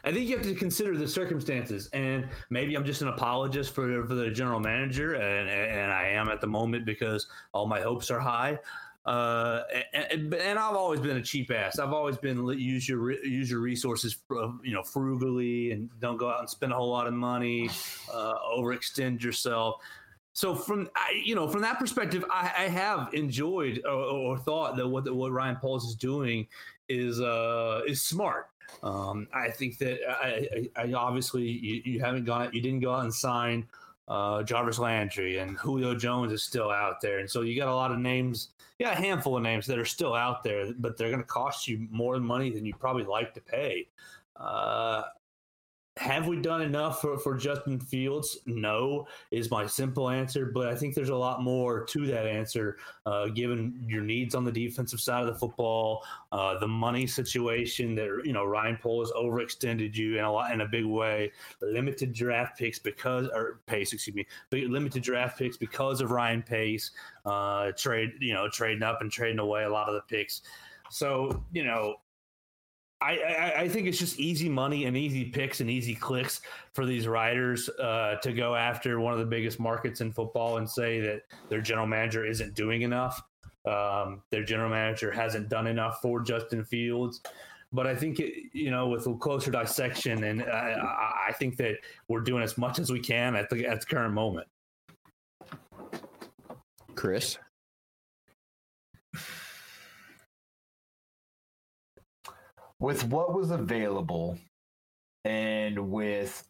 I 0.05 0.13
think 0.13 0.29
you 0.29 0.37
have 0.37 0.47
to 0.47 0.55
consider 0.55 0.97
the 0.97 1.09
circumstances, 1.09 1.89
and 1.93 2.29
maybe 2.51 2.75
I'm 2.75 2.85
just 2.85 3.03
an 3.03 3.09
apologist 3.09 3.75
for 3.75 4.05
for 4.07 4.15
the 4.15 4.31
general 4.31 4.61
manager, 4.61 5.15
and 5.15 5.49
and 5.49 5.91
I 5.91 6.09
am 6.09 6.29
at 6.29 6.41
the 6.41 6.47
moment 6.47 6.85
because 6.85 7.27
all 7.53 7.67
my 7.67 7.81
hopes 7.81 8.11
are 8.11 8.21
high. 8.21 8.59
Uh, 9.07 9.63
and, 9.95 10.33
and, 10.35 10.59
I've 10.59 10.77
always 10.77 11.01
been 11.01 11.17
a 11.17 11.23
cheap 11.23 11.51
ass. 11.51 11.79
I've 11.79 11.95
always 11.95 12.19
been 12.19 12.47
use 12.59 12.87
your 12.87 13.13
use 13.25 13.51
your 13.51 13.61
resources, 13.61 14.19
you 14.31 14.75
know, 14.75 14.83
frugally, 14.83 15.73
and 15.73 15.89
don't 16.01 16.19
go 16.19 16.29
out 16.29 16.41
and 16.41 16.51
spend 16.51 16.73
a 16.73 16.77
whole 16.77 16.91
lot 16.91 17.07
of 17.07 17.15
money, 17.15 17.71
uh, 18.13 18.35
overextend 18.55 19.23
yourself. 19.23 19.81
So 20.35 20.55
from 20.55 20.91
I, 20.95 21.21
you 21.25 21.35
know 21.35 21.49
from 21.49 21.63
that 21.63 21.79
perspective, 21.79 22.25
I, 22.31 22.53
I 22.59 22.69
have 22.69 23.09
enjoyed 23.15 23.81
or, 23.85 23.91
or, 23.91 24.39
thought 24.39 24.77
that 24.77 24.87
what 24.87 25.11
what 25.15 25.33
Ryan 25.33 25.57
Poles 25.57 25.89
is 25.89 25.95
doing 25.95 26.47
is 26.89 27.21
uh, 27.21 27.81
is 27.87 28.03
smart. 28.03 28.51
Um, 28.83 29.29
I 29.33 29.51
think 29.51 29.79
that 29.79 29.99
I, 30.09 30.69
I, 30.77 30.85
I 30.85 30.93
obviously 30.93 31.43
you, 31.43 31.83
you, 31.85 32.01
haven't 32.01 32.25
gone 32.25 32.51
you 32.53 32.61
didn't 32.61 32.81
go 32.81 32.95
out 32.95 33.05
and 33.05 33.13
sign 33.13 33.67
uh, 34.11 34.43
Jarvis 34.43 34.79
Landry 34.79 35.39
and 35.39 35.57
Julio 35.57 35.95
Jones 35.95 36.33
is 36.33 36.43
still 36.43 36.71
out 36.71 37.01
there, 37.01 37.21
and 37.21 37.31
so 37.31 37.41
you 37.41 37.57
got 37.57 37.69
a 37.69 37.75
lot 37.75 37.91
of 37.91 37.99
names 37.99 38.51
yeah, 38.81 38.93
a 38.93 38.95
handful 38.95 39.37
of 39.37 39.43
names 39.43 39.67
that 39.67 39.79
are 39.79 39.85
still 39.85 40.15
out 40.15 40.43
there, 40.43 40.73
but 40.79 40.97
they're 40.97 41.11
going 41.11 41.21
to 41.21 41.29
cost 41.29 41.69
you 41.69 41.87
more 41.91 42.19
money 42.19 42.51
than 42.51 42.65
you 42.65 42.73
probably 42.75 43.05
like 43.05 43.35
to 43.35 43.41
pay. 43.43 43.87
Uh, 44.37 45.03
have 46.01 46.27
we 46.27 46.39
done 46.39 46.63
enough 46.63 47.03
for, 47.03 47.19
for 47.19 47.37
Justin 47.37 47.79
Fields? 47.79 48.39
No, 48.47 49.07
is 49.31 49.51
my 49.51 49.67
simple 49.67 50.09
answer. 50.09 50.47
But 50.47 50.67
I 50.67 50.75
think 50.75 50.95
there's 50.95 51.11
a 51.11 51.15
lot 51.15 51.43
more 51.43 51.85
to 51.85 52.07
that 52.07 52.27
answer, 52.27 52.79
uh, 53.05 53.27
given 53.27 53.85
your 53.87 54.01
needs 54.01 54.35
on 54.35 54.43
the 54.43 54.51
defensive 54.51 54.99
side 54.99 55.21
of 55.21 55.27
the 55.27 55.39
football, 55.39 56.03
uh, 56.33 56.59
the 56.59 56.67
money 56.67 57.07
situation 57.07 57.95
that 57.97 58.23
you 58.25 58.33
know 58.33 58.47
Ryan 58.47 58.79
Poles 58.79 59.11
has 59.11 59.23
overextended 59.23 59.95
you 59.95 60.17
in 60.17 60.25
a 60.25 60.33
lot 60.33 60.55
in 60.55 60.63
a 60.63 60.67
big 60.67 60.87
way, 60.87 61.33
limited 61.61 62.15
draft 62.15 62.59
picks 62.59 62.79
because 62.79 63.29
or 63.35 63.61
pace, 63.67 63.93
excuse 63.93 64.17
me, 64.17 64.27
limited 64.51 65.03
draft 65.03 65.39
picks 65.39 65.59
because 65.59 66.01
of 66.01 66.13
Ryan 66.13 66.43
Pace, 66.43 66.93
uh, 67.27 67.73
trade 67.77 68.13
you 68.21 68.33
know 68.33 68.49
trading 68.49 68.83
up 68.83 69.03
and 69.03 69.13
trading 69.13 69.39
away 69.39 69.65
a 69.65 69.71
lot 69.71 69.87
of 69.87 69.95
the 69.95 70.03
picks. 70.09 70.41
So 70.89 71.45
you 71.53 71.63
know 71.63 71.97
I, 73.03 73.17
I, 73.17 73.61
I, 73.61 73.69
think 73.69 73.87
it's 73.87 73.99
just 73.99 74.21
easy 74.21 74.49
money 74.49 74.85
and 74.85 74.97
easy 74.97 75.25
picks 75.25 75.61
and 75.61 75.71
easy 75.71 75.95
clicks 75.95 76.43
for 76.75 76.85
these 76.85 77.09
writers 77.09 77.69
uh, 77.71 78.17
to 78.23 78.33
go 78.33 78.55
after 78.55 79.01
one 79.01 79.15
of 79.15 79.19
the 79.19 79.25
biggest 79.25 79.59
markets 79.59 80.03
in 80.03 80.13
football 80.13 80.59
and 80.59 80.69
say 80.69 81.01
that 81.01 81.23
their 81.49 81.63
general 81.63 81.87
manager 81.87 82.27
isn't 82.27 82.55
doing 82.55 82.83
enough. 82.83 83.23
Um, 83.67 84.23
their 84.31 84.45
general 84.45 84.69
manager 84.69 85.11
hasn't 85.11 85.49
done 85.49 85.67
enough 85.67 86.01
for 86.03 86.21
Justin 86.21 86.65
Fields. 86.65 87.23
But 87.73 87.87
I 87.87 87.95
think, 87.95 88.19
it, 88.19 88.51
you 88.53 88.71
know, 88.71 88.89
with 88.89 89.07
a 89.07 89.15
closer 89.15 89.51
dissection, 89.51 90.25
and 90.25 90.43
I, 90.43 91.29
I 91.29 91.33
think 91.33 91.57
that 91.59 91.77
we're 92.09 92.21
doing 92.21 92.43
as 92.43 92.59
much 92.59 92.79
as 92.79 92.91
we 92.91 93.01
can 93.01 93.37
at 93.37 93.49
the, 93.49 93.67
at 93.67 93.81
the 93.81 93.87
current 93.87 94.13
moment. 94.13 94.49
Chris? 96.97 97.39
With 102.81 103.05
what 103.05 103.35
was 103.35 103.51
available 103.51 104.39
and 105.25 105.91
with 105.91 106.43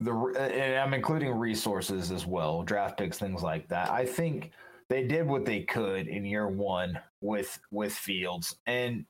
the 0.00 0.12
uh, 0.12 0.38
and 0.38 0.78
I'm 0.80 0.94
including 0.94 1.34
resources 1.34 2.10
as 2.10 2.26
well, 2.26 2.62
draft 2.62 2.98
picks, 2.98 3.18
things 3.18 3.42
like 3.42 3.68
that. 3.68 3.90
I 3.90 4.06
think 4.06 4.52
they 4.88 5.06
did 5.06 5.26
what 5.26 5.44
they 5.44 5.62
could 5.62 6.08
in 6.08 6.24
year 6.24 6.48
one 6.48 6.98
with 7.20 7.58
with 7.70 7.92
Fields, 7.92 8.56
and 8.66 9.04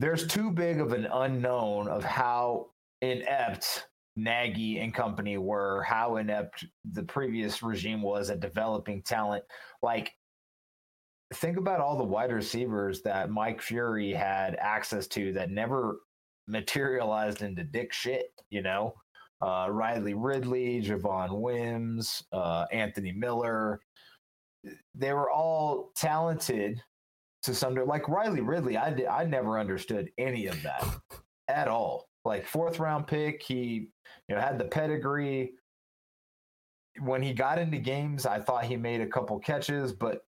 there's 0.00 0.26
too 0.26 0.50
big 0.50 0.80
of 0.80 0.92
an 0.92 1.06
unknown 1.06 1.88
of 1.88 2.04
how 2.04 2.68
inept 3.02 3.86
Nagy 4.16 4.78
and 4.78 4.94
company 4.94 5.38
were, 5.38 5.82
how 5.82 6.16
inept 6.16 6.64
the 6.92 7.02
previous 7.02 7.62
regime 7.62 8.02
was 8.02 8.30
at 8.30 8.40
developing 8.40 9.02
talent. 9.02 9.44
Like 9.82 10.12
think 11.34 11.56
about 11.56 11.80
all 11.80 11.96
the 11.96 12.04
wide 12.04 12.32
receivers 12.32 13.02
that 13.02 13.30
Mike 13.30 13.60
Furrey 13.60 14.14
had 14.14 14.56
access 14.56 15.06
to 15.08 15.32
that 15.32 15.50
never 15.50 15.98
materialized 16.46 17.42
into 17.42 17.64
dick 17.64 17.92
shit, 17.92 18.26
you 18.50 18.62
know? 18.62 18.94
Uh, 19.42 19.68
Riley 19.70 20.14
Ridley, 20.14 20.80
Javon 20.80 21.40
Wims, 21.40 22.22
uh, 22.32 22.64
Anthony 22.72 23.12
Miller. 23.12 23.80
They 24.94 25.12
were 25.12 25.30
all 25.30 25.92
talented 25.94 26.80
to 27.42 27.54
some 27.54 27.74
degree. 27.74 27.86
Like 27.86 28.08
Riley 28.08 28.40
Ridley, 28.40 28.76
I, 28.76 28.92
did, 28.92 29.06
I 29.06 29.24
never 29.24 29.58
understood 29.58 30.10
any 30.16 30.46
of 30.46 30.62
that 30.62 30.84
at 31.48 31.68
all. 31.68 32.08
Like 32.24 32.46
fourth 32.46 32.78
round 32.78 33.06
pick, 33.06 33.42
he 33.42 33.90
you 34.28 34.34
know 34.34 34.40
had 34.40 34.58
the 34.58 34.64
pedigree. 34.64 35.52
When 37.00 37.22
he 37.22 37.34
got 37.34 37.58
into 37.58 37.78
games, 37.78 38.26
I 38.26 38.40
thought 38.40 38.64
he 38.64 38.76
made 38.76 39.00
a 39.00 39.06
couple 39.06 39.38
catches, 39.38 39.92
but 39.92 40.22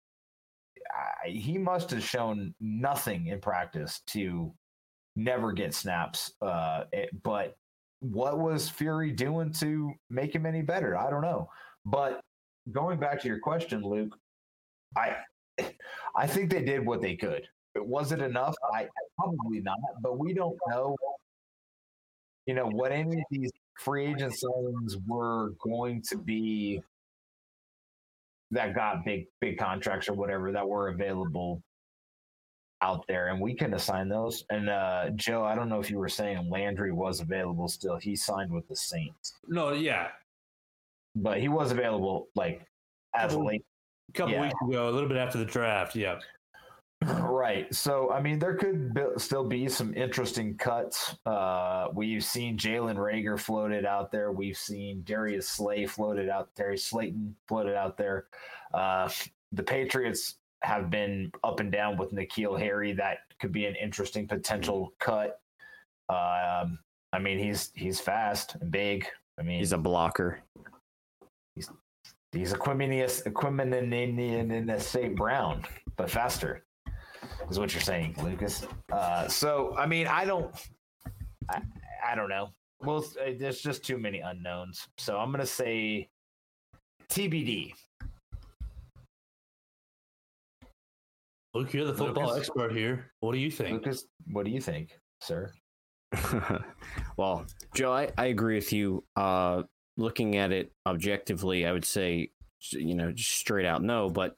he 1.28 1.57
must 1.57 1.91
have 1.91 2.03
shown 2.03 2.53
nothing 2.59 3.28
in 3.28 3.39
practice 3.39 4.01
to 4.07 4.53
never 5.15 5.51
get 5.51 5.73
snaps. 5.73 6.34
Uh, 6.41 6.86
it, 6.91 7.09
but 7.23 7.55
what 7.99 8.39
was 8.39 8.69
Furrey 8.69 9.15
doing 9.15 9.51
to 9.53 9.91
make 10.09 10.34
him 10.34 10.45
any 10.45 10.61
better? 10.61 10.97
I 10.97 11.09
don't 11.09 11.21
know. 11.21 11.49
But 11.86 12.21
going 12.71 12.99
back 12.99 13.21
to 13.21 13.28
your 13.28 13.39
question, 13.39 13.82
Luke, 13.84 14.17
I 14.97 15.17
I 16.15 16.28
think 16.28 16.51
they 16.51 16.63
did 16.63 16.86
what 16.86 17.01
they 17.01 17.15
could. 17.15 17.47
Was 17.76 18.11
it 18.11 18.21
enough? 18.21 18.55
I 18.73 18.88
probably 19.17 19.61
not, 19.61 19.78
but 20.01 20.17
we 20.17 20.34
don't 20.34 20.57
know. 20.69 20.95
You 22.45 22.53
know 22.53 22.67
what 22.67 22.91
any 22.91 23.17
of 23.17 23.26
these 23.32 23.51
free 23.80 24.05
agent 24.07 24.34
signings 24.34 24.95
were 25.07 25.51
going 25.61 26.01
to 26.09 26.17
be 26.17 26.82
that 28.52 28.76
got 28.76 29.06
big 29.06 29.26
big 29.41 29.58
contracts 29.58 30.08
or 30.08 30.14
whatever 30.14 30.52
that 30.52 30.68
were 30.68 30.89
available 30.89 31.62
out 32.82 33.06
there 33.08 33.30
and 33.30 33.39
we 33.39 33.54
can 33.54 33.74
assign 33.74 34.10
those. 34.10 34.43
And 34.50 34.70
uh 34.70 35.10
joe 35.16 35.43
i 35.43 35.56
don't 35.56 35.70
know 35.70 35.80
if 35.80 35.89
you 35.89 35.98
were 35.98 36.10
saying 36.10 36.50
landry 36.50 36.91
was 36.91 37.22
available 37.22 37.68
still. 37.68 37.98
He 37.98 38.16
signed 38.16 38.52
with 38.52 38.68
the 38.68 38.76
saints. 38.76 39.34
No 39.48 39.74
yeah. 39.74 40.10
But 41.16 41.39
he 41.39 41.48
was 41.48 41.72
available 41.72 42.28
like 42.36 42.62
as 43.16 43.32
couple, 43.32 43.48
late 43.48 43.66
couple 44.14 44.34
yeah. 44.34 44.41
weeks 44.43 44.56
ago 44.68 44.89
a 44.89 44.91
little 44.91 45.10
bit 45.10 45.18
after 45.18 45.38
the 45.38 45.46
draft 45.46 45.96
yeah 45.96 46.20
Right. 47.04 47.74
So, 47.74 48.12
I 48.12 48.22
mean, 48.22 48.39
there 48.39 48.56
could 48.56 48.93
be, 48.93 49.02
still 49.18 49.43
be 49.43 49.70
some 49.70 49.93
interesting 49.93 50.58
cuts. 50.58 51.16
Uh, 51.26 51.88
we've 51.93 52.24
seen 52.24 52.58
Jalen 52.58 52.96
Reagor 52.96 53.39
floated 53.39 53.86
out 53.86 54.12
there. 54.12 54.32
We've 54.32 54.58
seen 54.58 55.04
Darius 55.04 55.48
Slay 55.48 55.86
floated 55.86 56.30
out. 56.30 56.50
Darius 56.56 56.86
Slayton 56.86 57.36
floated 57.48 57.76
out 57.76 57.98
there. 57.98 58.26
Uh, 58.74 59.10
the 59.52 59.64
Patriots 59.64 60.36
have 60.64 60.89
been 60.89 61.32
up 61.43 61.60
and 61.60 61.72
down 61.72 61.98
with 61.98 62.12
N'Keal 62.12 62.60
Harry. 62.60 62.93
That 62.93 63.20
could 63.39 63.52
be 63.52 63.66
an 63.66 63.76
interesting 63.76 64.28
potential 64.28 64.93
cut. 65.00 65.39
Um, 66.10 66.80
I 67.14 67.20
mean, 67.20 67.38
he's 67.38 67.72
he's 67.76 68.00
fast 68.00 68.56
and 68.60 68.72
big. 68.72 69.06
I 69.39 69.43
mean, 69.43 69.60
he's 69.60 69.74
a 69.74 69.78
blocker. 69.78 70.41
He's 71.56 71.70
he's 72.32 72.54
Equanimeous 72.54 73.24
Equanimeous 73.24 75.16
Brown, 75.16 75.64
but 75.98 76.10
faster 76.10 76.64
is 77.50 77.60
what 77.60 77.74
you're 77.74 77.82
saying, 77.82 78.16
Lucas. 78.24 78.66
Uh, 78.91 79.28
so, 79.28 79.76
I 79.78 79.86
mean, 79.86 80.08
I 80.08 80.26
don't, 80.26 80.54
I, 81.50 81.62
I 82.06 82.16
don't 82.16 82.30
know. 82.30 82.50
Well, 82.82 83.06
uh, 83.20 83.32
there's 83.38 83.62
just 83.62 83.84
too 83.84 83.98
many 83.98 84.20
unknowns. 84.20 84.88
So 84.98 85.18
I'm 85.18 85.32
gonna 85.32 85.46
say 85.46 86.10
TBD. 87.10 87.74
Luke, 91.54 91.74
you're 91.74 91.86
the 91.86 91.93
football 91.93 92.28
Lucas, 92.28 92.50
expert 92.50 92.74
here. 92.74 93.12
What 93.22 93.32
do 93.32 93.39
you 93.39 93.50
think? 93.50 93.72
Lucas, 93.72 94.06
what 94.28 94.46
do 94.46 94.52
you 94.52 94.60
think, 94.60 95.00
sir? 95.22 95.54
well, 97.18 97.46
Joe, 97.74 97.93
I, 97.93 98.12
I 98.18 98.26
agree 98.26 98.56
with 98.56 98.74
you. 98.74 99.06
Uh, 99.16 99.64
looking 99.98 100.36
at 100.36 100.52
it 100.52 100.72
objectively, 100.86 101.66
I 101.66 101.72
would 101.72 101.86
say, 101.86 102.30
you 102.72 102.93
know, 102.93 103.12
just 103.12 103.32
straight 103.32 103.66
out 103.66 103.82
no. 103.82 104.10
But 104.10 104.36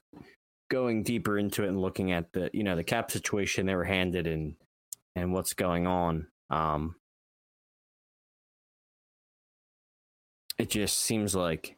going 0.68 1.02
deeper 1.02 1.38
into 1.38 1.64
it 1.64 1.68
and 1.68 1.80
looking 1.80 2.12
at 2.12 2.32
the, 2.32 2.50
you 2.52 2.62
know, 2.62 2.76
the 2.76 2.84
cap 2.84 3.10
situation 3.10 3.66
they 3.66 3.74
were 3.74 3.84
handed 3.84 4.26
and 4.26 4.54
and 5.16 5.32
what's 5.32 5.54
going 5.54 5.86
on, 5.86 6.28
um, 6.50 6.94
it 10.58 10.70
just 10.70 10.98
seems 10.98 11.34
like, 11.34 11.76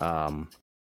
um, 0.00 0.48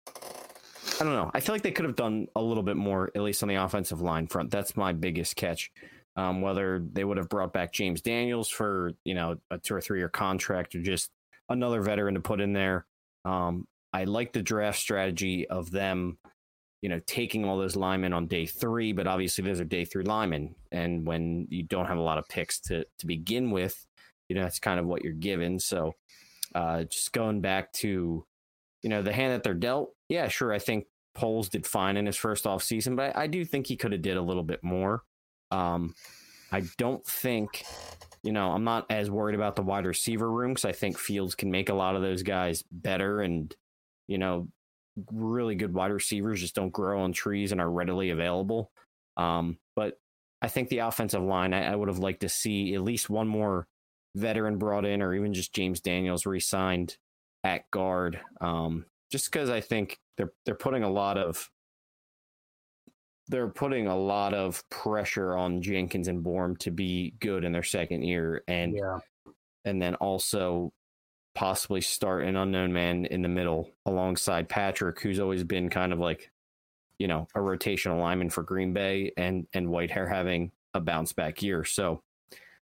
I 0.07 1.05
don't 1.05 1.13
know. 1.13 1.31
I 1.33 1.41
feel 1.41 1.55
like 1.55 1.63
they 1.63 1.71
could 1.71 1.85
have 1.85 1.97
done 1.97 2.27
a 2.35 2.43
little 2.43 2.63
bit 2.63 2.77
more, 2.77 3.11
at 3.15 3.23
least 3.23 3.43
on 3.43 3.49
the 3.49 3.57
offensive 3.57 4.01
line 4.01 4.27
front. 4.27 4.51
That's 4.51 4.77
my 4.77 4.93
biggest 4.93 5.37
catch. 5.37 5.71
Um, 6.17 6.41
whether 6.41 6.81
they 6.81 7.05
would 7.05 7.17
have 7.17 7.29
brought 7.29 7.53
back 7.53 7.73
James 7.73 8.01
Daniels 8.01 8.49
for 8.49 8.93
you 9.05 9.15
know 9.15 9.37
a 9.53 9.59
two 9.59 9.75
or 9.75 9.81
three 9.81 10.01
year 10.01 10.09
contract 10.09 10.75
or 10.75 10.83
just 10.83 11.11
another 11.49 11.81
veteran 11.81 12.15
to 12.15 12.21
put 12.21 12.41
in 12.41 12.53
there. 12.53 12.87
Um, 13.25 13.67
I 13.93 14.05
like 14.05 14.33
the 14.33 14.43
draft 14.43 14.79
strategy 14.79 15.47
of 15.49 15.71
them, 15.71 16.19
you 16.81 16.89
know, 16.89 17.01
taking 17.07 17.45
all 17.45 17.59
those 17.59 17.77
linemen 17.77 18.13
on 18.13 18.27
day 18.27 18.47
three, 18.47 18.93
but 18.93 19.07
obviously 19.07 19.45
those 19.45 19.61
are 19.61 19.65
day 19.65 19.85
three 19.85 20.05
linemen, 20.05 20.55
and 20.73 21.07
when 21.07 21.47
you 21.51 21.63
don't 21.63 21.87
have 21.87 21.99
a 21.99 22.03
lot 22.03 22.19
of 22.19 22.29
picks 22.29 22.61
to 22.61 22.85
to 22.99 23.07
begin 23.07 23.51
with, 23.51 23.87
you 24.29 24.37
know 24.37 24.43
that's 24.43 24.61
kind 24.61 24.79
of 24.79 24.87
what 24.87 25.03
you're 25.03 25.13
given. 25.13 25.59
So, 25.59 25.95
uh, 26.55 26.85
just 26.85 27.13
going 27.13 27.41
back 27.41 27.73
to, 27.75 28.25
you 28.83 28.91
know, 28.91 29.03
the 29.03 29.13
hand 29.13 29.33
that 29.33 29.43
they're 29.43 29.55
dealt. 29.55 29.95
Yeah, 30.09 30.29
sure. 30.29 30.53
I 30.53 30.59
think 30.59 30.87
Poles 31.15 31.49
did 31.49 31.67
fine 31.67 31.97
in 31.97 32.07
his 32.07 32.17
first 32.17 32.47
off 32.47 32.63
season, 32.63 32.97
but 32.97 33.17
I, 33.17 33.25
I 33.25 33.27
do 33.27 33.45
think 33.45 33.67
he 33.67 33.77
could 33.77 33.93
have 33.93 34.03
did 34.03 34.17
a 34.17 34.23
little 34.23 34.45
bit 34.45 34.63
more. 34.63 35.03
Um, 35.51 35.95
I 36.53 36.63
don't 36.79 37.05
think, 37.05 37.65
you 38.23 38.33
know, 38.33 38.53
I'm 38.53 38.65
not 38.65 38.87
as 38.91 39.11
worried 39.11 39.35
about 39.35 39.57
the 39.57 39.63
wide 39.63 39.85
receiver 39.85 40.31
room 40.31 40.53
because 40.53 40.65
I 40.65 40.73
think 40.73 40.97
Fields 40.97 41.35
can 41.35 41.51
make 41.51 41.69
a 41.69 41.75
lot 41.75 41.97
of 41.97 42.03
those 42.03 42.23
guys 42.23 42.63
better. 42.71 43.21
And, 43.21 43.55
you 44.07 44.19
know, 44.19 44.49
really 45.13 45.55
good 45.55 45.75
wide 45.75 45.93
receivers 45.93 46.41
just 46.41 46.55
don't 46.55 46.73
grow 46.73 47.01
on 47.03 47.13
trees 47.13 47.53
and 47.53 47.61
are 47.61 47.71
readily 47.71 48.11
available. 48.11 48.71
Um, 49.17 49.59
but 49.77 49.99
I 50.43 50.49
think 50.49 50.69
the 50.69 50.79
offensive 50.79 51.23
line, 51.23 51.53
I, 51.53 51.73
I 51.73 51.77
would 51.77 51.89
have 51.89 51.99
liked 51.99 52.21
to 52.21 52.29
see 52.29 52.75
at 52.75 52.83
least 52.83 53.11
one 53.11 53.29
more 53.29 53.67
veteran 54.15 54.59
brought 54.59 54.85
in 54.85 55.03
or 55.03 55.15
even 55.15 55.35
just 55.35 55.53
James 55.55 55.81
Daniels 55.81 56.27
re 56.27 56.41
signed 56.41 56.97
at 57.45 57.71
guard. 57.71 58.21
Um, 58.41 58.87
just 59.11 59.31
because 59.31 59.51
I 59.51 59.61
think 59.61 59.99
they're 60.17 60.33
they're 60.45 60.55
putting 60.55 60.83
a 60.83 60.91
lot 60.91 61.19
of 61.19 61.51
they're 63.29 63.49
putting 63.49 63.87
a 63.87 63.97
lot 63.97 64.33
of 64.33 64.67
pressure 64.71 65.37
on 65.37 65.61
Jenkins 65.61 66.09
and 66.09 66.25
Borom 66.25 66.57
to 66.59 66.71
be 66.71 67.15
good 67.21 67.45
in 67.45 67.53
their 67.53 67.63
second 67.63 68.03
year, 68.03 68.43
and 68.49 68.75
Yeah. 68.75 68.99
and 69.65 69.81
then 69.81 69.95
also 69.97 70.73
possibly 71.39 71.81
start 71.81 72.25
an 72.25 72.35
unknown 72.35 72.73
man 72.73 73.07
in 73.07 73.23
the 73.23 73.29
middle 73.29 73.71
alongside 73.87 74.49
Patrick, 74.49 75.01
who's 75.01 75.21
always 75.21 75.45
been 75.45 75.71
kind 75.71 75.93
of 75.93 76.01
like, 76.01 76.33
you 76.99 77.07
know, 77.07 77.29
a 77.33 77.39
rotational 77.39 78.01
lineman 78.01 78.29
for 78.29 78.43
Green 78.43 78.73
Bay, 78.73 79.13
and 79.17 79.47
and 79.55 79.69
Whitehair 79.69 80.09
having 80.13 80.51
a 80.75 80.81
bounce 80.81 81.13
back 81.13 81.41
year. 81.41 81.65
So, 81.65 82.03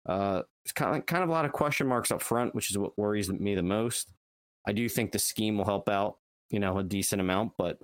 uh, 0.05 0.41
it's 0.65 0.73
kind 0.73 0.97
of 0.97 1.05
kind 1.05 1.23
of 1.23 1.29
a 1.29 1.31
lot 1.31 1.45
of 1.45 1.53
question 1.53 1.87
marks 1.87 2.11
up 2.11 2.21
front, 2.21 2.53
which 2.53 2.69
is 2.69 2.77
what 2.77 2.97
worries 2.97 3.31
me 3.31 3.55
the 3.55 3.63
most. 3.63 4.11
I 4.67 4.73
do 4.73 4.89
think 4.89 5.13
the 5.13 5.19
scheme 5.19 5.57
will 5.57 5.63
help 5.63 5.87
out, 5.87 6.17
you 6.49 6.59
know, 6.59 6.77
a 6.79 6.83
decent 6.83 7.21
amount, 7.21 7.53
but 7.57 7.79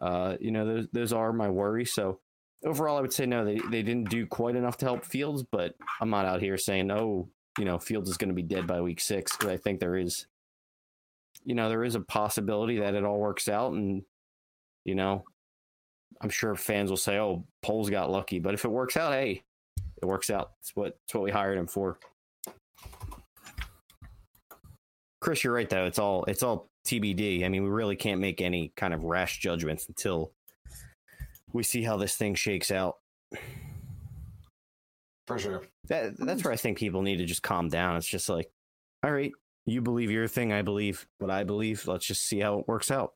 uh, 0.00 0.34
you 0.40 0.50
know, 0.50 0.66
those 0.66 0.88
those 0.92 1.12
are 1.12 1.32
my 1.32 1.50
worries. 1.50 1.92
So 1.92 2.18
overall, 2.64 2.98
I 2.98 3.00
would 3.00 3.12
say 3.12 3.26
no, 3.26 3.44
they 3.44 3.60
they 3.70 3.84
didn't 3.84 4.10
do 4.10 4.26
quite 4.26 4.56
enough 4.56 4.78
to 4.78 4.86
help 4.86 5.04
Fields, 5.04 5.44
but 5.44 5.76
I'm 6.00 6.10
not 6.10 6.26
out 6.26 6.42
here 6.42 6.58
saying 6.58 6.90
oh, 6.90 7.28
you 7.58 7.64
know, 7.64 7.78
Fields 7.78 8.10
is 8.10 8.16
going 8.16 8.28
to 8.28 8.34
be 8.34 8.42
dead 8.42 8.66
by 8.66 8.80
week 8.80 9.00
six 9.00 9.36
because 9.36 9.50
I 9.50 9.56
think 9.56 9.80
there 9.80 9.96
is, 9.96 10.26
you 11.44 11.54
know, 11.54 11.68
there 11.68 11.84
is 11.84 11.94
a 11.94 12.00
possibility 12.00 12.78
that 12.78 12.94
it 12.94 13.04
all 13.04 13.18
works 13.18 13.48
out, 13.48 13.72
and 13.72 14.02
you 14.84 14.94
know, 14.94 15.24
I'm 16.20 16.30
sure 16.30 16.54
fans 16.54 16.90
will 16.90 16.96
say, 16.96 17.18
oh, 17.18 17.44
Poles 17.62 17.90
got 17.90 18.10
lucky, 18.10 18.38
but 18.38 18.54
if 18.54 18.64
it 18.64 18.70
works 18.70 18.96
out, 18.96 19.12
hey, 19.12 19.42
it 20.02 20.06
works 20.06 20.30
out. 20.30 20.52
It's 20.60 20.74
what 20.74 20.98
it's 21.04 21.14
what 21.14 21.24
we 21.24 21.30
hired 21.30 21.58
him 21.58 21.66
for. 21.66 21.98
Chris, 25.20 25.42
you're 25.42 25.54
right 25.54 25.68
though. 25.68 25.86
It's 25.86 25.98
all 25.98 26.24
it's 26.24 26.42
all 26.42 26.68
TBD. 26.86 27.44
I 27.44 27.48
mean, 27.48 27.64
we 27.64 27.70
really 27.70 27.96
can't 27.96 28.20
make 28.20 28.40
any 28.40 28.72
kind 28.76 28.94
of 28.94 29.02
rash 29.02 29.38
judgments 29.38 29.86
until 29.88 30.32
we 31.52 31.62
see 31.62 31.82
how 31.82 31.96
this 31.96 32.14
thing 32.14 32.34
shakes 32.34 32.70
out. 32.70 32.96
For 35.26 35.38
sure. 35.38 35.62
That 35.88 36.16
that's 36.18 36.44
where 36.44 36.52
I 36.52 36.56
think 36.56 36.78
people 36.78 37.02
need 37.02 37.16
to 37.18 37.24
just 37.24 37.42
calm 37.42 37.68
down. 37.68 37.96
It's 37.96 38.06
just 38.06 38.28
like, 38.28 38.50
all 39.02 39.12
right, 39.12 39.32
you 39.64 39.82
believe 39.82 40.10
your 40.10 40.28
thing, 40.28 40.52
I 40.52 40.62
believe 40.62 41.06
what 41.18 41.30
I 41.30 41.44
believe. 41.44 41.86
Let's 41.86 42.06
just 42.06 42.22
see 42.22 42.40
how 42.40 42.60
it 42.60 42.68
works 42.68 42.90
out. 42.90 43.14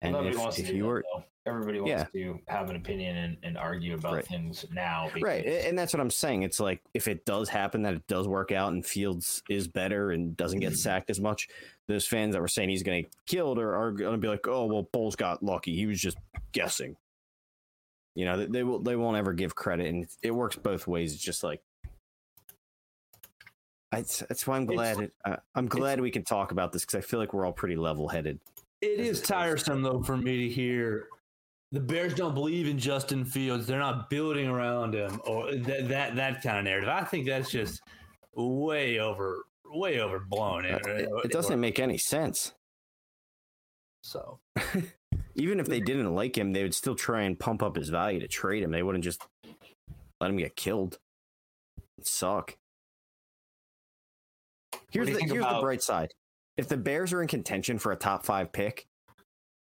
And 0.00 0.12
Nobody 0.12 0.36
if, 0.36 0.58
if 0.58 0.70
you 0.70 0.82
that, 0.82 0.88
were 0.88 1.04
though. 1.14 1.24
Everybody 1.44 1.80
wants 1.80 2.10
to 2.12 2.38
have 2.46 2.70
an 2.70 2.76
opinion 2.76 3.16
and, 3.16 3.36
and 3.42 3.58
argue 3.58 3.94
about 3.94 4.14
Right. 4.14 4.26
things 4.26 4.64
now. 4.72 5.10
right, 5.20 5.44
because- 5.44 5.64
a- 5.64 5.68
and 5.68 5.76
that's 5.78 5.92
what 5.92 6.00
I'm 6.00 6.10
saying. 6.10 6.44
It's 6.44 6.60
like 6.60 6.80
if 6.94 7.08
it 7.08 7.24
does 7.24 7.48
happen 7.48 7.82
that 7.82 7.94
it 7.94 8.06
does 8.06 8.28
work 8.28 8.52
out 8.52 8.72
and 8.72 8.86
Fields 8.86 9.42
is 9.48 9.66
better 9.66 10.12
and 10.12 10.36
doesn't 10.36 10.60
get 10.60 10.68
mm-hmm. 10.68 10.76
sacked 10.76 11.10
as 11.10 11.20
much, 11.20 11.48
those 11.88 12.06
fans 12.06 12.34
that 12.34 12.40
were 12.40 12.48
saying 12.48 12.68
he's 12.68 12.84
going 12.84 13.04
to 13.04 13.10
get 13.10 13.16
killed 13.26 13.58
are, 13.58 13.74
are 13.74 13.90
going 13.90 14.12
to 14.12 14.18
be 14.18 14.28
like, 14.28 14.46
oh 14.46 14.66
well, 14.66 14.84
Poles 14.84 15.16
got 15.16 15.42
lucky. 15.42 15.74
He 15.74 15.86
was 15.86 16.00
just 16.00 16.16
guessing. 16.52 16.96
You 18.14 18.26
know, 18.26 18.36
they, 18.38 18.46
they 18.46 18.62
will 18.62 18.78
they 18.78 18.96
won't 18.96 19.16
ever 19.16 19.32
give 19.32 19.54
credit, 19.54 19.86
and 19.86 20.06
it 20.22 20.30
works 20.32 20.56
both 20.56 20.86
ways. 20.86 21.12
It's 21.14 21.22
just 21.22 21.42
like. 21.42 21.62
It's, 23.94 24.20
that's 24.20 24.46
why 24.46 24.56
I'm 24.56 24.64
glad 24.64 25.00
it, 25.00 25.12
uh, 25.26 25.36
I'm 25.54 25.66
glad 25.66 26.00
we 26.00 26.10
can 26.10 26.24
talk 26.24 26.50
about 26.50 26.72
this 26.72 26.82
because 26.82 26.94
I 26.94 27.02
feel 27.02 27.20
like 27.20 27.34
we're 27.34 27.44
all 27.44 27.52
pretty 27.52 27.76
level 27.76 28.08
headed. 28.08 28.40
It 28.80 29.00
is 29.00 29.20
tiresome 29.20 29.82
though 29.82 30.02
for 30.02 30.16
me 30.16 30.48
to 30.48 30.54
hear 30.54 31.08
the 31.72 31.80
Bears 31.80 32.14
don't 32.14 32.34
believe 32.34 32.68
in 32.68 32.78
Justin 32.78 33.24
Fields. 33.24 33.66
They're 33.66 33.78
not 33.78 34.10
building 34.10 34.46
around 34.46 34.94
him 34.94 35.20
or 35.26 35.54
that 35.54 35.88
that, 35.88 36.16
that 36.16 36.42
kind 36.42 36.58
of 36.58 36.64
narrative. 36.64 36.88
I 36.88 37.04
think 37.04 37.26
that's 37.26 37.50
just 37.50 37.82
way 38.34 38.98
over 38.98 39.44
way 39.66 40.00
overblown. 40.00 40.66
Uh, 40.66 40.78
It, 40.86 41.08
it 41.24 41.30
doesn't 41.30 41.60
make 41.60 41.78
any 41.78 41.98
sense. 41.98 42.52
so. 44.02 44.38
Even 45.34 45.60
if 45.60 45.66
they 45.66 45.80
didn't 45.80 46.14
like 46.14 46.36
him, 46.36 46.52
they 46.52 46.62
would 46.62 46.74
still 46.74 46.94
try 46.94 47.22
and 47.22 47.38
pump 47.38 47.62
up 47.62 47.76
his 47.76 47.88
value 47.88 48.20
to 48.20 48.28
trade 48.28 48.62
him. 48.62 48.70
They 48.70 48.82
wouldn't 48.82 49.04
just 49.04 49.22
let 50.20 50.30
him 50.30 50.36
get 50.36 50.56
killed. 50.56 50.98
It'd 51.98 52.06
suck. 52.06 52.56
Here's 54.90 55.08
the 55.08 55.20
here's 55.20 55.44
the 55.44 55.58
bright 55.60 55.82
side. 55.82 56.12
If 56.56 56.68
the 56.68 56.76
Bears 56.76 57.12
are 57.12 57.22
in 57.22 57.28
contention 57.28 57.78
for 57.78 57.92
a 57.92 57.96
top 57.96 58.24
five 58.26 58.52
pick, 58.52 58.86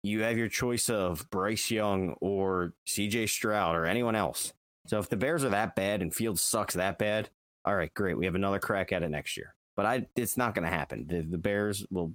you 0.02 0.22
have 0.22 0.36
your 0.36 0.48
choice 0.48 0.90
of 0.90 1.28
Bryce 1.30 1.70
Young 1.70 2.16
or 2.20 2.74
CJ 2.88 3.28
Stroud 3.28 3.76
or 3.76 3.86
anyone 3.86 4.16
else. 4.16 4.52
So 4.86 4.98
if 4.98 5.08
the 5.08 5.16
Bears 5.16 5.44
are 5.44 5.50
that 5.50 5.76
bad 5.76 6.02
and 6.02 6.12
Fields 6.12 6.42
sucks 6.42 6.74
that 6.74 6.98
bad, 6.98 7.30
all 7.64 7.76
right, 7.76 7.92
great. 7.94 8.18
We 8.18 8.24
have 8.24 8.34
another 8.34 8.58
crack 8.58 8.92
at 8.92 9.04
it 9.04 9.10
next 9.10 9.36
year. 9.36 9.54
But 9.76 9.86
I 9.86 10.06
it's 10.16 10.36
not 10.36 10.54
going 10.54 10.68
to 10.68 10.74
happen. 10.74 11.06
The, 11.06 11.22
the 11.22 11.38
Bears 11.38 11.86
will 11.90 12.12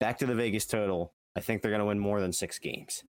back 0.00 0.18
to 0.18 0.26
the 0.26 0.34
Vegas 0.34 0.66
total. 0.66 1.12
I 1.38 1.40
think 1.40 1.62
they're 1.62 1.70
going 1.70 1.78
to 1.78 1.86
win 1.86 2.00
more 2.00 2.20
than 2.20 2.32
six 2.32 2.58
games. 2.58 3.04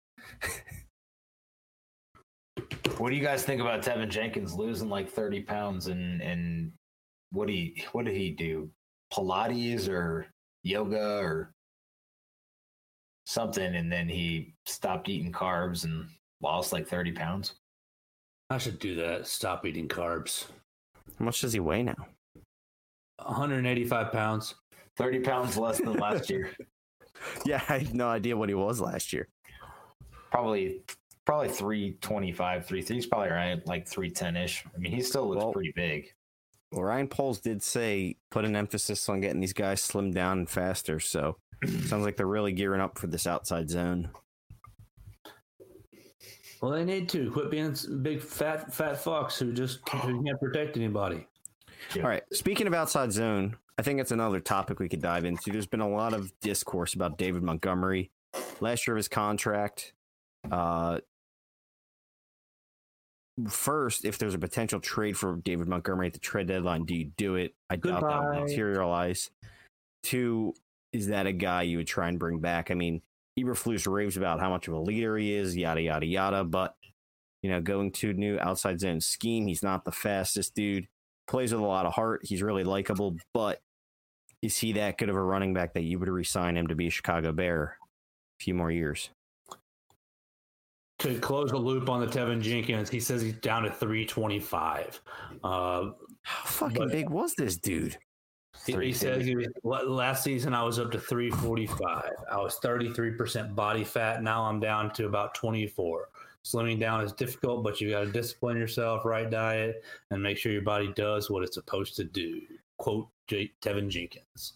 What 2.99 3.11
do 3.11 3.15
you 3.15 3.23
guys 3.23 3.45
think 3.45 3.61
about 3.61 3.83
Teven 3.83 4.09
Jenkins 4.09 4.53
losing 4.53 4.89
like 4.89 5.09
30 5.09 5.43
pounds 5.43 5.87
and 5.87 6.21
and 6.21 6.73
what 7.31 7.47
do 7.47 7.53
he 7.53 7.85
what 7.93 8.05
did 8.05 8.17
he 8.17 8.31
do? 8.31 8.69
Pilates 9.13 9.89
or 9.89 10.27
yoga 10.65 11.19
or 11.19 11.53
something 13.27 13.77
and 13.77 13.93
then 13.93 14.09
he 14.09 14.55
stopped 14.65 15.09
eating 15.09 15.31
carbs 15.31 15.85
and 15.85 16.09
lost 16.41 16.73
like 16.73 16.89
30 16.89 17.13
pounds. 17.13 17.55
I 18.51 18.59
should 18.59 18.81
do 18.81 18.97
that. 18.97 19.29
Stop 19.29 19.65
eating 19.67 19.87
carbs. 19.87 20.47
How 21.17 21.27
much 21.27 21.43
does 21.43 21.53
he 21.53 21.61
weigh 21.61 21.85
now? 21.85 22.09
185 23.19 24.11
pounds. 24.11 24.57
30 24.97 25.21
pounds 25.21 25.57
less 25.57 25.79
than 25.79 25.93
last 25.93 26.29
year. 26.31 26.51
Yeah, 27.47 27.63
I 27.69 27.79
have 27.79 27.95
no 27.95 28.09
idea 28.09 28.37
what 28.37 28.49
he 28.49 28.55
was 28.55 28.81
last 28.81 29.13
year. 29.13 29.29
Probably 30.31 30.83
probably 31.25 31.49
325, 31.49 32.67
3 32.67 32.83
he's 32.83 33.07
probably 33.07 33.29
around 33.29 33.63
like 33.67 33.87
310ish. 33.89 34.63
I 34.75 34.79
mean, 34.79 34.93
he 34.93 35.01
still 35.03 35.29
looks 35.29 35.43
Well- 35.43 35.53
pretty 35.53 35.73
big. 35.75 36.07
Well, 36.73 36.83
Ryan 36.83 37.07
Poles 37.09 37.41
did 37.41 37.63
say 37.63 38.17
put 38.33 38.45
an 38.45 38.57
emphasis 38.57 39.09
on 39.09 39.21
getting 39.21 39.41
these 39.41 39.53
guys 39.53 39.81
slimmed 39.81 40.15
down 40.15 40.39
and 40.41 40.51
faster. 40.51 40.99
So 40.99 41.37
sounds 41.65 42.05
like 42.05 42.17
they're 42.17 42.27
really 42.27 42.53
gearing 42.53 42.81
up 42.81 42.99
for 42.99 43.07
this 43.07 43.27
outside 43.27 43.71
zone. 43.71 44.11
Well, 46.61 46.73
they 46.73 46.85
need 46.85 47.09
to 47.11 47.31
quit 47.31 47.51
being 47.51 47.71
s- 47.73 47.87
big 47.87 48.21
fat 48.21 48.73
fat 48.75 48.97
fucks 48.97 49.39
who 49.39 49.53
just 49.53 49.87
who 49.91 50.25
can't 50.25 50.41
protect 50.41 50.77
anybody. 50.77 51.27
All 51.95 52.03
right. 52.03 52.23
Speaking 52.33 52.67
of 52.67 52.75
outside 52.75 53.13
zone, 53.13 53.57
I 53.79 53.83
think 53.83 54.01
it's 54.01 54.11
another 54.11 54.41
topic 54.41 54.81
we 54.81 54.89
could 54.89 55.03
dive 55.03 55.25
into. 55.25 55.51
There's 55.51 55.67
been 55.67 55.81
a 55.81 55.89
lot 55.89 56.15
of 56.15 56.33
discourse 56.41 56.95
about 56.95 57.19
David 57.19 57.43
Montgomery. 57.43 58.11
Last 58.61 58.87
year 58.87 58.95
of 58.95 58.99
his 58.99 59.09
contract, 59.09 59.93
uh, 60.51 60.99
first, 63.49 64.05
if 64.05 64.19
there's 64.19 64.35
a 64.35 64.39
potential 64.39 64.81
trade 64.81 65.17
for 65.17 65.37
David 65.37 65.69
Montgomery 65.69 66.07
at 66.07 66.13
the 66.13 66.19
trade 66.19 66.49
deadline, 66.49 66.85
do 66.85 66.95
you 66.95 67.05
do 67.17 67.37
it? 67.37 67.55
I 67.71 67.77
doubt 67.77 68.01
that 68.01 68.01
Goodbye. 68.01 68.31
will 68.31 68.41
materialize. 68.43 69.31
Two, 70.03 70.55
is 70.93 71.09
that 71.09 71.27
a 71.27 71.33
guy 71.33 71.63
you 71.63 71.79
would 71.79 71.87
try 71.87 72.09
and 72.09 72.19
bring 72.19 72.41
back? 72.41 72.71
I 72.71 72.75
mean, 72.75 73.03
Eberflus 73.39 73.91
raves 73.91 74.17
about 74.17 74.41
how 74.41 74.49
much 74.49 74.69
of 74.69 74.75
a 74.75 74.79
leader 74.79 75.17
he 75.17 75.35
is, 75.35 75.57
yada 75.57 75.83
yada 75.83 76.07
yada. 76.07 76.45
But 76.45 76.75
you 77.43 77.51
know, 77.51 77.61
going 77.61 77.93
to 77.93 78.13
new 78.15 78.39
outside 78.41 78.81
zone 78.81 79.01
scheme, 79.01 79.47
he's 79.47 79.63
not 79.63 79.85
the 79.85 79.93
fastest 79.93 80.55
dude. 80.55 80.89
Plays 81.27 81.53
with 81.53 81.61
a 81.61 81.67
lot 81.67 81.87
of 81.87 81.93
heart. 81.93 82.21
He's 82.25 82.43
really 82.43 82.65
likable, 82.65 83.17
but 83.35 83.61
is 84.43 84.57
he 84.57 84.73
that 84.75 84.99
good 84.99 85.09
of 85.09 85.17
a 85.17 85.23
running 85.23 85.55
back 85.55 85.75
that 85.75 85.83
you 85.83 85.99
would 85.99 86.09
resign 86.09 86.57
him 86.57 86.69
to 86.69 86.75
be 86.75 86.87
a 86.87 86.91
Chicago 86.91 87.33
Bear 87.33 87.77
a 88.39 88.45
few 88.45 88.55
more 88.55 88.71
years? 88.71 89.11
To 91.01 91.19
close 91.19 91.51
the 91.51 91.59
loop 91.59 91.89
on 91.89 92.01
the 92.01 92.07
Teven 92.07 92.41
Jenkins, 92.41 92.89
he 92.89 93.01
says 93.01 93.21
he's 93.21 93.35
down 93.35 93.65
to 93.65 93.71
325. 93.71 95.01
Uh, 95.45 95.91
How 96.23 96.45
fucking 96.47 96.89
big 96.89 97.11
was 97.11 97.35
this 97.35 97.57
dude? 97.57 97.99
He, 98.65 98.73
he 98.77 98.93
says 98.93 99.27
he 99.27 99.37
was, 99.37 99.49
last 99.63 100.25
season 100.25 100.55
I 100.55 100.63
was 100.63 100.79
up 100.79 100.91
to 100.93 100.99
345. 100.99 102.11
I 102.31 102.37
was 102.39 102.59
33% 102.61 103.55
body 103.55 103.85
fat. 103.85 104.23
Now 104.23 104.45
I'm 104.45 104.59
down 104.59 104.93
to 104.95 105.07
about 105.07 105.35
24. 105.35 106.09
Slimming 106.47 106.79
down 106.79 107.03
is 107.03 107.13
difficult, 107.13 107.65
but 107.65 107.81
you 107.81 107.91
got 107.91 108.01
to 108.05 108.13
discipline 108.13 108.57
yourself, 108.57 109.05
right 109.05 109.29
diet, 109.29 109.83
and 110.13 110.23
make 110.23 110.39
sure 110.39 110.53
your 110.53 110.63
body 110.63 110.93
does 110.95 111.29
what 111.29 111.43
it's 111.43 111.55
supposed 111.55 111.97
to 111.97 112.05
do. 112.05 112.41
Quote 112.79 113.09
J- 113.27 113.51
Teven 113.61 113.89
Jenkins. 113.89 114.53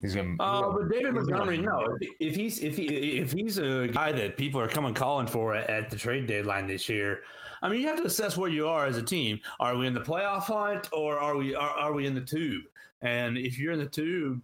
He's 0.00 0.14
gonna. 0.16 0.34
Uh, 0.40 0.72
but 0.72 0.88
David 0.90 1.14
he's 1.14 1.26
gonna- 1.26 1.44
Montgomery, 1.46 1.58
no. 1.58 1.96
If 2.20 2.34
he's 2.34 2.58
if 2.64 2.76
he 2.76 2.86
if 3.18 3.30
he's 3.32 3.58
a 3.58 3.86
guy 3.86 4.10
that 4.10 4.36
people 4.36 4.60
are 4.60 4.68
coming 4.68 4.92
calling 4.92 5.28
for 5.28 5.54
at, 5.54 5.70
at 5.70 5.88
the 5.90 5.96
trade 5.96 6.26
deadline 6.26 6.66
this 6.66 6.88
year, 6.88 7.20
I 7.62 7.68
mean, 7.68 7.80
you 7.80 7.86
have 7.86 7.98
to 7.98 8.06
assess 8.06 8.36
where 8.36 8.50
you 8.50 8.66
are 8.66 8.86
as 8.86 8.96
a 8.96 9.02
team. 9.02 9.38
Are 9.60 9.76
we 9.76 9.86
in 9.86 9.94
the 9.94 10.00
playoff 10.00 10.42
hunt 10.44 10.88
or 10.92 11.18
are 11.20 11.36
we 11.36 11.54
are, 11.54 11.70
are 11.70 11.92
we 11.92 12.06
in 12.06 12.14
the 12.14 12.20
tube? 12.20 12.64
And 13.02 13.38
if 13.38 13.56
you're 13.58 13.72
in 13.72 13.78
the 13.78 13.86
tube, 13.86 14.42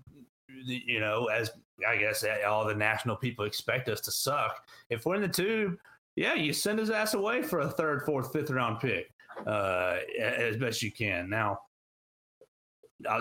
you 0.64 1.01
know, 1.01 1.26
as 1.26 1.51
I 1.89 1.97
guess 1.97 2.24
all 2.47 2.66
the 2.66 2.74
national 2.74 3.16
people 3.16 3.45
expect 3.45 3.89
us 3.89 4.01
to 4.03 4.12
suck. 4.12 4.66
If 4.91 5.07
we're 5.07 5.16
in 5.16 5.22
the 5.22 5.28
tube, 5.28 5.76
yeah, 6.16 6.35
you 6.35 6.53
send 6.53 6.78
his 6.78 6.91
ass 6.91 7.14
away 7.14 7.43
for 7.43 7.61
a 7.61 7.68
third, 7.68 8.03
fourth, 8.03 8.33
fifth 8.33 8.51
round 8.51 8.80
pick 8.80 9.11
uh, 9.47 9.97
as 10.20 10.57
best 10.57 10.83
you 10.83 10.93
can. 10.93 11.28
Now, 11.28 11.61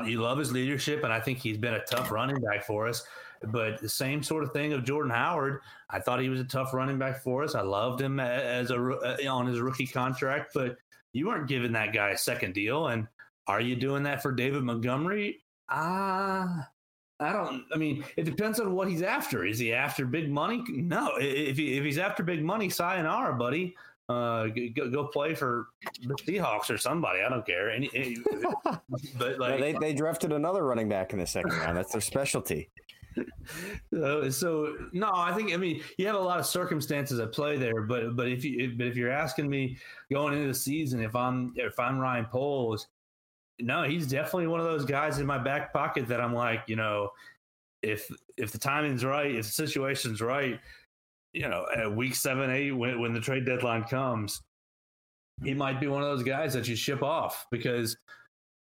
you 0.06 0.22
love 0.22 0.38
his 0.38 0.52
leadership, 0.52 1.04
and 1.04 1.12
I 1.12 1.20
think 1.20 1.40
he's 1.40 1.58
been 1.58 1.74
a 1.74 1.84
tough 1.86 2.12
running 2.12 2.40
back 2.42 2.66
for 2.66 2.88
us. 2.88 3.04
But 3.44 3.82
the 3.82 3.90
same 3.90 4.22
sort 4.22 4.44
of 4.44 4.52
thing 4.52 4.74
of 4.74 4.84
Jordan 4.84 5.12
Howard. 5.12 5.62
I 5.90 6.00
thought 6.00 6.22
he 6.22 6.30
was 6.30 6.40
a 6.40 6.46
tough 6.46 6.74
running 6.74 7.00
back 7.00 7.24
for 7.24 7.44
us. 7.44 7.56
I 7.56 7.62
loved 7.62 8.00
him 8.00 8.20
as 8.20 8.70
a 8.70 8.76
uh, 8.76 9.18
on 9.28 9.48
his 9.48 9.60
rookie 9.60 9.88
contract, 9.88 10.52
but 10.54 10.78
you 11.14 11.28
weren't 11.28 11.48
giving 11.48 11.72
that 11.72 11.94
guy 11.94 12.10
a 12.10 12.18
second 12.18 12.54
deal. 12.54 12.88
And 12.88 13.08
are 13.48 13.60
you 13.60 13.76
doing 13.76 14.04
that 14.04 14.22
for 14.22 14.32
David 14.32 14.64
Montgomery? 14.64 15.44
Ah. 15.70 16.70
I 17.22 17.32
don't. 17.32 17.64
I 17.74 17.78
mean, 17.78 18.04
it 18.18 18.24
depends 18.24 18.60
on 18.60 18.74
what 18.74 18.88
he's 18.90 19.04
after. 19.04 19.46
Is 19.46 19.60
he 19.60 19.74
after 19.74 20.06
big 20.06 20.30
money? 20.32 20.64
No. 20.68 21.12
If 21.18 21.58
he, 21.58 21.78
if 21.78 21.84
he's 21.84 22.00
after 22.00 22.24
big 22.24 22.44
money, 22.44 22.70
sayonara, 22.70 23.36
buddy. 23.36 23.76
Uh, 24.10 24.48
go, 24.76 24.90
go 24.90 25.06
play 25.06 25.34
for 25.34 25.68
the 26.04 26.16
Seahawks 26.16 26.70
or 26.70 26.78
somebody. 26.78 27.22
I 27.22 27.30
don't 27.30 27.46
care. 27.46 27.72
Any, 27.72 27.90
any- 27.94 28.18
but 29.18 29.40
like, 29.40 29.60
they 29.60 29.74
they 29.74 29.94
drafted 29.94 30.34
another 30.34 30.66
running 30.66 30.90
back 30.90 31.14
in 31.14 31.20
the 31.20 31.28
second 31.28 31.52
round. 31.52 31.78
That's 31.78 31.92
their 31.94 32.02
specialty. 32.02 32.70
Uh, 34.02 34.30
so 34.32 34.78
no, 34.94 35.12
I 35.14 35.34
think 35.34 35.52
I 35.52 35.58
mean 35.58 35.84
you 35.98 36.08
have 36.08 36.16
a 36.16 36.20
lot 36.20 36.40
of 36.40 36.46
circumstances 36.46 37.20
at 37.20 37.34
play 37.34 37.58
there, 37.58 37.82
but 37.82 38.16
but 38.16 38.30
if 38.30 38.46
you 38.46 38.74
but 38.78 38.88
if 38.88 38.96
you're 38.96 39.12
asking 39.12 39.50
me 39.50 39.78
going 40.10 40.34
into 40.34 40.48
the 40.48 40.54
season, 40.54 41.02
if 41.04 41.14
I'm 41.14 41.52
if 41.58 41.78
I'm 41.78 42.00
Ryan 42.00 42.26
Poles, 42.32 42.88
no, 43.62 43.84
he's 43.84 44.08
definitely 44.08 44.48
one 44.48 44.60
of 44.60 44.66
those 44.66 44.86
guys 44.86 45.20
in 45.20 45.26
my 45.26 45.38
back 45.38 45.74
pocket 45.74 46.08
that 46.08 46.20
I'm 46.20 46.34
like, 46.34 46.64
you 46.68 46.76
know, 46.76 47.10
if 47.82 48.10
if 48.38 48.52
the 48.52 48.58
timing's 48.58 49.04
right, 49.04 49.34
if 49.34 49.46
the 49.46 49.52
situation's 49.52 50.22
right, 50.22 50.60
you 51.34 51.48
know, 51.48 51.66
at 51.76 51.94
week 51.96 52.16
seven, 52.16 52.50
eight, 52.50 52.72
when 52.72 53.00
when 53.02 53.14
the 53.14 53.20
trade 53.20 53.46
deadline 53.46 53.84
comes, 53.84 54.42
he 55.44 55.54
might 55.54 55.80
be 55.80 55.88
one 55.88 56.02
of 56.02 56.08
those 56.08 56.24
guys 56.24 56.54
that 56.54 56.68
you 56.68 56.76
ship 56.76 57.04
off 57.04 57.48
because 57.52 57.98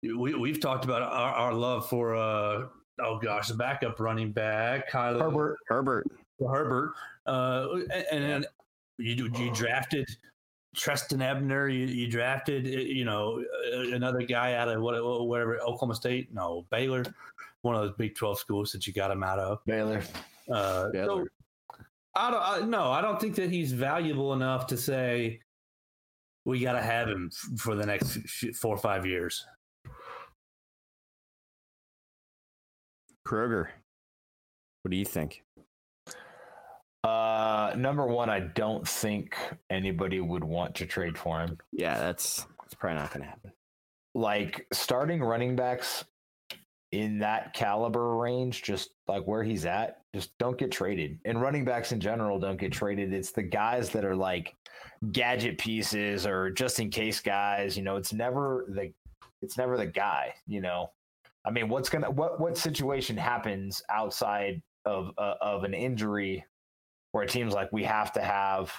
we 0.03 0.35
we've 0.35 0.59
talked 0.59 0.85
about 0.85 1.01
our, 1.01 1.33
our 1.33 1.53
love 1.53 1.87
for 1.89 2.15
uh 2.15 2.67
oh 3.01 3.19
gosh, 3.21 3.47
the 3.47 3.55
backup 3.55 3.99
running 3.99 4.31
back, 4.31 4.91
Kyler 4.91 5.21
Herbert. 5.21 5.57
Herbert. 5.67 6.07
Herbert, 6.39 6.93
uh, 7.27 7.67
and, 8.11 8.23
and 8.23 8.47
you 8.97 9.31
you 9.37 9.51
drafted 9.53 10.05
Trestan 10.75 11.21
Ebner. 11.21 11.67
You, 11.67 11.85
you 11.85 12.07
drafted 12.09 12.65
uh, 12.65 12.69
you 12.69 13.05
know 13.05 13.43
uh, 13.73 13.95
another 13.95 14.21
guy 14.21 14.53
out 14.53 14.69
of 14.69 14.81
what 14.81 14.95
whatever 15.25 15.59
Oklahoma 15.59 15.95
State, 15.95 16.33
no 16.33 16.65
Baylor, 16.69 17.03
one 17.61 17.75
of 17.75 17.81
those 17.81 17.95
Big 17.97 18.15
Twelve 18.15 18.39
schools 18.39 18.71
that 18.71 18.85
you 18.87 18.93
got 18.93 19.11
him 19.11 19.23
out 19.23 19.39
of. 19.39 19.59
Baylor. 19.65 20.03
Uh, 20.51 20.89
Baylor. 20.91 21.25
so 21.25 21.79
I 22.15 22.31
don't 22.31 22.41
I, 22.41 22.65
no, 22.67 22.91
I 22.91 23.01
don't 23.01 23.19
think 23.19 23.35
that 23.35 23.49
he's 23.49 23.71
valuable 23.71 24.33
enough 24.33 24.67
to 24.67 24.77
say 24.77 25.41
we 26.45 26.59
got 26.59 26.73
to 26.73 26.81
have 26.81 27.09
him 27.09 27.29
f- 27.33 27.59
for 27.59 27.75
the 27.75 27.85
next 27.85 28.17
f- 28.17 28.55
four 28.55 28.75
or 28.75 28.77
five 28.77 29.05
years. 29.05 29.45
Kroger. 33.27 33.67
What 34.83 34.91
do 34.91 34.97
you 34.97 35.05
think? 35.05 35.43
Uh, 37.05 37.71
number 37.77 38.07
one, 38.07 38.31
I 38.31 38.39
don't 38.39 38.87
think 38.87 39.37
anybody 39.69 40.19
would 40.19 40.43
want 40.43 40.73
to 40.75 40.87
trade 40.87 41.17
for 41.17 41.39
him. 41.39 41.59
Yeah, 41.71 41.99
that's 41.99 42.47
that's 42.61 42.73
probably 42.73 42.99
not 42.99 43.11
going 43.13 43.21
to 43.21 43.29
happen. 43.29 43.51
Like 44.15 44.65
starting 44.73 45.21
running 45.21 45.55
backs 45.55 46.03
in 46.91 47.19
that 47.19 47.53
caliber 47.53 48.15
range, 48.15 48.63
just 48.63 48.89
like 49.07 49.23
where 49.25 49.43
he's 49.43 49.65
at, 49.65 49.99
just 50.15 50.35
don't 50.39 50.57
get 50.57 50.71
traded. 50.71 51.19
And 51.25 51.39
running 51.39 51.63
backs 51.63 51.91
in 51.91 51.99
general 51.99 52.39
don't 52.39 52.59
get 52.59 52.71
traded. 52.71 53.13
It's 53.13 53.31
the 53.31 53.43
guys 53.43 53.91
that 53.91 54.03
are 54.03 54.15
like 54.15 54.55
gadget 55.11 55.59
pieces 55.59 56.25
or 56.25 56.49
just 56.49 56.79
in 56.79 56.89
case 56.89 57.19
guys. 57.19 57.77
You 57.77 57.83
know, 57.83 57.97
it's 57.97 58.13
never 58.13 58.65
the 58.69 58.91
it's 59.43 59.59
never 59.59 59.77
the 59.77 59.85
guy. 59.85 60.33
You 60.47 60.61
know, 60.61 60.89
I 61.45 61.51
mean, 61.51 61.69
what's 61.69 61.89
gonna 61.89 62.09
what 62.09 62.39
what 62.39 62.57
situation 62.57 63.15
happens 63.15 63.83
outside 63.91 64.59
of 64.85 65.11
uh, 65.19 65.35
of 65.39 65.65
an 65.65 65.75
injury 65.75 66.43
where 67.15 67.23
it 67.23 67.31
seems 67.31 67.53
like 67.53 67.71
we 67.71 67.81
have 67.81 68.11
to 68.11 68.21
have 68.21 68.73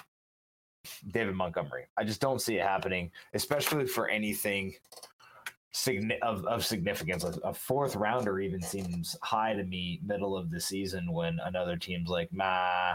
David 1.09 1.33
Montgomery. 1.33 1.85
I 1.97 2.03
just 2.03 2.21
don't 2.21 2.39
see 2.39 2.57
it 2.57 2.61
happening, 2.61 3.09
especially 3.33 3.87
for 3.87 4.07
anything 4.09 4.75
signi- 5.73 6.19
of, 6.21 6.45
of 6.45 6.63
significance. 6.63 7.23
A, 7.23 7.29
a 7.43 7.51
fourth 7.51 7.95
rounder 7.95 8.39
even 8.39 8.61
seems 8.61 9.17
high 9.23 9.55
to 9.55 9.63
me 9.63 10.01
middle 10.05 10.37
of 10.37 10.51
the 10.51 10.61
season 10.61 11.11
when 11.11 11.39
another 11.45 11.77
team's 11.77 12.09
like, 12.09 12.29
nah, 12.31 12.93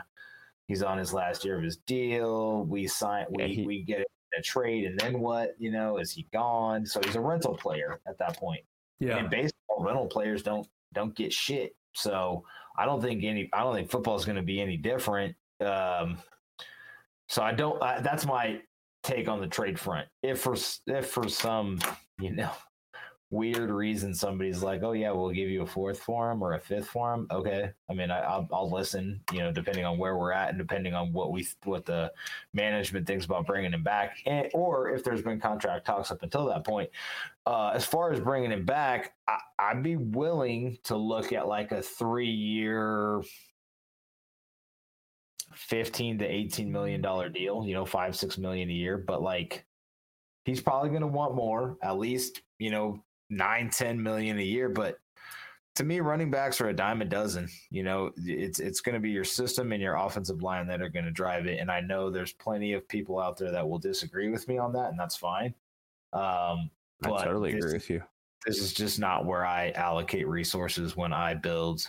he's 0.68 0.84
on 0.84 0.97
his 0.97 1.12
last 1.12 1.45
year 1.45 1.57
of 1.59 1.64
his 1.64 1.78
deal. 1.78 2.62
We 2.66 2.86
sign, 2.86 3.26
we, 3.30 3.43
Yeah, 3.43 3.49
he- 3.49 3.66
we 3.66 3.82
get 3.82 4.07
a 4.38 4.43
trade, 4.43 4.84
and 4.84 4.97
then 5.01 5.18
what? 5.18 5.57
You 5.59 5.72
know, 5.72 5.99
is 5.99 6.12
he 6.12 6.28
gone? 6.32 6.86
So 6.86 7.01
he's 7.05 7.16
a 7.16 7.20
rental 7.20 7.57
player 7.57 8.01
at 8.07 8.16
that 8.18 8.36
point. 8.36 8.62
Yeah. 9.01 9.16
And 9.16 9.24
in 9.24 9.30
baseball, 9.30 9.82
rental 9.82 10.07
players 10.07 10.45
don't 10.45 10.68
don't 10.95 11.16
get 11.16 11.32
shit. 11.32 11.74
So 11.95 12.45
I 12.77 12.85
don't 12.85 13.03
think 13.03 13.25
any. 13.25 13.49
I 13.53 13.62
don't 13.62 13.75
think 13.75 13.91
football 13.91 14.16
is 14.16 14.25
going 14.25 14.37
to 14.37 14.43
be 14.43 14.61
any 14.61 14.77
different. 14.77 15.35
Um, 15.61 16.18
so 17.29 17.43
I 17.43 17.53
don't. 17.53 17.83
I, 17.83 18.01
that's 18.01 18.27
my 18.27 18.61
take 19.03 19.29
on 19.29 19.41
the 19.41 19.47
trade 19.47 19.79
front. 19.79 20.09
If 20.23 20.41
for 20.41 20.55
if 20.87 21.07
for 21.07 21.29
some 21.29 21.79
you 22.20 22.35
know 22.35 22.51
weird 23.33 23.70
reason 23.70 24.14
somebody's 24.14 24.62
like, 24.62 24.83
oh 24.83 24.93
yeah, 24.93 25.11
we'll 25.11 25.30
give 25.30 25.49
you 25.49 25.62
a 25.62 25.66
fourth 25.66 25.99
for 25.99 26.30
him 26.30 26.43
or 26.43 26.53
a 26.53 26.61
fifth 26.61 26.89
for 26.89 27.14
him. 27.14 27.26
Okay, 27.30 27.70
I 27.89 27.95
mean 27.95 28.11
I, 28.11 28.20
I'll, 28.20 28.47
I'll 28.53 28.70
listen. 28.70 29.20
You 29.33 29.41
know, 29.41 29.51
depending 29.51 29.85
on 29.87 29.99
where 29.99 30.16
we're 30.16 30.33
at 30.33 30.51
and 30.51 30.59
depending 30.59 30.95
on 30.95 31.12
what 31.12 31.33
we 31.33 31.47
what 31.64 31.87
the 31.87 32.12
management 32.53 33.07
thinks 33.07 33.24
about 33.24 33.47
bringing 33.47 33.72
him 33.72 33.83
back, 33.83 34.18
and, 34.26 34.49
or 34.53 34.91
if 34.91 35.03
there's 35.03 35.22
been 35.22 35.41
contract 35.41 35.87
talks 35.87 36.11
up 36.11 36.22
until 36.22 36.47
that 36.47 36.64
point. 36.64 36.91
Uh, 37.45 37.72
as 37.74 37.85
far 37.85 38.12
as 38.12 38.20
bringing 38.20 38.53
him 38.53 38.64
back, 38.64 39.14
I, 39.26 39.39
I'd 39.59 39.83
be 39.83 39.97
willing 39.97 40.78
to 40.85 40.97
look 40.97 41.33
at 41.33 41.49
like 41.49 41.72
a 41.72 41.83
three 41.83 42.30
year. 42.30 43.22
15 45.55 46.20
to 46.20 46.24
18 46.24 46.72
million 46.72 47.03
dollar 47.03 47.28
deal 47.28 47.66
you 47.66 47.74
know 47.74 47.85
five 47.85 48.16
six 48.16 48.39
million 48.39 48.70
a 48.70 48.72
year 48.72 48.97
but 48.97 49.20
like 49.20 49.66
he's 50.47 50.62
probably 50.62 50.89
going 50.89 51.03
to 51.03 51.07
want 51.07 51.35
more 51.35 51.76
at 51.83 51.99
least 51.99 52.41
you 52.59 52.70
know 52.70 53.05
nine 53.33 53.70
ten 53.70 54.03
million 54.03 54.39
a 54.39 54.43
year 54.43 54.68
but 54.68 54.99
to 55.74 55.85
me 55.85 56.01
running 56.01 56.30
backs 56.30 56.61
are 56.61 56.68
a 56.68 56.74
dime 56.74 57.01
a 57.01 57.05
dozen 57.05 57.49
you 57.70 57.83
know 57.83 58.11
it's 58.18 58.59
it's 58.61 58.80
going 58.80 58.95
to 58.95 59.01
be 59.01 59.11
your 59.11 59.24
system 59.24 59.72
and 59.72 59.83
your 59.83 59.97
offensive 59.97 60.43
line 60.43 60.66
that 60.66 60.83
are 60.83 60.89
going 60.91 61.05
to 61.05 61.11
drive 61.11 61.47
it 61.47 61.59
and 61.61 61.70
i 61.70 61.80
know 61.80 62.11
there's 62.11 62.33
plenty 62.35 62.74
of 62.74 62.87
people 62.89 63.18
out 63.18 63.37
there 63.39 63.51
that 63.51 63.66
will 63.66 63.78
disagree 63.78 64.28
with 64.28 64.47
me 64.49 64.59
on 64.59 64.72
that 64.72 64.91
and 64.91 64.99
that's 64.99 65.16
fine 65.16 65.55
um 66.12 66.70
I 67.05 67.09
but 67.09 67.24
totally 67.24 67.53
this- 67.53 67.64
agree 67.64 67.74
with 67.74 67.91
you. 67.91 68.03
this 68.47 68.59
is 68.59 68.72
just 68.72 69.01
not 69.01 69.24
where 69.24 69.45
I 69.45 69.70
allocate 69.70 70.28
resources 70.28 70.97
when 70.97 71.12
I 71.12 71.35
build 71.35 71.89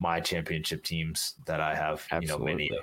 my 0.00 0.20
championship 0.20 0.82
teams 0.82 1.34
that 1.46 1.60
I 1.60 1.74
have, 1.74 2.06
you 2.20 2.28
know, 2.28 2.38
many. 2.38 2.64
Absolutely. 2.64 2.78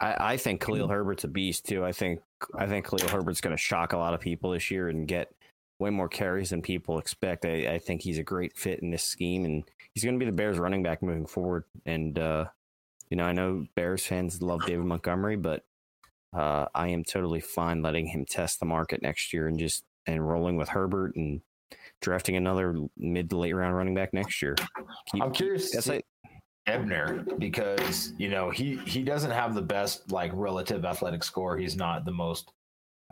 I, 0.00 0.32
I 0.32 0.36
think 0.36 0.62
Khalil 0.62 0.88
Herbert's 0.88 1.24
a 1.24 1.28
beast 1.28 1.66
too. 1.66 1.84
I 1.84 1.92
think 1.92 2.20
I 2.54 2.66
think 2.66 2.86
Khalil 2.86 3.08
Herbert's 3.08 3.40
going 3.40 3.56
to 3.56 3.60
shock 3.60 3.92
a 3.92 3.98
lot 3.98 4.14
of 4.14 4.20
people 4.20 4.50
this 4.52 4.70
year 4.70 4.88
and 4.88 5.06
get 5.06 5.32
way 5.80 5.90
more 5.90 6.08
carries 6.08 6.50
than 6.50 6.62
people 6.62 6.98
expect. 6.98 7.44
I, 7.44 7.74
I 7.74 7.78
think 7.78 8.02
he's 8.02 8.18
a 8.18 8.22
great 8.22 8.56
fit 8.56 8.80
in 8.80 8.90
this 8.90 9.02
scheme, 9.02 9.44
and 9.44 9.64
he's 9.94 10.04
going 10.04 10.14
to 10.14 10.18
be 10.18 10.30
the 10.30 10.36
Bears' 10.36 10.58
running 10.58 10.82
back 10.82 11.02
moving 11.02 11.26
forward. 11.26 11.64
And 11.86 12.18
uh, 12.18 12.46
you 13.08 13.16
know, 13.16 13.24
I 13.24 13.32
know 13.32 13.66
Bears 13.74 14.04
fans 14.04 14.40
love 14.42 14.64
David 14.66 14.84
Montgomery, 14.84 15.36
but 15.36 15.64
uh, 16.36 16.66
I 16.74 16.88
am 16.88 17.02
totally 17.02 17.40
fine 17.40 17.82
letting 17.82 18.06
him 18.06 18.24
test 18.24 18.60
the 18.60 18.66
market 18.66 19.02
next 19.02 19.32
year 19.32 19.48
and 19.48 19.58
just 19.58 19.84
and 20.06 20.26
rolling 20.26 20.56
with 20.56 20.68
Herbert 20.68 21.16
and 21.16 21.40
drafting 22.00 22.36
another 22.36 22.76
mid 22.96 23.30
to 23.30 23.38
late 23.38 23.52
round 23.52 23.76
running 23.76 23.94
back 23.94 24.12
next 24.12 24.40
year. 24.42 24.54
I'm 25.20 25.32
curious. 25.32 25.72
That's 25.72 25.88
like 25.88 26.04
Ebner 26.66 27.24
because 27.38 28.12
you 28.18 28.28
know 28.28 28.50
he 28.50 28.76
he 28.76 29.02
doesn't 29.02 29.30
have 29.30 29.54
the 29.54 29.62
best 29.62 30.12
like 30.12 30.30
relative 30.34 30.84
athletic 30.84 31.24
score. 31.24 31.56
He's 31.56 31.76
not 31.76 32.04
the 32.04 32.12
most 32.12 32.52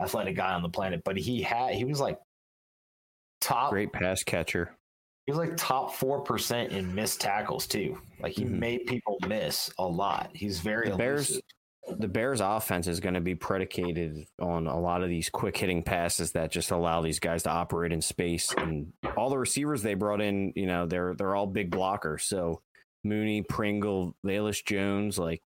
athletic 0.00 0.36
guy 0.36 0.54
on 0.54 0.62
the 0.62 0.68
planet, 0.68 1.02
but 1.04 1.16
he 1.16 1.42
had 1.42 1.74
he 1.74 1.84
was 1.84 1.98
like 1.98 2.18
top 3.40 3.70
great 3.70 3.92
pass 3.92 4.22
catcher. 4.22 4.74
He 5.26 5.32
was 5.32 5.38
like 5.38 5.56
top 5.56 5.94
four 5.94 6.20
percent 6.20 6.72
in 6.72 6.94
missed 6.94 7.20
tackles 7.20 7.66
too. 7.66 7.98
Like 8.20 8.32
he 8.32 8.44
mm-hmm. 8.44 8.58
made 8.58 8.86
people 8.86 9.18
miss 9.26 9.70
a 9.78 9.86
lot. 9.86 10.30
He's 10.32 10.60
very 10.60 10.90
the 10.90 10.96
Bears. 10.96 11.40
The 11.98 12.08
Bears' 12.08 12.42
offense 12.42 12.86
is 12.86 13.00
going 13.00 13.14
to 13.14 13.20
be 13.20 13.34
predicated 13.34 14.26
on 14.38 14.66
a 14.66 14.78
lot 14.78 15.02
of 15.02 15.08
these 15.08 15.30
quick 15.30 15.56
hitting 15.56 15.82
passes 15.82 16.32
that 16.32 16.50
just 16.50 16.70
allow 16.70 17.00
these 17.00 17.18
guys 17.18 17.44
to 17.44 17.50
operate 17.50 17.92
in 17.92 18.02
space. 18.02 18.52
And 18.58 18.92
all 19.16 19.30
the 19.30 19.38
receivers 19.38 19.82
they 19.82 19.94
brought 19.94 20.20
in, 20.20 20.52
you 20.54 20.66
know, 20.66 20.86
they're 20.86 21.14
they're 21.14 21.34
all 21.34 21.46
big 21.46 21.70
blockers. 21.70 22.22
So 22.22 22.60
Mooney, 23.04 23.42
Pringle, 23.42 24.14
Velus 24.24 24.62
Jones, 24.64 25.18
like 25.18 25.40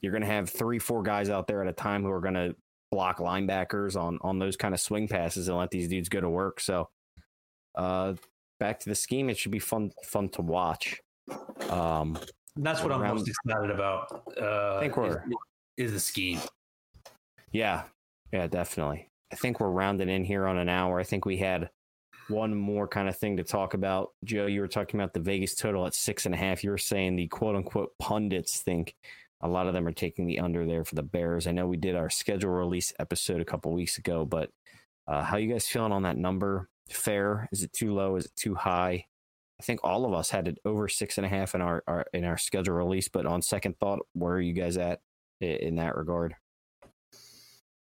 you're 0.00 0.12
going 0.12 0.22
to 0.22 0.28
have 0.28 0.50
three, 0.50 0.78
four 0.78 1.02
guys 1.02 1.30
out 1.30 1.46
there 1.46 1.62
at 1.62 1.68
a 1.68 1.72
time 1.72 2.02
who 2.02 2.10
are 2.10 2.20
going 2.20 2.34
to 2.34 2.54
block 2.92 3.18
linebackers 3.18 4.00
on 4.00 4.18
on 4.20 4.38
those 4.38 4.56
kind 4.56 4.74
of 4.74 4.80
swing 4.80 5.08
passes 5.08 5.48
and 5.48 5.56
let 5.56 5.70
these 5.70 5.88
dudes 5.88 6.08
go 6.08 6.20
to 6.20 6.30
work. 6.30 6.60
So, 6.60 6.90
uh, 7.74 8.14
back 8.60 8.78
to 8.80 8.88
the 8.88 8.94
scheme, 8.94 9.30
it 9.30 9.38
should 9.38 9.50
be 9.50 9.58
fun 9.58 9.90
fun 10.04 10.28
to 10.30 10.42
watch. 10.42 11.00
Um, 11.70 12.18
that's 12.56 12.82
what 12.82 12.92
around, 12.92 13.02
I'm 13.02 13.16
most 13.16 13.28
excited 13.28 13.70
about. 13.70 14.22
Uh, 14.40 14.76
I 14.76 14.80
think 14.80 14.96
we're 14.96 15.24
is, 15.78 15.86
is 15.86 15.92
the 15.94 16.00
scheme. 16.00 16.38
Yeah, 17.50 17.84
yeah, 18.32 18.46
definitely. 18.46 19.08
I 19.32 19.36
think 19.36 19.58
we're 19.58 19.70
rounding 19.70 20.10
in 20.10 20.24
here 20.24 20.46
on 20.46 20.58
an 20.58 20.68
hour. 20.68 21.00
I 21.00 21.04
think 21.04 21.24
we 21.24 21.38
had 21.38 21.70
one 22.28 22.54
more 22.54 22.86
kind 22.86 23.08
of 23.08 23.16
thing 23.16 23.38
to 23.38 23.44
talk 23.44 23.72
about. 23.72 24.10
Joe, 24.24 24.46
you 24.46 24.60
were 24.60 24.68
talking 24.68 25.00
about 25.00 25.14
the 25.14 25.20
Vegas 25.20 25.54
total 25.54 25.86
at 25.86 25.94
six 25.94 26.26
and 26.26 26.34
a 26.34 26.38
half. 26.38 26.62
You 26.62 26.70
were 26.70 26.78
saying 26.78 27.16
the 27.16 27.28
quote 27.28 27.56
unquote 27.56 27.92
pundits 27.98 28.60
think 28.60 28.94
a 29.42 29.48
lot 29.48 29.66
of 29.66 29.74
them 29.74 29.86
are 29.86 29.92
taking 29.92 30.26
the 30.26 30.38
under 30.38 30.66
there 30.66 30.84
for 30.84 30.94
the 30.94 31.02
Bears. 31.02 31.46
I 31.46 31.52
know 31.52 31.66
we 31.66 31.76
did 31.76 31.96
our 31.96 32.10
schedule 32.10 32.50
release 32.50 32.92
episode 32.98 33.40
a 33.40 33.44
couple 33.44 33.72
weeks 33.72 33.98
ago, 33.98 34.24
but 34.24 34.50
uh, 35.08 35.22
how 35.22 35.36
you 35.36 35.52
guys 35.52 35.66
feeling 35.66 35.92
on 35.92 36.02
that 36.04 36.16
number? 36.16 36.68
Fair? 36.88 37.48
Is 37.52 37.62
it 37.62 37.72
too 37.72 37.92
low? 37.92 38.16
Is 38.16 38.26
it 38.26 38.36
too 38.36 38.54
high? 38.54 39.06
I 39.60 39.64
think 39.64 39.80
all 39.82 40.04
of 40.04 40.12
us 40.12 40.30
had 40.30 40.48
it 40.48 40.58
over 40.64 40.88
six 40.88 41.18
and 41.18 41.24
a 41.24 41.28
half 41.28 41.54
in 41.54 41.60
our, 41.60 41.82
our 41.86 42.04
in 42.12 42.24
our 42.24 42.36
schedule 42.36 42.74
release, 42.74 43.08
but 43.08 43.26
on 43.26 43.42
second 43.42 43.78
thought, 43.78 44.00
where 44.12 44.34
are 44.34 44.40
you 44.40 44.52
guys 44.52 44.76
at 44.76 45.00
in 45.40 45.76
that 45.76 45.96
regard? 45.96 46.34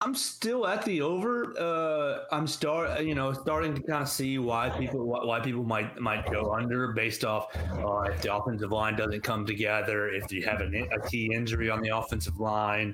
I'm 0.03 0.15
still 0.15 0.67
at 0.67 0.83
the 0.83 1.01
over. 1.01 1.57
Uh, 1.57 2.25
I'm 2.35 2.45
start, 2.45 3.03
you 3.03 3.15
know, 3.15 3.31
starting 3.31 3.73
to 3.73 3.81
kind 3.81 4.03
of 4.03 4.09
see 4.09 4.37
why 4.37 4.69
people 4.69 5.05
why 5.05 5.39
people 5.39 5.63
might 5.63 5.97
might 5.97 6.29
go 6.29 6.53
under 6.53 6.91
based 6.91 7.23
off 7.23 7.55
uh, 7.55 8.01
if 8.01 8.21
the 8.21 8.35
offensive 8.35 8.73
line 8.73 8.97
doesn't 8.97 9.23
come 9.23 9.45
together, 9.45 10.09
if 10.09 10.29
you 10.29 10.43
have 10.43 10.59
a, 10.59 10.65
a 10.65 11.09
key 11.09 11.31
injury 11.33 11.69
on 11.69 11.81
the 11.81 11.89
offensive 11.89 12.37
line. 12.39 12.93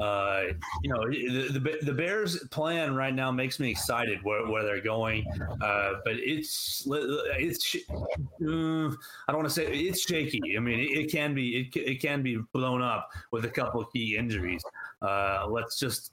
Uh, 0.00 0.42
you 0.84 0.90
know, 0.90 1.08
the, 1.08 1.48
the, 1.58 1.78
the 1.82 1.92
Bears' 1.92 2.38
plan 2.50 2.94
right 2.94 3.12
now 3.12 3.32
makes 3.32 3.58
me 3.58 3.70
excited 3.70 4.20
where, 4.22 4.46
where 4.46 4.62
they're 4.62 4.80
going, 4.80 5.26
uh, 5.60 5.94
but 6.04 6.14
it's 6.14 6.86
it's 6.86 7.74
uh, 7.90 8.04
I 8.40 9.32
don't 9.32 9.36
want 9.36 9.48
to 9.48 9.50
say 9.50 9.66
it's 9.66 10.06
shaky. 10.06 10.56
I 10.56 10.60
mean, 10.60 10.78
it, 10.78 10.96
it, 10.96 11.10
can 11.10 11.34
be 11.34 11.62
it, 11.62 11.76
it 11.76 12.00
can 12.00 12.22
be 12.22 12.36
blown 12.52 12.82
up 12.82 13.10
with 13.32 13.46
a 13.46 13.48
couple 13.48 13.80
of 13.80 13.92
key 13.92 14.16
injuries. 14.16 14.62
Uh, 15.02 15.46
let's 15.48 15.76
just 15.76 16.12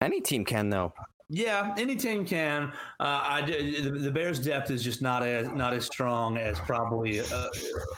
any 0.00 0.20
team 0.20 0.44
can, 0.44 0.70
though. 0.70 0.92
Yeah, 1.28 1.74
any 1.76 1.96
team 1.96 2.24
can. 2.24 2.72
Uh, 3.00 3.20
I 3.22 3.42
the, 3.42 3.90
the, 3.90 4.10
Bears' 4.12 4.38
depth 4.38 4.70
is 4.70 4.84
just 4.84 5.02
not 5.02 5.24
as 5.24 5.48
not 5.48 5.72
as 5.72 5.84
strong 5.84 6.36
as 6.36 6.60
probably 6.60 7.18
uh, 7.20 7.48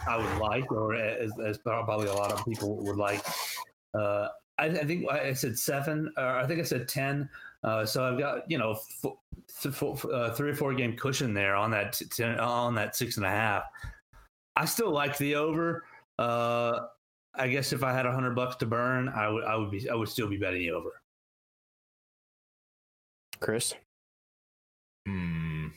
I 0.09 0.17
would 0.17 0.39
like, 0.41 0.73
or 0.73 0.95
as, 0.95 1.31
as, 1.45 1.59
probably 1.59 2.09
a 2.09 2.15
lot 2.15 2.33
of 2.33 2.43
people 2.47 2.77
would 2.85 2.97
like. 2.97 3.23
Uh, 3.93 4.29
I, 4.57 4.67
I, 4.67 4.85
think 4.85 5.11
I 5.11 5.35
said 5.35 5.59
seven, 5.59 6.11
or 6.17 6.25
I 6.25 6.47
think 6.47 6.61
I 6.61 6.63
said 6.63 6.89
ten. 6.89 7.29
Uh, 7.63 7.85
so 7.85 8.03
I've 8.03 8.19
got 8.19 8.51
you 8.51 8.57
know 8.57 8.79
uh, 9.13 10.31
three 10.31 10.51
or 10.51 10.55
four 10.55 10.73
game 10.73 10.97
cushion 10.97 11.35
there 11.35 11.55
on 11.55 11.71
that 11.73 12.01
ten, 12.11 12.41
on 12.41 12.75
that 12.77 12.97
six 12.97 13.19
and 13.19 13.27
a 13.27 13.31
half. 13.31 13.65
I 14.57 14.65
still 14.65 14.91
like 14.91 15.19
the 15.19 15.35
over. 15.35 15.85
Uh, 16.19 16.87
I 17.35 17.49
guess 17.49 17.75
if 17.75 17.85
I 17.85 17.93
had 17.93 18.07
a 18.07 18.13
hundred 18.13 18.35
bucks 18.35 18.57
to 18.57 18.67
burn, 18.67 19.11
I 19.11 19.29
would 19.29 19.45
I 19.45 19.55
would 19.57 19.71
be 19.71 19.87
I 19.91 19.95
would 19.95 20.09
still 20.09 20.29
be 20.29 20.39
betting 20.39 20.63
the 20.63 20.71
over. 20.71 21.03
Chris? 23.41 23.75
Hmm. 25.07 25.69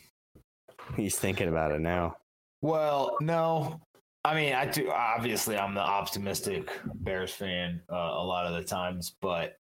He's 0.95 1.17
thinking 1.17 1.47
about 1.47 1.71
it 1.71 1.81
now. 1.81 2.17
Well, 2.61 3.17
no. 3.21 3.79
I 4.23 4.35
mean, 4.35 4.53
I 4.53 4.65
do. 4.65 4.91
Obviously, 4.91 5.57
I'm 5.57 5.73
the 5.73 5.81
optimistic 5.81 6.69
Bears 6.95 7.31
fan 7.31 7.81
uh, 7.91 7.95
a 7.95 8.23
lot 8.23 8.45
of 8.45 8.53
the 8.53 8.63
times, 8.63 9.15
but 9.21 9.57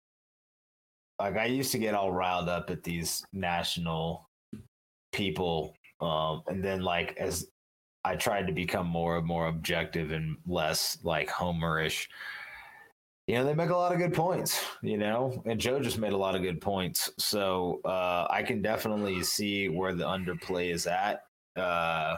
like 1.20 1.36
I 1.36 1.46
used 1.46 1.72
to 1.72 1.78
get 1.78 1.94
all 1.94 2.10
riled 2.12 2.48
up 2.48 2.70
at 2.70 2.82
these 2.82 3.24
national 3.32 4.28
people, 5.12 5.74
um, 6.00 6.42
and 6.48 6.64
then 6.64 6.82
like 6.82 7.16
as 7.18 7.46
I 8.04 8.16
tried 8.16 8.46
to 8.46 8.52
become 8.52 8.86
more 8.86 9.18
and 9.18 9.26
more 9.26 9.48
objective 9.48 10.10
and 10.10 10.36
less 10.46 10.98
like 11.04 11.28
homerish 11.28 12.06
you 13.28 13.34
know, 13.34 13.44
they 13.44 13.52
make 13.52 13.68
a 13.68 13.76
lot 13.76 13.92
of 13.92 13.98
good 13.98 14.14
points, 14.14 14.64
you 14.82 14.96
know, 14.96 15.42
and 15.44 15.60
Joe 15.60 15.80
just 15.80 15.98
made 15.98 16.14
a 16.14 16.16
lot 16.16 16.34
of 16.34 16.40
good 16.40 16.62
points. 16.62 17.10
So 17.18 17.82
uh, 17.84 18.26
I 18.30 18.42
can 18.42 18.62
definitely 18.62 19.22
see 19.22 19.68
where 19.68 19.94
the 19.94 20.04
underplay 20.04 20.72
is 20.72 20.86
at. 20.86 21.24
Uh, 21.54 22.16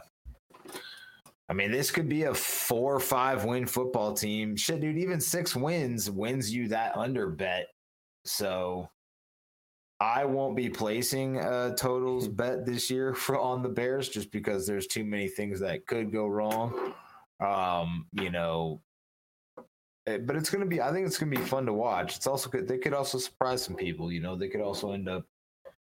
I 1.49 1.53
mean, 1.53 1.73
this 1.73 1.91
could 1.91 2.09
be 2.09 2.23
a 2.23 2.35
four 2.35 2.95
or 2.95 3.01
five 3.01 3.45
win 3.45 3.67
football 3.67 4.15
team. 4.15 4.55
Shit, 4.55 4.81
dude, 4.81 4.99
even 4.99 5.21
six 5.21 5.57
wins 5.57 6.09
wins 6.09 6.55
you 6.55 6.69
that 6.69 6.97
under 6.97 7.29
bet. 7.29 7.67
So 8.25 8.89
I 9.99 10.27
won't 10.27 10.55
be 10.55 10.71
placing 10.71 11.39
a 11.39 11.75
totals 11.77 12.29
bet 12.29 12.65
this 12.65 12.89
year 12.89 13.15
for 13.17 13.37
on 13.37 13.65
the 13.65 13.69
Bears 13.69 14.09
just 14.09 14.31
because 14.31 14.65
there's 14.65 14.87
too 14.87 15.05
many 15.05 15.27
things 15.27 15.59
that 15.59 15.89
could 15.89 16.13
go 16.13 16.29
wrong. 16.29 16.95
Um, 17.45 18.07
you 18.13 18.31
know, 18.31 18.81
Eh, 20.07 20.19
but 20.19 20.37
it's 20.37 20.49
going 20.51 20.63
to 20.63 20.67
be 20.67 20.81
i 20.81 20.91
think 20.93 21.07
it's 21.07 21.19
going 21.19 21.31
to 21.31 21.39
be 21.39 21.45
fun 21.45 21.67
to 21.67 21.73
watch. 21.73 22.17
It's 22.17 22.27
also 22.27 22.49
good 22.49 22.67
they 22.67 22.79
could 22.79 22.95
also 22.95 23.19
surprise 23.19 23.63
some 23.63 23.75
people 23.77 24.11
you 24.11 24.21
know? 24.21 24.37
They 24.37 24.49
could 24.49 24.63
also 24.63 24.93
end 24.93 25.09
up 25.09 25.25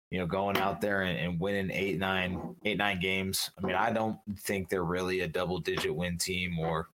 you 0.10 0.20
know 0.20 0.26
going 0.26 0.58
out 0.58 0.82
there 0.82 1.02
and, 1.04 1.18
and 1.20 1.40
winning 1.40 1.70
eight 1.72 2.00
nine 2.00 2.56
eight 2.66 2.78
nine 2.78 3.00
games. 3.00 3.52
I 3.58 3.66
mean 3.66 3.76
i 3.76 3.92
don't 3.92 4.18
think 4.40 4.70
they're 4.70 4.84
really 4.84 5.22
a 5.22 5.28
double 5.28 5.60
digit 5.60 5.96
win 5.96 6.18
team 6.18 6.58
or 6.58 6.88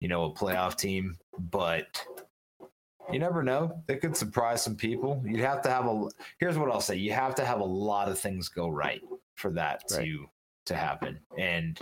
you 0.00 0.08
know 0.08 0.24
a 0.24 0.34
playoff 0.34 0.76
team 0.76 1.16
but 1.38 2.04
you 3.10 3.18
never 3.18 3.42
know. 3.42 3.82
They 3.86 3.96
could 3.96 4.14
surprise 4.14 4.62
some 4.62 4.76
people. 4.76 5.22
You'd 5.24 5.40
have 5.40 5.62
to 5.62 5.70
have 5.70 5.86
a 5.86 6.08
here's 6.38 6.58
what 6.58 6.70
i'll 6.70 6.80
say. 6.80 6.96
You 6.96 7.12
have 7.12 7.34
to 7.36 7.44
have 7.44 7.60
a 7.60 7.64
lot 7.64 8.08
of 8.08 8.18
things 8.18 8.48
go 8.48 8.68
right 8.68 9.00
for 9.36 9.50
that 9.52 9.84
right. 9.92 10.04
to 10.04 10.26
to 10.66 10.74
happen. 10.74 11.18
And 11.38 11.80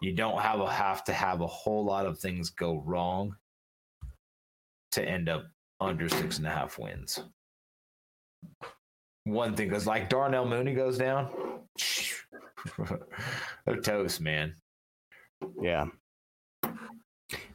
you 0.00 0.14
don't 0.14 0.40
have 0.40 0.60
a 0.60 0.70
have 0.70 1.04
to 1.04 1.12
have 1.12 1.42
a 1.42 1.46
whole 1.46 1.84
lot 1.84 2.06
of 2.06 2.18
things 2.18 2.48
go 2.48 2.82
wrong 2.86 3.36
to 4.92 5.04
end 5.04 5.28
up 5.28 5.44
under 5.80 6.08
six 6.08 6.38
and 6.38 6.46
a 6.46 6.50
half 6.50 6.78
wins. 6.78 7.20
One 9.24 9.54
thing, 9.54 9.68
because 9.68 9.86
like 9.86 10.08
Darnell 10.08 10.46
Mooney 10.46 10.74
goes 10.74 10.96
down, 10.96 11.28
a 13.66 13.76
toast, 13.76 14.20
man. 14.20 14.54
Yeah, 15.60 15.86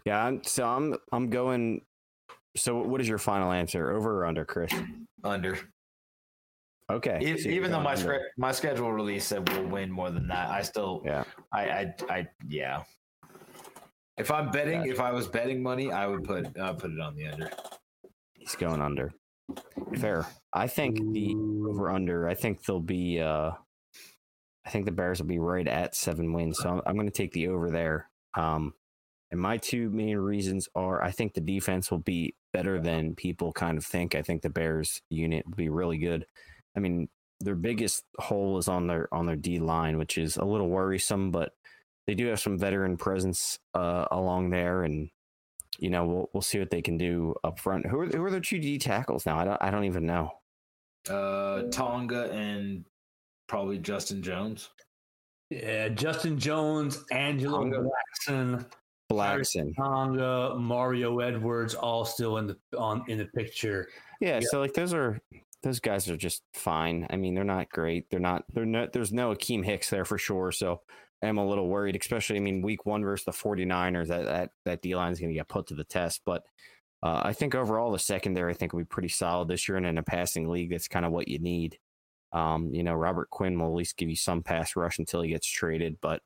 yeah. 0.06 0.24
I'm, 0.24 0.44
so 0.44 0.68
I'm 0.68 0.96
I'm 1.12 1.30
going. 1.30 1.82
So 2.56 2.82
what 2.84 3.02
is 3.02 3.08
your 3.08 3.18
final 3.18 3.52
answer? 3.52 3.92
Over 3.92 4.22
or 4.22 4.26
under, 4.26 4.46
Chris? 4.46 4.72
Under. 5.24 5.58
Okay. 6.92 7.18
Even, 7.22 7.42
so 7.42 7.50
even 7.50 7.72
though 7.72 7.82
my 7.82 7.96
under. 7.96 8.22
my 8.38 8.52
schedule 8.52 8.92
release 8.92 9.26
said 9.26 9.50
we'll 9.50 9.66
win 9.66 9.90
more 9.90 10.12
than 10.12 10.28
that, 10.28 10.50
I 10.50 10.62
still 10.62 11.02
yeah. 11.06 11.24
I 11.52 11.62
I, 11.62 11.94
I 12.10 12.28
yeah. 12.48 12.84
If 14.18 14.32
I'm 14.32 14.52
betting, 14.52 14.80
gotcha. 14.80 14.92
if 14.92 15.00
I 15.00 15.12
was 15.12 15.28
betting 15.28 15.62
money, 15.64 15.92
I 15.92 16.08
would 16.08 16.24
put 16.24 16.58
uh, 16.58 16.74
put 16.74 16.92
it 16.92 17.00
on 17.00 17.16
the 17.16 17.28
under. 17.28 17.50
He's 18.34 18.56
going 18.56 18.82
under. 18.82 19.12
Fair. 19.98 20.26
I 20.54 20.68
think 20.68 21.14
the 21.14 21.36
over 21.70 21.90
under. 21.90 22.28
I 22.28 22.34
think 22.36 22.64
they'll 22.64 22.80
be. 22.80 23.20
uh 23.20 23.52
I 24.66 24.70
think 24.70 24.86
the 24.86 24.92
Bears 24.92 25.20
will 25.20 25.28
be 25.28 25.40
right 25.40 25.68
at 25.68 25.94
seven 25.96 26.32
wins. 26.32 26.60
So 26.60 26.70
I'm, 26.70 26.82
I'm 26.86 26.96
going 26.96 27.08
to 27.08 27.12
take 27.12 27.34
the 27.34 27.50
over 27.50 27.70
there. 27.70 28.10
Um, 28.34 28.74
And 29.32 29.42
my 29.42 29.58
two 29.58 29.90
main 29.90 30.16
reasons 30.18 30.70
are 30.76 31.04
I 31.04 31.12
think 31.12 31.34
the 31.34 31.42
defense 31.42 31.90
will 31.92 32.00
be 32.00 32.36
better 32.54 32.80
than 32.80 33.16
people 33.16 33.52
kind 33.52 33.78
of 33.78 33.86
think. 33.86 34.16
I 34.16 34.22
think 34.22 34.42
the 34.42 34.50
Bears 34.50 35.02
unit 35.10 35.46
will 35.46 35.56
be 35.56 35.70
really 35.70 35.98
good. 35.98 36.26
I 36.78 36.80
mean, 36.80 37.10
their 37.42 37.56
biggest 37.56 38.04
hole 38.20 38.58
is 38.58 38.68
on 38.70 38.88
their 38.88 39.14
on 39.14 39.26
their 39.26 39.36
D 39.36 39.60
line, 39.60 39.98
which 39.98 40.18
is 40.18 40.38
a 40.38 40.46
little 40.46 40.70
worrisome, 40.70 41.32
but 41.32 41.52
they 42.08 42.16
do 42.16 42.28
have 42.28 42.40
some 42.40 42.58
veteran 42.58 42.98
presence 42.98 43.60
uh, 43.74 44.06
along 44.12 44.50
there, 44.50 44.84
and 44.84 45.10
you 45.80 45.90
know 45.90 46.06
we'll 46.06 46.30
we'll 46.34 46.42
see 46.42 46.60
what 46.60 46.70
they 46.70 46.82
can 46.82 46.98
do 46.98 47.34
up 47.44 47.60
front. 47.60 47.86
Who 47.86 48.00
are 48.00 48.06
who 48.08 48.24
are 48.24 48.32
their 48.32 48.40
two 48.40 48.60
D 48.60 48.78
tackles 48.78 49.26
now? 49.26 49.38
I 49.40 49.46
don't 49.46 49.58
I 49.62 49.72
don't 49.72 49.86
even 49.86 50.06
know. 50.06 50.32
Uh, 51.10 51.64
Tonga 51.72 52.32
and 52.32 52.86
probably 53.48 53.78
Justin 53.78 54.22
Jones. 54.22 54.70
Yeah, 55.50 55.90
Justin 55.90 56.40
Jones, 56.40 57.04
Angelo 57.12 57.60
Tonga. 57.62 57.84
Blackson, 58.28 58.66
Blackson. 59.12 59.76
Tonga, 59.76 60.56
Mario 60.58 61.20
Edwards, 61.20 61.76
all 61.76 62.06
still 62.06 62.38
in 62.38 62.48
the 62.48 62.58
on 62.78 63.04
in 63.08 63.18
the 63.18 63.26
picture. 63.26 63.88
Yeah, 64.22 64.40
Yeah. 64.40 64.48
so 64.50 64.60
like 64.60 64.74
those 64.74 64.94
are 64.94 65.20
those 65.62 65.80
guys 65.80 66.10
are 66.10 66.18
just 66.18 66.44
fine. 66.54 67.08
I 67.10 67.16
mean, 67.18 67.36
they're 67.36 67.44
not 67.44 67.70
great. 67.70 68.10
They're 68.10 68.20
not. 68.20 68.44
They're 68.54 68.66
not. 68.66 68.92
There's 68.94 69.14
no 69.14 69.34
Akiem 69.34 69.64
Hicks 69.64 69.90
there 69.90 70.06
for 70.06 70.18
sure. 70.18 70.52
So 70.52 70.82
I'm 71.24 71.38
a 71.38 71.48
little 71.48 71.70
worried, 71.70 71.96
especially. 72.00 72.38
I 72.38 72.40
mean, 72.40 72.62
week 72.62 72.86
one 72.86 73.04
versus 73.04 73.26
the 73.26 73.32
49ers, 73.32 74.08
that 74.08 74.26
that 74.26 74.50
that 74.66 74.82
D 74.82 74.96
line 74.96 75.12
is 75.12 75.20
going 75.20 75.30
to 75.30 75.36
get 75.36 75.48
put 75.48 75.68
to 75.68 75.76
the 75.76 75.84
test. 75.84 76.22
But 76.26 76.44
uh, 77.02 77.22
I 77.24 77.34
think 77.34 77.56
overall 77.56 77.92
the 77.92 78.00
secondary, 78.00 78.54
I 78.54 78.56
think 78.56 78.74
will 78.74 78.80
be 78.80 78.86
pretty 78.86 79.10
solid 79.10 79.48
this 79.48 79.68
year, 79.68 79.78
and 79.78 79.86
in 79.86 79.98
a 79.98 80.04
passing 80.04 80.50
league, 80.50 80.72
that's 80.72 80.88
kind 80.88 81.06
of 81.06 81.12
what 81.12 81.28
you 81.28 81.40
need. 81.40 81.78
Um, 82.32 82.74
you 82.74 82.84
know, 82.84 82.94
Robert 82.94 83.30
Quinn 83.30 83.60
will 83.60 83.68
at 83.68 83.74
least 83.74 83.98
give 83.98 84.10
you 84.10 84.16
some 84.16 84.42
pass 84.42 84.76
rush 84.76 85.00
until 85.00 85.22
he 85.22 85.30
gets 85.30 85.48
traded. 85.48 85.98
But 86.02 86.22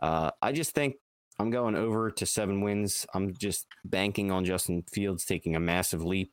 uh, 0.00 0.30
I 0.40 0.52
just 0.52 0.74
think 0.74 0.96
I'm 1.38 1.50
going 1.50 1.76
over 1.76 2.10
to 2.10 2.26
seven 2.26 2.60
wins. 2.62 3.06
I'm 3.14 3.34
just 3.36 3.66
banking 3.84 4.30
on 4.30 4.44
Justin 4.44 4.84
Fields 4.92 5.24
taking 5.24 5.56
a 5.56 5.60
massive 5.60 6.02
leap. 6.04 6.32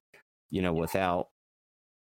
You 0.50 0.62
know, 0.62 0.74
without 0.74 1.28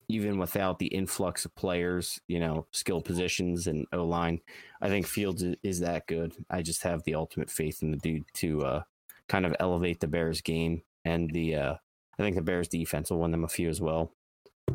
even 0.10 0.38
without 0.38 0.80
the 0.80 0.88
influx 0.88 1.46
of 1.46 1.56
players, 1.56 2.20
you 2.28 2.40
know, 2.40 2.66
skill 2.72 3.02
positions 3.02 3.68
and 3.68 3.86
O 3.92 4.06
line, 4.06 4.40
I 4.82 4.88
think 4.88 5.06
Fields 5.06 5.44
is 5.64 5.80
that 5.82 6.08
good. 6.08 6.34
I 6.50 6.62
just 6.62 6.84
have 6.84 7.04
the 7.04 7.16
ultimate 7.16 7.50
faith 7.50 7.84
in 7.84 7.92
the 7.92 7.98
dude 7.98 8.26
to 8.36 8.64
uh, 8.64 8.84
kind 9.28 9.46
of 9.46 9.56
elevate 9.60 10.00
the 10.00 10.08
Bears 10.08 10.42
game, 10.42 10.82
and 11.04 11.30
the 11.32 11.56
uh, 11.56 11.76
I 12.18 12.24
think 12.24 12.36
the 12.36 12.42
Bears 12.42 12.68
defense 12.68 13.12
will 13.12 13.20
win 13.20 13.32
them 13.32 13.44
a 13.44 13.50
few 13.50 13.70
as 13.70 13.82
well. 13.82 14.12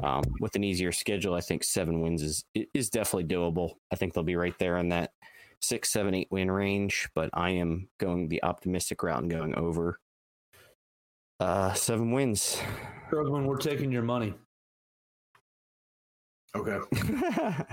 Um, 0.02 0.22
with 0.40 0.56
an 0.56 0.64
easier 0.64 0.92
schedule, 0.92 1.34
I 1.34 1.40
think 1.40 1.64
seven 1.64 2.00
wins 2.00 2.22
is 2.22 2.44
is 2.54 2.90
definitely 2.90 3.34
doable. 3.34 3.74
I 3.90 3.96
think 3.96 4.12
they'll 4.12 4.24
be 4.24 4.36
right 4.36 4.58
there 4.58 4.76
in 4.78 4.90
that 4.90 5.12
six, 5.60 5.90
seven, 5.90 6.14
eight 6.14 6.28
win 6.30 6.50
range. 6.50 7.08
But 7.14 7.30
I 7.32 7.50
am 7.50 7.88
going 7.98 8.28
the 8.28 8.42
optimistic 8.42 9.02
route 9.02 9.22
and 9.22 9.30
going 9.30 9.54
over 9.54 9.98
uh, 11.40 11.72
seven 11.74 12.12
wins. 12.12 12.60
Krugman, 13.10 13.46
we're 13.46 13.56
taking 13.56 13.92
your 13.92 14.02
money. 14.02 14.34
Okay. 16.54 16.72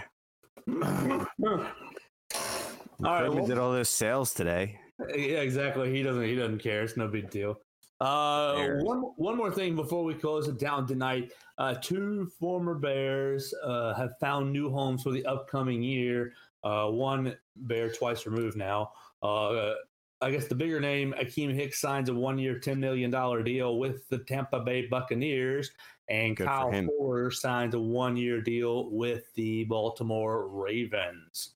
All 3.03 3.13
right, 3.13 3.23
Krugman 3.23 3.35
well- 3.35 3.47
did 3.47 3.57
all 3.57 3.71
those 3.71 3.89
sales 3.89 4.33
today. 4.33 4.79
Yeah, 5.09 5.39
exactly. 5.39 5.91
He 5.95 6.03
doesn't. 6.03 6.23
He 6.23 6.35
doesn't 6.35 6.59
care. 6.59 6.83
It's 6.83 6.97
no 6.97 7.07
big 7.07 7.29
deal. 7.29 7.59
Uh, 8.01 8.75
one 8.79 8.99
one 9.17 9.37
more 9.37 9.51
thing 9.51 9.75
before 9.75 10.03
we 10.03 10.13
close 10.13 10.47
it 10.47 10.57
down 10.59 10.85
tonight. 10.87 11.31
Uh, 11.57 11.73
two 11.75 12.29
former 12.39 12.73
Bears 12.75 13.53
uh, 13.63 13.93
have 13.93 14.11
found 14.19 14.51
new 14.51 14.69
homes 14.69 15.03
for 15.03 15.11
the 15.11 15.25
upcoming 15.25 15.81
year. 15.81 16.33
Uh, 16.63 16.87
one 16.87 17.35
Bear 17.55 17.89
twice 17.91 18.25
removed 18.25 18.57
now. 18.57 18.91
Uh, 19.23 19.73
I 20.21 20.31
guess 20.31 20.47
the 20.47 20.55
bigger 20.55 20.81
name, 20.81 21.13
Akiem 21.17 21.53
Hicks 21.53 21.79
signs 21.79 22.09
a 22.09 22.13
one-year, 22.13 22.59
ten 22.59 22.79
million 22.79 23.09
dollar 23.09 23.41
deal 23.41 23.79
with 23.79 24.07
the 24.09 24.19
Tampa 24.19 24.59
Bay 24.59 24.85
Buccaneers, 24.87 25.71
and 26.09 26.35
Good 26.35 26.47
Kyle 26.47 26.71
him. 26.71 26.87
Fuller 26.97 27.31
signs 27.31 27.75
a 27.75 27.79
one-year 27.79 28.41
deal 28.41 28.89
with 28.91 29.33
the 29.35 29.65
Baltimore 29.65 30.47
Ravens. 30.47 31.55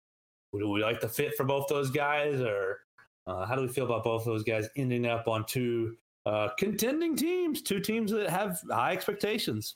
Would 0.51 0.63
we 0.65 0.81
like 0.83 1.01
the 1.01 1.09
fit 1.09 1.35
for 1.35 1.43
both 1.43 1.67
those 1.67 1.89
guys, 1.89 2.39
or 2.39 2.81
uh, 3.25 3.45
how 3.45 3.55
do 3.55 3.61
we 3.61 3.67
feel 3.67 3.85
about 3.85 4.03
both 4.03 4.25
those 4.25 4.43
guys 4.43 4.69
ending 4.77 5.05
up 5.07 5.27
on 5.27 5.45
two 5.45 5.95
uh, 6.25 6.49
contending 6.57 7.15
teams, 7.15 7.61
two 7.61 7.79
teams 7.79 8.11
that 8.11 8.29
have 8.29 8.61
high 8.69 8.93
expectations? 8.93 9.75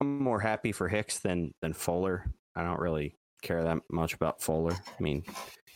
I'm 0.00 0.22
more 0.22 0.40
happy 0.40 0.72
for 0.72 0.88
Hicks 0.88 1.18
than 1.18 1.52
than 1.60 1.72
Fuller. 1.72 2.32
I 2.56 2.62
don't 2.62 2.80
really 2.80 3.16
care 3.42 3.62
that 3.64 3.78
much 3.90 4.14
about 4.14 4.40
Fuller. 4.40 4.72
I 4.72 5.02
mean, 5.02 5.24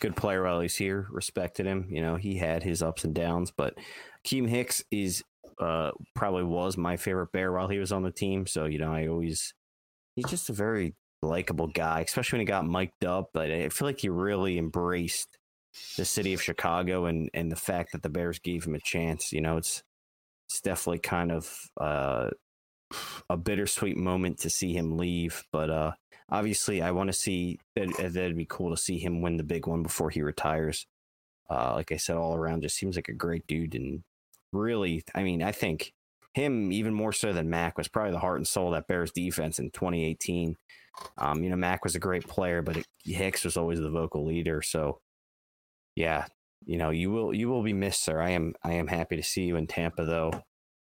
good 0.01 0.17
player 0.17 0.45
while 0.45 0.61
he's 0.61 0.77
here. 0.77 1.09
Respected 1.11 1.67
him. 1.67 1.87
You 1.91 2.03
know, 2.03 2.17
he 2.17 2.37
had 2.37 2.63
his 2.63 2.83
ups 2.83 3.05
and 3.05 3.15
downs, 3.15 3.51
but 3.51 3.75
Keem 4.25 4.49
Hicks 4.49 4.85
is 4.91 5.23
uh 5.59 5.91
probably 6.15 6.45
was 6.45 6.77
my 6.77 6.97
favorite 6.97 7.33
bear 7.33 7.53
while 7.53 7.69
he 7.69 7.79
was 7.79 7.93
on 7.93 8.03
the 8.03 8.11
team. 8.11 8.47
So 8.47 8.65
you 8.67 8.79
know, 8.79 8.93
I 8.93 9.07
always 9.09 9.55
he's 10.17 10.27
just 10.27 10.51
a 10.51 10.55
very 10.55 10.95
likable 11.23 11.69
guy, 11.69 12.01
especially 12.01 12.39
when 12.39 12.47
he 12.47 12.51
got 12.51 12.67
mic'd 12.67 13.05
up. 13.05 13.31
But 13.33 13.51
I 13.51 13.69
feel 13.69 13.87
like 13.87 14.01
he 14.01 14.09
really 14.09 14.59
embraced 14.59 15.39
the 15.97 16.05
city 16.05 16.35
of 16.35 16.43
Chicago 16.43 17.07
and 17.07 17.31
and 17.35 17.51
the 17.51 17.57
fact 17.57 17.93
that 17.93 18.03
the 18.03 18.11
Bears 18.11 18.39
gave 18.39 18.65
him 18.65 18.75
a 18.75 18.81
chance. 18.81 19.33
You 19.33 19.41
know, 19.41 19.57
it's 19.57 19.83
it's 20.49 20.61
definitely 20.61 21.01
kind 21.01 21.33
of 21.33 21.51
uh 21.81 22.31
a 23.29 23.37
bittersweet 23.37 23.97
moment 23.97 24.39
to 24.41 24.51
see 24.51 24.73
him 24.73 24.97
leave, 24.97 25.45
but 25.53 25.71
uh, 25.71 25.93
obviously 26.31 26.83
I 26.83 26.91
want 26.93 27.09
to 27.09 27.13
see 27.13 27.59
that 27.77 27.89
that'd 27.97 28.37
be 28.37 28.47
cool 28.49 28.71
to 28.71 28.77
see 28.77 28.99
him 28.99 29.23
win 29.23 29.37
the 29.37 29.43
big 29.43 29.67
one 29.67 29.83
before 29.83 30.11
he 30.11 30.23
retires. 30.23 30.87
Uh, 31.51 31.75
like 31.75 31.93
I 31.93 31.97
said, 31.97 32.17
all 32.17 32.35
around 32.35 32.63
just 32.63 32.77
seems 32.77 32.97
like 32.97 33.09
a 33.09 33.15
great 33.15 33.47
dude, 33.47 33.75
and 33.75 34.03
really, 34.55 35.05
I 35.15 35.23
mean, 35.23 35.43
I 35.43 35.53
think 35.53 35.93
him 36.35 36.73
even 36.73 36.95
more 36.95 37.13
so 37.13 37.33
than 37.33 37.51
Mack 37.51 37.79
was 37.79 37.89
probably 37.89 38.13
the 38.13 38.19
heart 38.19 38.39
and 38.39 38.47
soul 38.47 38.69
of 38.69 38.75
that 38.75 38.89
Bears 38.89 39.13
defense 39.13 39.59
in 39.59 39.71
2018. 39.71 40.57
Um, 41.19 41.43
you 41.43 41.51
know, 41.51 41.57
Mack 41.57 41.85
was 41.85 41.95
a 41.95 42.01
great 42.01 42.27
player, 42.27 42.63
but 42.63 42.85
Hicks 43.05 43.45
was 43.45 43.57
always 43.57 43.81
the 43.81 43.91
vocal 43.91 44.27
leader. 44.27 44.63
So, 44.63 45.01
yeah, 45.97 46.27
you 46.67 46.77
know, 46.77 46.91
you 46.91 47.11
will 47.11 47.35
you 47.35 47.49
will 47.49 47.63
be 47.63 47.73
missed, 47.73 48.03
sir. 48.03 48.21
I 48.21 48.31
am 48.31 48.55
I 48.63 48.73
am 48.73 48.87
happy 48.87 49.17
to 49.17 49.23
see 49.23 49.45
you 49.45 49.57
in 49.57 49.67
Tampa 49.67 50.05
though, 50.05 50.33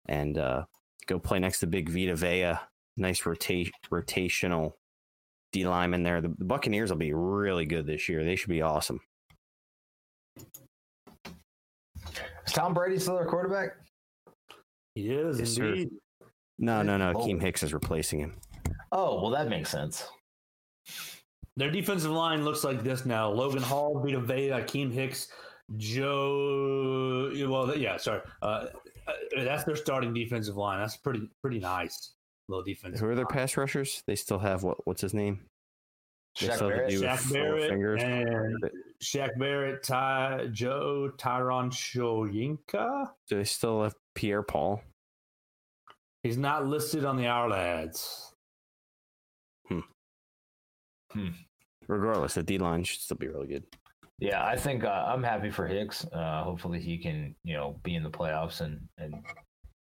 and 0.06 0.36
uh, 0.36 0.64
go 1.06 1.18
play 1.18 1.38
next 1.38 1.60
to 1.60 1.66
Big 1.66 1.88
Vita 1.88 2.16
Vea. 2.16 2.54
Nice 2.96 3.24
rota- 3.24 3.70
rotational 3.90 4.72
D 5.52 5.66
lineman 5.66 6.02
there. 6.02 6.20
The, 6.20 6.34
the 6.36 6.44
Buccaneers 6.44 6.90
will 6.90 6.98
be 6.98 7.12
really 7.12 7.66
good 7.66 7.86
this 7.86 8.08
year. 8.08 8.24
They 8.24 8.36
should 8.36 8.50
be 8.50 8.62
awesome. 8.62 9.00
Is 12.50 12.54
Tom 12.54 12.74
Brady 12.74 12.98
still 12.98 13.14
their 13.14 13.26
quarterback? 13.26 13.76
He 14.96 15.12
is 15.12 15.38
Yes, 15.38 15.50
sir. 15.50 15.84
No, 16.58 16.82
no, 16.82 16.96
no. 16.96 17.12
Oh. 17.14 17.20
Keem 17.20 17.40
Hicks 17.40 17.62
is 17.62 17.72
replacing 17.72 18.18
him. 18.18 18.40
Oh, 18.90 19.22
well, 19.22 19.30
that 19.30 19.48
makes 19.48 19.70
sense. 19.70 20.08
Their 21.56 21.70
defensive 21.70 22.10
line 22.10 22.44
looks 22.44 22.64
like 22.64 22.82
this 22.82 23.06
now: 23.06 23.30
Logan 23.30 23.62
Hall, 23.62 24.02
Vita 24.04 24.18
Vea, 24.18 24.48
Akiem 24.48 24.92
Hicks, 24.92 25.28
Joe. 25.76 27.30
Well, 27.48 27.76
yeah, 27.76 27.98
sorry. 27.98 28.22
Uh, 28.42 28.66
uh, 29.06 29.12
that's 29.44 29.62
their 29.62 29.76
starting 29.76 30.12
defensive 30.12 30.56
line. 30.56 30.80
That's 30.80 30.96
pretty 30.96 31.30
pretty 31.42 31.60
nice 31.60 32.14
little 32.48 32.64
defense. 32.64 32.98
Who 32.98 33.06
are 33.06 33.14
their 33.14 33.26
pass 33.26 33.56
rushers? 33.56 34.02
They 34.08 34.16
still 34.16 34.40
have 34.40 34.64
what? 34.64 34.84
What's 34.88 35.02
his 35.02 35.14
name? 35.14 35.38
They 36.40 36.48
Shaq 36.48 36.56
still 36.56 36.70
have 36.70 37.28
the 37.28 37.32
Barrett? 37.32 37.70
Shaq 37.70 37.76
Barrett 37.76 38.02
and 38.02 38.70
Shaq 39.02 39.38
Barrett, 39.38 39.82
Ty 39.82 40.48
Joe 40.52 41.10
Tryon 41.18 41.70
Shoyinka. 41.70 43.08
Do 43.28 43.36
they 43.36 43.44
still 43.44 43.82
have 43.82 43.94
Pierre 44.14 44.42
Paul? 44.42 44.82
He's 46.22 46.36
not 46.36 46.66
listed 46.66 47.04
on 47.04 47.16
the 47.16 47.24
Ourlads. 47.24 48.32
Regardless, 51.88 52.34
the 52.34 52.42
D 52.42 52.58
line 52.58 52.84
should 52.84 53.00
still 53.00 53.16
be 53.16 53.28
really 53.28 53.48
good. 53.48 53.64
Yeah, 54.18 54.44
I 54.44 54.56
think 54.56 54.84
uh, 54.84 55.04
I'm 55.08 55.22
happy 55.22 55.50
for 55.50 55.66
Hicks. 55.66 56.04
Uh, 56.12 56.44
hopefully, 56.44 56.78
he 56.78 56.98
can 56.98 57.34
you 57.42 57.54
know 57.54 57.80
be 57.82 57.94
in 57.94 58.02
the 58.02 58.10
playoffs 58.10 58.60
and 58.60 58.80
and 58.98 59.14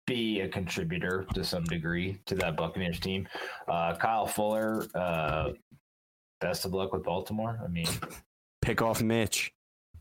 be 0.05 0.41
a 0.41 0.47
contributor 0.47 1.25
to 1.33 1.43
some 1.43 1.63
degree 1.63 2.19
to 2.27 2.35
that 2.35 2.55
Buccaneers 2.57 2.99
team. 2.99 3.27
Uh, 3.67 3.95
Kyle 3.95 4.27
Fuller, 4.27 4.85
uh, 4.93 5.51
best 6.41 6.65
of 6.65 6.73
luck 6.73 6.93
with 6.93 7.03
Baltimore. 7.03 7.59
I 7.63 7.67
mean, 7.67 7.87
Pick 8.65 8.81
off 8.81 9.01
Mitch. 9.01 9.53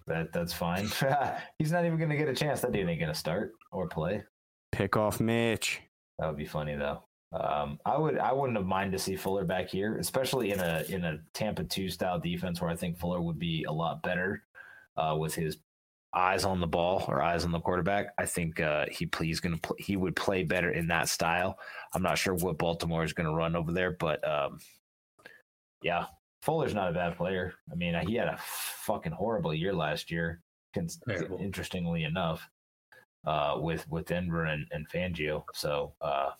that 0.07 0.33
that's 0.33 0.53
fine. 0.53 0.89
He's 1.59 1.71
not 1.71 1.85
even 1.85 1.99
going 1.99 2.11
to 2.11 2.17
get 2.17 2.29
a 2.29 2.35
chance. 2.35 2.61
That 2.63 2.73
dude 2.73 2.89
ain't 2.89 2.99
going 2.99 3.13
to 3.13 3.19
start 3.19 3.53
or 3.73 3.89
play. 3.89 4.23
Pick 4.73 4.97
off 4.97 5.21
Mitch. 5.21 5.81
That 6.19 6.29
would 6.29 6.37
be 6.37 6.47
funny 6.47 6.75
though. 6.75 7.05
Um, 7.33 7.79
I 7.85 7.99
would 7.99 8.19
I 8.19 8.33
wouldn't 8.33 8.57
have 8.57 8.67
mind 8.67 8.93
to 8.93 8.99
see 8.99 9.17
Fuller 9.17 9.45
back 9.45 9.69
here, 9.69 9.99
especially 9.99 10.53
in 10.53 10.61
a 10.61 10.85
in 10.89 11.05
a 11.05 11.19
Tampa 11.33 11.65
two 11.65 11.91
style 11.91 12.19
defense 12.19 12.61
where 12.61 12.71
I 12.71 12.77
think 12.77 12.97
Fuller 12.97 13.21
would 13.21 13.39
be 13.39 13.65
a 13.69 13.73
lot 13.73 14.03
better 14.03 14.45
uh, 14.97 15.17
with 15.19 15.35
his 15.35 15.59
eyes 16.15 16.45
on 16.45 16.61
the 16.61 16.67
ball 16.67 17.05
or 17.09 17.23
eyes 17.23 17.45
on 17.45 17.51
the 17.51 17.61
quarterback. 17.61 18.15
I 18.19 18.25
think 18.25 18.61
uh, 18.61 18.87
he 18.91 19.11
he's 19.21 19.41
gonna 19.41 19.59
pl- 19.59 19.77
he 19.79 19.97
would 19.97 20.15
play 20.15 20.45
better 20.45 20.71
in 20.71 20.87
that 20.89 21.09
style. 21.09 21.59
I'm 21.93 22.03
not 22.03 22.19
sure 22.19 22.35
what 22.35 22.57
Baltimore 22.57 23.05
is 23.05 23.13
gonna 23.13 23.35
run 23.35 23.57
over 23.57 23.73
there, 23.73 23.91
but 23.91 24.27
um, 24.27 24.61
yeah, 25.83 26.07
Fuller's 26.45 26.75
not 26.75 26.91
a 26.91 26.93
bad 26.93 27.17
player. 27.17 27.55
I 27.73 27.75
mean, 27.75 27.95
he 28.07 28.15
had 28.17 28.29
a 28.29 28.39
fucking 28.39 29.13
horrible 29.13 29.55
year 29.55 29.73
last 29.73 30.11
year. 30.11 30.43
cons- 30.75 31.01
interestingly 31.41 32.05
enough, 32.05 32.47
uh, 33.27 33.57
with 33.59 33.89
with 33.91 34.07
Denver 34.07 34.45
and, 34.45 34.67
and 34.71 34.87
Fangio. 34.91 35.45
So 35.55 35.95
uh, 36.03 36.31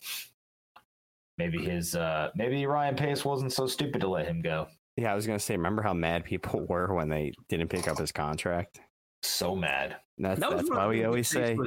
maybe 1.39 1.57
his 1.57 1.95
uh, 1.95 2.29
maybe 2.35 2.65
Ryan 2.67 2.95
Pace 2.95 3.25
wasn't 3.25 3.51
so 3.51 3.65
stupid 3.65 4.01
to 4.01 4.07
let 4.07 4.27
him 4.27 4.41
go. 4.41 4.67
Yeah, 4.95 5.11
I 5.11 5.15
was 5.15 5.25
gonna 5.25 5.39
say, 5.39 5.55
remember 5.57 5.81
how 5.81 5.93
mad 5.93 6.23
people 6.23 6.65
were 6.69 6.93
when 6.93 7.09
they 7.09 7.33
didn't 7.49 7.69
pick 7.69 7.87
up 7.87 7.97
his 7.97 8.11
contract? 8.11 8.79
So 9.23 9.55
mad. 9.55 9.95
That's 10.19 10.39
That 10.39 10.51
that's 10.51 10.69
why 10.69 10.87
we 10.87 11.03
always 11.03 11.27
say 11.27 11.57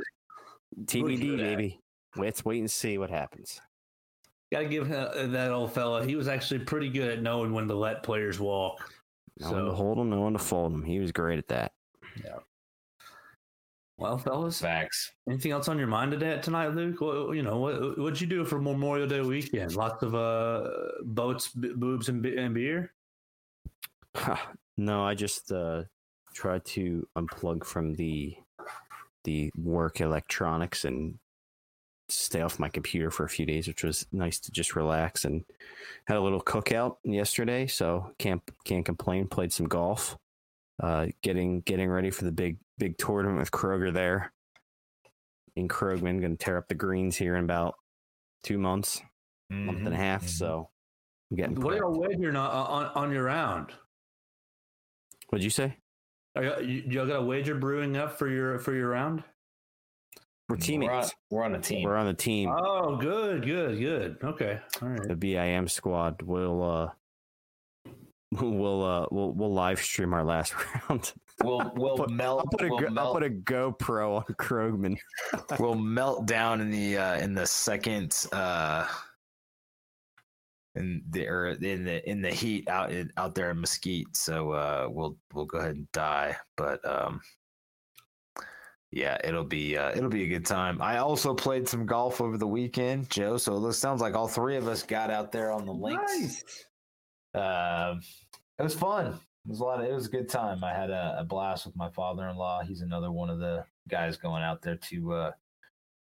TBD, 0.85 1.21
good 1.21 1.41
at. 1.41 1.57
baby. 1.57 1.81
Let's 2.17 2.45
wait 2.45 2.61
and 2.61 2.71
see 2.71 2.99
what 2.99 3.11
happens. 3.11 3.61
Got 4.53 4.61
to 4.61 4.69
give 4.69 4.87
him, 4.87 5.33
that 5.33 5.51
old 5.51 5.73
fella. 5.73 6.05
He 6.05 6.17
was 6.17 6.27
actually 6.29 6.61
pretty 6.61 6.89
good 6.89 7.11
at 7.11 7.23
knowing 7.23 7.53
when 7.53 7.69
to 7.69 7.75
let 7.75 8.03
players 8.03 8.41
walk. 8.41 8.93
No 9.41 9.51
one 9.51 9.65
to 9.65 9.71
So, 9.71 9.75
hold 9.75 9.99
him, 9.99 10.11
no 10.11 10.21
one 10.21 10.33
to 10.33 10.39
fold 10.39 10.73
him. 10.73 10.83
He 10.83 10.99
was 10.99 11.13
great 11.13 11.39
at 11.39 11.49
that. 11.49 11.73
Yeah. 12.25 12.39
Well, 13.99 14.17
fellas, 14.17 14.61
Facts. 14.61 15.13
anything 15.29 15.51
else 15.51 15.67
on 15.69 15.77
your 15.77 15.89
mind 15.89 16.13
today 16.13 16.39
tonight, 16.41 16.69
Luke? 16.69 17.01
What, 17.01 17.33
you 17.35 17.43
know, 17.43 17.59
what 17.59 17.99
what'd 17.99 18.21
you 18.21 18.29
do 18.29 18.45
for 18.45 18.61
Memorial 18.61 19.09
Day 19.09 19.21
weekend? 19.21 19.75
Lots 19.75 20.05
of 20.05 20.15
uh 20.15 20.71
boats, 21.03 21.49
b- 21.49 21.73
boobs, 21.75 22.09
and, 22.09 22.23
be- 22.23 22.37
and 22.37 22.55
beer. 22.55 22.93
no, 24.77 25.05
I 25.05 25.15
just 25.15 25.51
uh, 25.51 25.83
tried 26.33 26.65
to 26.67 27.07
unplug 27.17 27.65
from 27.65 27.95
the 27.95 28.37
the 29.25 29.51
work 29.57 30.01
electronics 30.01 30.85
and 30.85 31.19
stay 32.09 32.41
off 32.41 32.59
my 32.59 32.69
computer 32.69 33.11
for 33.11 33.25
a 33.25 33.29
few 33.29 33.45
days, 33.47 33.69
which 33.69 33.85
was 33.85 34.07
nice 34.13 34.39
to 34.41 34.51
just 34.51 34.75
relax 34.77 35.25
and 35.25 35.45
had 36.07 36.17
a 36.17 36.21
little 36.21 36.41
cookout 36.41 36.97
yesterday, 37.05 37.67
so 37.67 38.13
can't 38.19 38.43
can't 38.65 38.85
complain. 38.85 39.27
Played 39.29 39.53
some 39.53 39.67
golf, 39.67 40.17
uh, 40.83 41.07
getting 41.23 41.61
getting 41.63 41.91
ready 41.91 42.11
for 42.11 42.25
the 42.25 42.33
big 42.33 42.59
big 42.79 42.97
tournament 42.99 43.39
with 43.39 43.51
Kroger 43.51 43.93
there 43.93 44.33
in 45.57 45.69
Krogman. 45.69 46.21
Going 46.21 46.37
to 46.37 46.45
tear 46.45 46.57
up 46.57 46.69
the 46.69 46.75
greens 46.75 47.17
here 47.17 47.37
in 47.37 47.45
about 47.45 47.75
two 48.43 48.59
months, 48.59 49.03
month 49.51 49.85
and 49.85 49.95
a 49.95 49.97
half. 49.97 50.25
Mhm. 50.25 50.29
So 50.29 50.71
I'm 51.31 51.37
getting. 51.37 51.61
What 51.61 51.75
are 51.75 51.77
prepped. 51.77 51.81
y'all 51.81 52.01
wagering 52.01 52.37
on, 52.37 52.87
on 52.95 53.13
your 53.13 53.25
round? 53.25 53.73
What'd 55.29 55.45
you 55.45 55.51
say? 55.51 55.77
Are 56.37 56.63
you, 56.63 56.85
y'all 56.87 57.07
got 57.07 57.21
a 57.21 57.23
wager 57.23 57.55
brewing 57.55 57.97
up 57.97 58.17
for 58.19 58.29
your 58.29 58.59
for 58.61 58.73
your 58.73 58.91
round? 58.91 59.25
We're 60.49 60.55
We're 60.55 60.57
on, 60.57 60.61
teammates. 60.61 61.15
we're 61.31 61.45
on 61.45 61.55
a 61.55 61.61
team. 61.61 61.83
We're 61.83 61.97
on 61.97 62.07
the 62.07 62.15
team. 62.15 62.51
Oh, 62.51 62.97
good, 62.97 63.45
good, 63.45 63.79
good. 63.79 64.17
Okay, 64.25 64.59
all 64.81 64.89
right. 64.89 65.09
the 65.09 65.15
BIM 65.17 65.69
squad 65.69 66.23
will 66.23 66.63
uh 66.63 67.91
we'll 68.41 68.83
uh 68.83 69.07
we'll 69.11 69.33
we'll 69.33 69.53
live 69.53 69.79
stream 69.81 70.15
our 70.15 70.25
last 70.25 70.55
round. 70.89 71.13
We'll 71.45 71.71
we'll 71.77 71.97
Put- 71.99 72.11
melt. 72.11 72.41
I'll 72.41 72.47
put 72.59 72.63
a 72.63 72.69
we'll, 72.69 72.79
go- 72.79 72.95
I'll 73.01 73.13
put 73.13 73.23
a 73.25 73.31
GoPro 73.31 74.17
on 74.17 74.25
Krogman. 74.37 74.97
we'll 75.61 75.75
melt 75.75 76.27
down 76.27 76.63
in 76.63 76.71
the 76.71 76.97
uh, 76.97 77.17
in 77.19 77.35
the 77.35 77.47
second 77.47 78.17
uh, 78.33 78.87
in 80.77 81.03
the 81.11 81.29
or 81.29 81.49
in 81.49 81.85
the 81.85 82.09
in 82.09 82.23
the 82.23 82.31
heat 82.31 82.69
out 82.71 82.91
in, 82.91 83.13
out 83.19 83.35
there 83.35 83.51
in 83.51 83.61
Mesquite. 83.61 84.17
So 84.17 84.53
uh, 84.53 84.89
we'll 84.91 85.17
we'll 85.35 85.45
go 85.47 85.59
ahead 85.59 85.77
and 85.77 85.93
die. 85.93 86.37
But 86.57 86.81
um, 86.89 87.21
yeah, 88.91 89.19
it'll 89.23 89.45
be 89.45 89.77
uh, 89.77 89.91
it'll 89.91 90.09
be 90.09 90.25
a 90.25 90.29
good 90.29 90.47
time. 90.47 90.81
I 90.81 90.99
also 90.99 91.35
played 91.35 91.69
some 91.69 91.85
golf 91.85 92.21
over 92.21 92.39
the 92.39 92.47
weekend, 92.47 93.11
Joe. 93.11 93.37
So 93.37 93.65
it 93.67 93.73
sounds 93.75 94.01
like 94.01 94.15
all 94.15 94.29
three 94.29 94.57
of 94.57 94.67
us 94.67 94.83
got 94.83 95.11
out 95.11 95.31
there 95.31 95.53
on 95.53 95.67
the 95.67 95.75
links. 95.75 96.43
Um, 97.35 98.01
it 98.59 98.63
was 98.63 98.75
fun. 98.75 99.07
It 99.09 99.49
was 99.51 99.61
a 99.61 99.65
lot. 99.65 99.81
Of, 99.81 99.87
it 99.91 99.93
was 99.93 100.07
a 100.07 100.11
good 100.11 100.29
time. 100.29 100.65
I 100.65 100.73
had 100.73 100.91
a, 100.91 101.17
a 101.19 101.25
blast 101.25 101.67
with 101.67 101.77
my 101.77 101.91
father-in-law. 101.91 102.63
He's 102.65 102.81
another 102.81 103.13
one 103.13 103.29
of 103.29 103.39
the 103.39 103.65
guys 103.89 104.17
going 104.17 104.43
out 104.43 104.63
there 104.63 104.77
to 104.77 105.13
uh, 105.13 105.31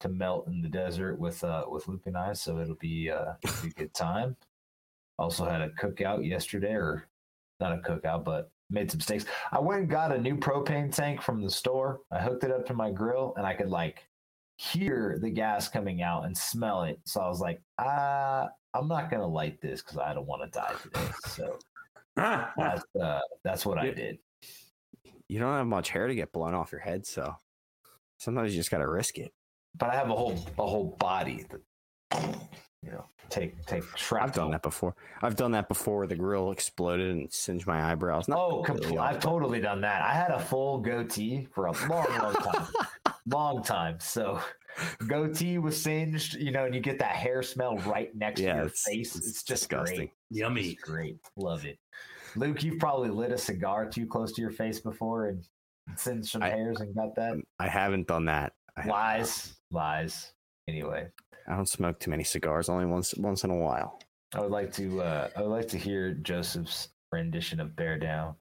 to 0.02 0.10
melt 0.10 0.48
in 0.48 0.62
the 0.62 0.70
desert 0.70 1.20
with 1.20 1.44
uh, 1.44 1.66
with 1.68 1.88
Luke 1.88 2.04
and 2.06 2.18
I. 2.18 2.34
So 2.34 2.60
it'll 2.60 2.76
be 2.76 3.10
uh, 3.10 3.34
it'll 3.44 3.64
be 3.64 3.70
a 3.70 3.72
good 3.72 3.94
time. 3.96 4.36
Also 5.18 5.46
had 5.46 5.62
a 5.62 5.70
cookout 5.70 6.28
yesterday, 6.28 6.74
or 6.74 7.08
not 7.60 7.74
a 7.74 7.78
cookout, 7.78 8.24
but 8.24 8.52
made 8.70 8.92
some 8.92 9.00
steaks. 9.00 9.26
I 9.52 9.60
went 9.60 9.82
and 9.82 9.90
got 9.90 10.12
a 10.12 10.18
new 10.18 10.36
propane 10.36 10.94
tank 10.94 11.22
from 11.22 11.42
the 11.42 11.50
store. 11.50 12.02
I 12.12 12.20
hooked 12.20 12.44
it 12.44 12.52
up 12.52 12.66
to 12.68 12.74
my 12.74 12.92
grill, 12.92 13.34
and 13.38 13.46
I 13.46 13.54
could 13.54 13.70
like 13.70 14.08
hear 14.58 15.18
the 15.22 15.30
gas 15.30 15.70
coming 15.70 16.02
out 16.02 16.26
and 16.26 16.36
smell 16.36 16.84
it. 16.84 17.00
So 17.06 17.22
I 17.22 17.28
was 17.28 17.40
like, 17.40 17.62
ah, 17.80 18.48
I'm 18.74 18.88
not 18.88 19.10
gonna 19.10 19.28
light 19.28 19.62
this 19.62 19.82
because 19.82 19.98
I 19.98 20.14
don't 20.14 20.28
want 20.28 20.52
to 20.52 20.60
die 20.60 20.74
today. 20.82 21.12
So 21.28 21.58
that's 22.16 22.84
uh, 23.02 23.20
that's 23.44 23.66
what 23.66 23.78
I 23.78 23.92
did. 23.92 24.20
You 25.28 25.40
don't 25.40 25.54
have 25.54 25.68
much 25.68 25.90
hair 25.90 26.08
to 26.08 26.16
get 26.16 26.32
blown 26.32 26.54
off 26.54 26.72
your 26.72 26.82
head, 26.82 27.06
so 27.06 27.36
sometimes 28.18 28.54
you 28.54 28.60
just 28.60 28.72
gotta 28.72 28.90
risk 28.90 29.18
it. 29.18 29.32
But 29.78 29.90
I 29.90 29.96
have 29.96 30.10
a 30.10 30.16
whole 30.16 30.34
a 30.58 30.66
whole 30.66 30.96
body 31.00 31.46
that 31.50 32.40
you 32.88 32.94
know 32.94 33.06
take 33.30 33.64
take 33.66 33.84
shrapnel. 33.98 34.28
I've 34.30 34.34
done 34.36 34.52
that 34.52 34.62
before. 34.64 34.96
I've 35.22 35.36
done 35.36 35.52
that 35.52 35.68
before 35.68 36.08
the 36.08 36.16
grill 36.16 36.52
exploded 36.52 37.10
and 37.16 37.32
singed 37.32 37.68
my 37.68 37.92
eyebrows. 37.92 38.28
Not 38.28 38.40
Oh, 38.40 38.62
completely 38.64 38.96
compl- 38.96 39.02
off, 39.02 39.10
I've 39.10 39.16
but- 39.22 39.22
totally 39.30 39.60
done 39.60 39.82
that. 39.82 40.02
I 40.02 40.14
had 40.14 40.32
a 40.32 40.40
full 40.40 40.80
goatee 40.80 41.48
for 41.54 41.66
a 41.66 41.72
long, 41.90 42.06
long 42.18 42.34
time, 42.36 42.68
long 43.28 43.64
time. 43.64 43.98
So 44.00 44.40
goatee 45.08 45.58
was 45.58 45.80
singed, 45.82 46.36
you 46.36 46.52
know, 46.52 46.66
and 46.66 46.74
you 46.74 46.80
get 46.82 47.00
that 47.00 47.16
hair 47.16 47.44
smell 47.44 47.78
right 47.80 48.16
next 48.16 48.40
yeah, 48.40 48.54
to 48.54 48.58
your 48.60 48.68
it's, 48.68 48.84
face. 48.88 49.16
It's, 49.16 49.26
just 49.34 49.48
disgusting. 49.48 49.98
great. 49.98 50.12
Yummy. 50.32 50.70
It's 50.70 50.82
great. 50.82 51.18
Love 51.36 51.66
it. 51.66 51.78
Luke, 52.36 52.64
you've 52.64 52.80
probably 52.80 53.10
lit 53.10 53.32
a 53.32 53.38
cigar 53.38 53.90
too 53.90 54.06
close 54.06 54.32
to 54.34 54.42
your 54.42 54.52
face 54.52 54.80
before 54.80 55.28
and 55.28 55.44
singed 55.98 56.30
some 56.30 56.44
I- 56.44 56.50
hairs 56.50 56.80
and 56.80 56.96
got 56.96 57.14
that. 57.16 57.36
I 57.60 57.68
haven't 57.68 58.08
done 58.08 58.26
that. 58.26 58.54
I, 58.78 58.82
have- 58.82 58.90
Lies, 58.92 59.56
lies. 59.72 60.32
Anyway, 60.70 61.08
I 61.48 61.56
don't 61.56 61.70
smoke 61.70 62.00
too 62.00 62.12
many 62.12 62.24
cigars. 62.24 62.70
Only 62.70 62.86
once 62.86 63.16
once 63.16 63.44
in 63.44 63.50
a 63.50 63.56
while. 63.56 64.00
I 64.34 64.42
would 64.42 64.52
like 64.52 64.72
to. 64.74 65.02
Uh, 65.02 65.30
I 65.36 65.42
would 65.42 65.52
like 65.52 65.68
to 65.70 65.78
hear 65.78 66.14
Joseph's 66.14 66.90
rendition 67.12 67.60
of 67.60 67.76
"Bear 67.76 67.98
Down." 67.98 68.36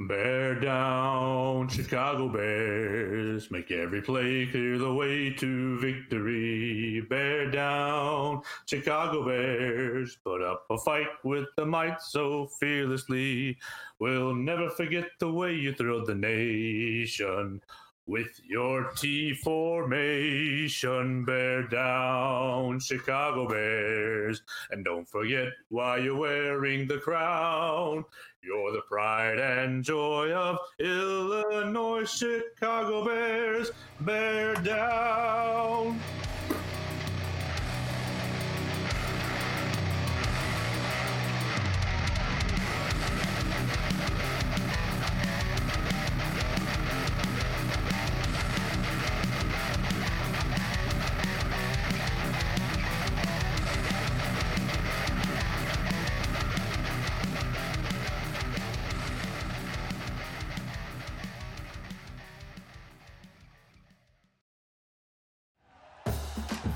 Bear 0.00 0.58
down, 0.58 1.68
Chicago 1.68 2.28
Bears. 2.28 3.48
Make 3.52 3.70
every 3.70 4.02
play 4.02 4.44
clear 4.46 4.76
the 4.76 4.92
way 4.92 5.30
to 5.34 5.78
victory. 5.78 7.00
Bear 7.08 7.48
down, 7.48 8.42
Chicago 8.66 9.24
Bears. 9.24 10.18
Put 10.24 10.42
up 10.42 10.66
a 10.68 10.78
fight 10.78 11.06
with 11.22 11.46
the 11.56 11.64
might 11.64 12.02
so 12.02 12.48
fearlessly. 12.58 13.56
We'll 14.00 14.34
never 14.34 14.68
forget 14.68 15.10
the 15.20 15.30
way 15.30 15.54
you 15.54 15.72
thrilled 15.72 16.06
the 16.06 16.16
nation. 16.16 17.62
With 18.06 18.38
your 18.44 18.90
T 18.96 19.32
formation, 19.34 21.24
bear 21.24 21.62
down, 21.62 22.78
Chicago 22.78 23.48
Bears. 23.48 24.42
And 24.70 24.84
don't 24.84 25.08
forget 25.08 25.48
why 25.70 25.98
you're 25.98 26.14
wearing 26.14 26.86
the 26.86 26.98
crown. 26.98 28.04
You're 28.42 28.72
the 28.72 28.82
pride 28.82 29.38
and 29.38 29.82
joy 29.82 30.32
of 30.32 30.58
Illinois, 30.78 32.04
Chicago 32.04 33.06
Bears. 33.06 33.70
Bear 34.00 34.54
down. 34.56 35.98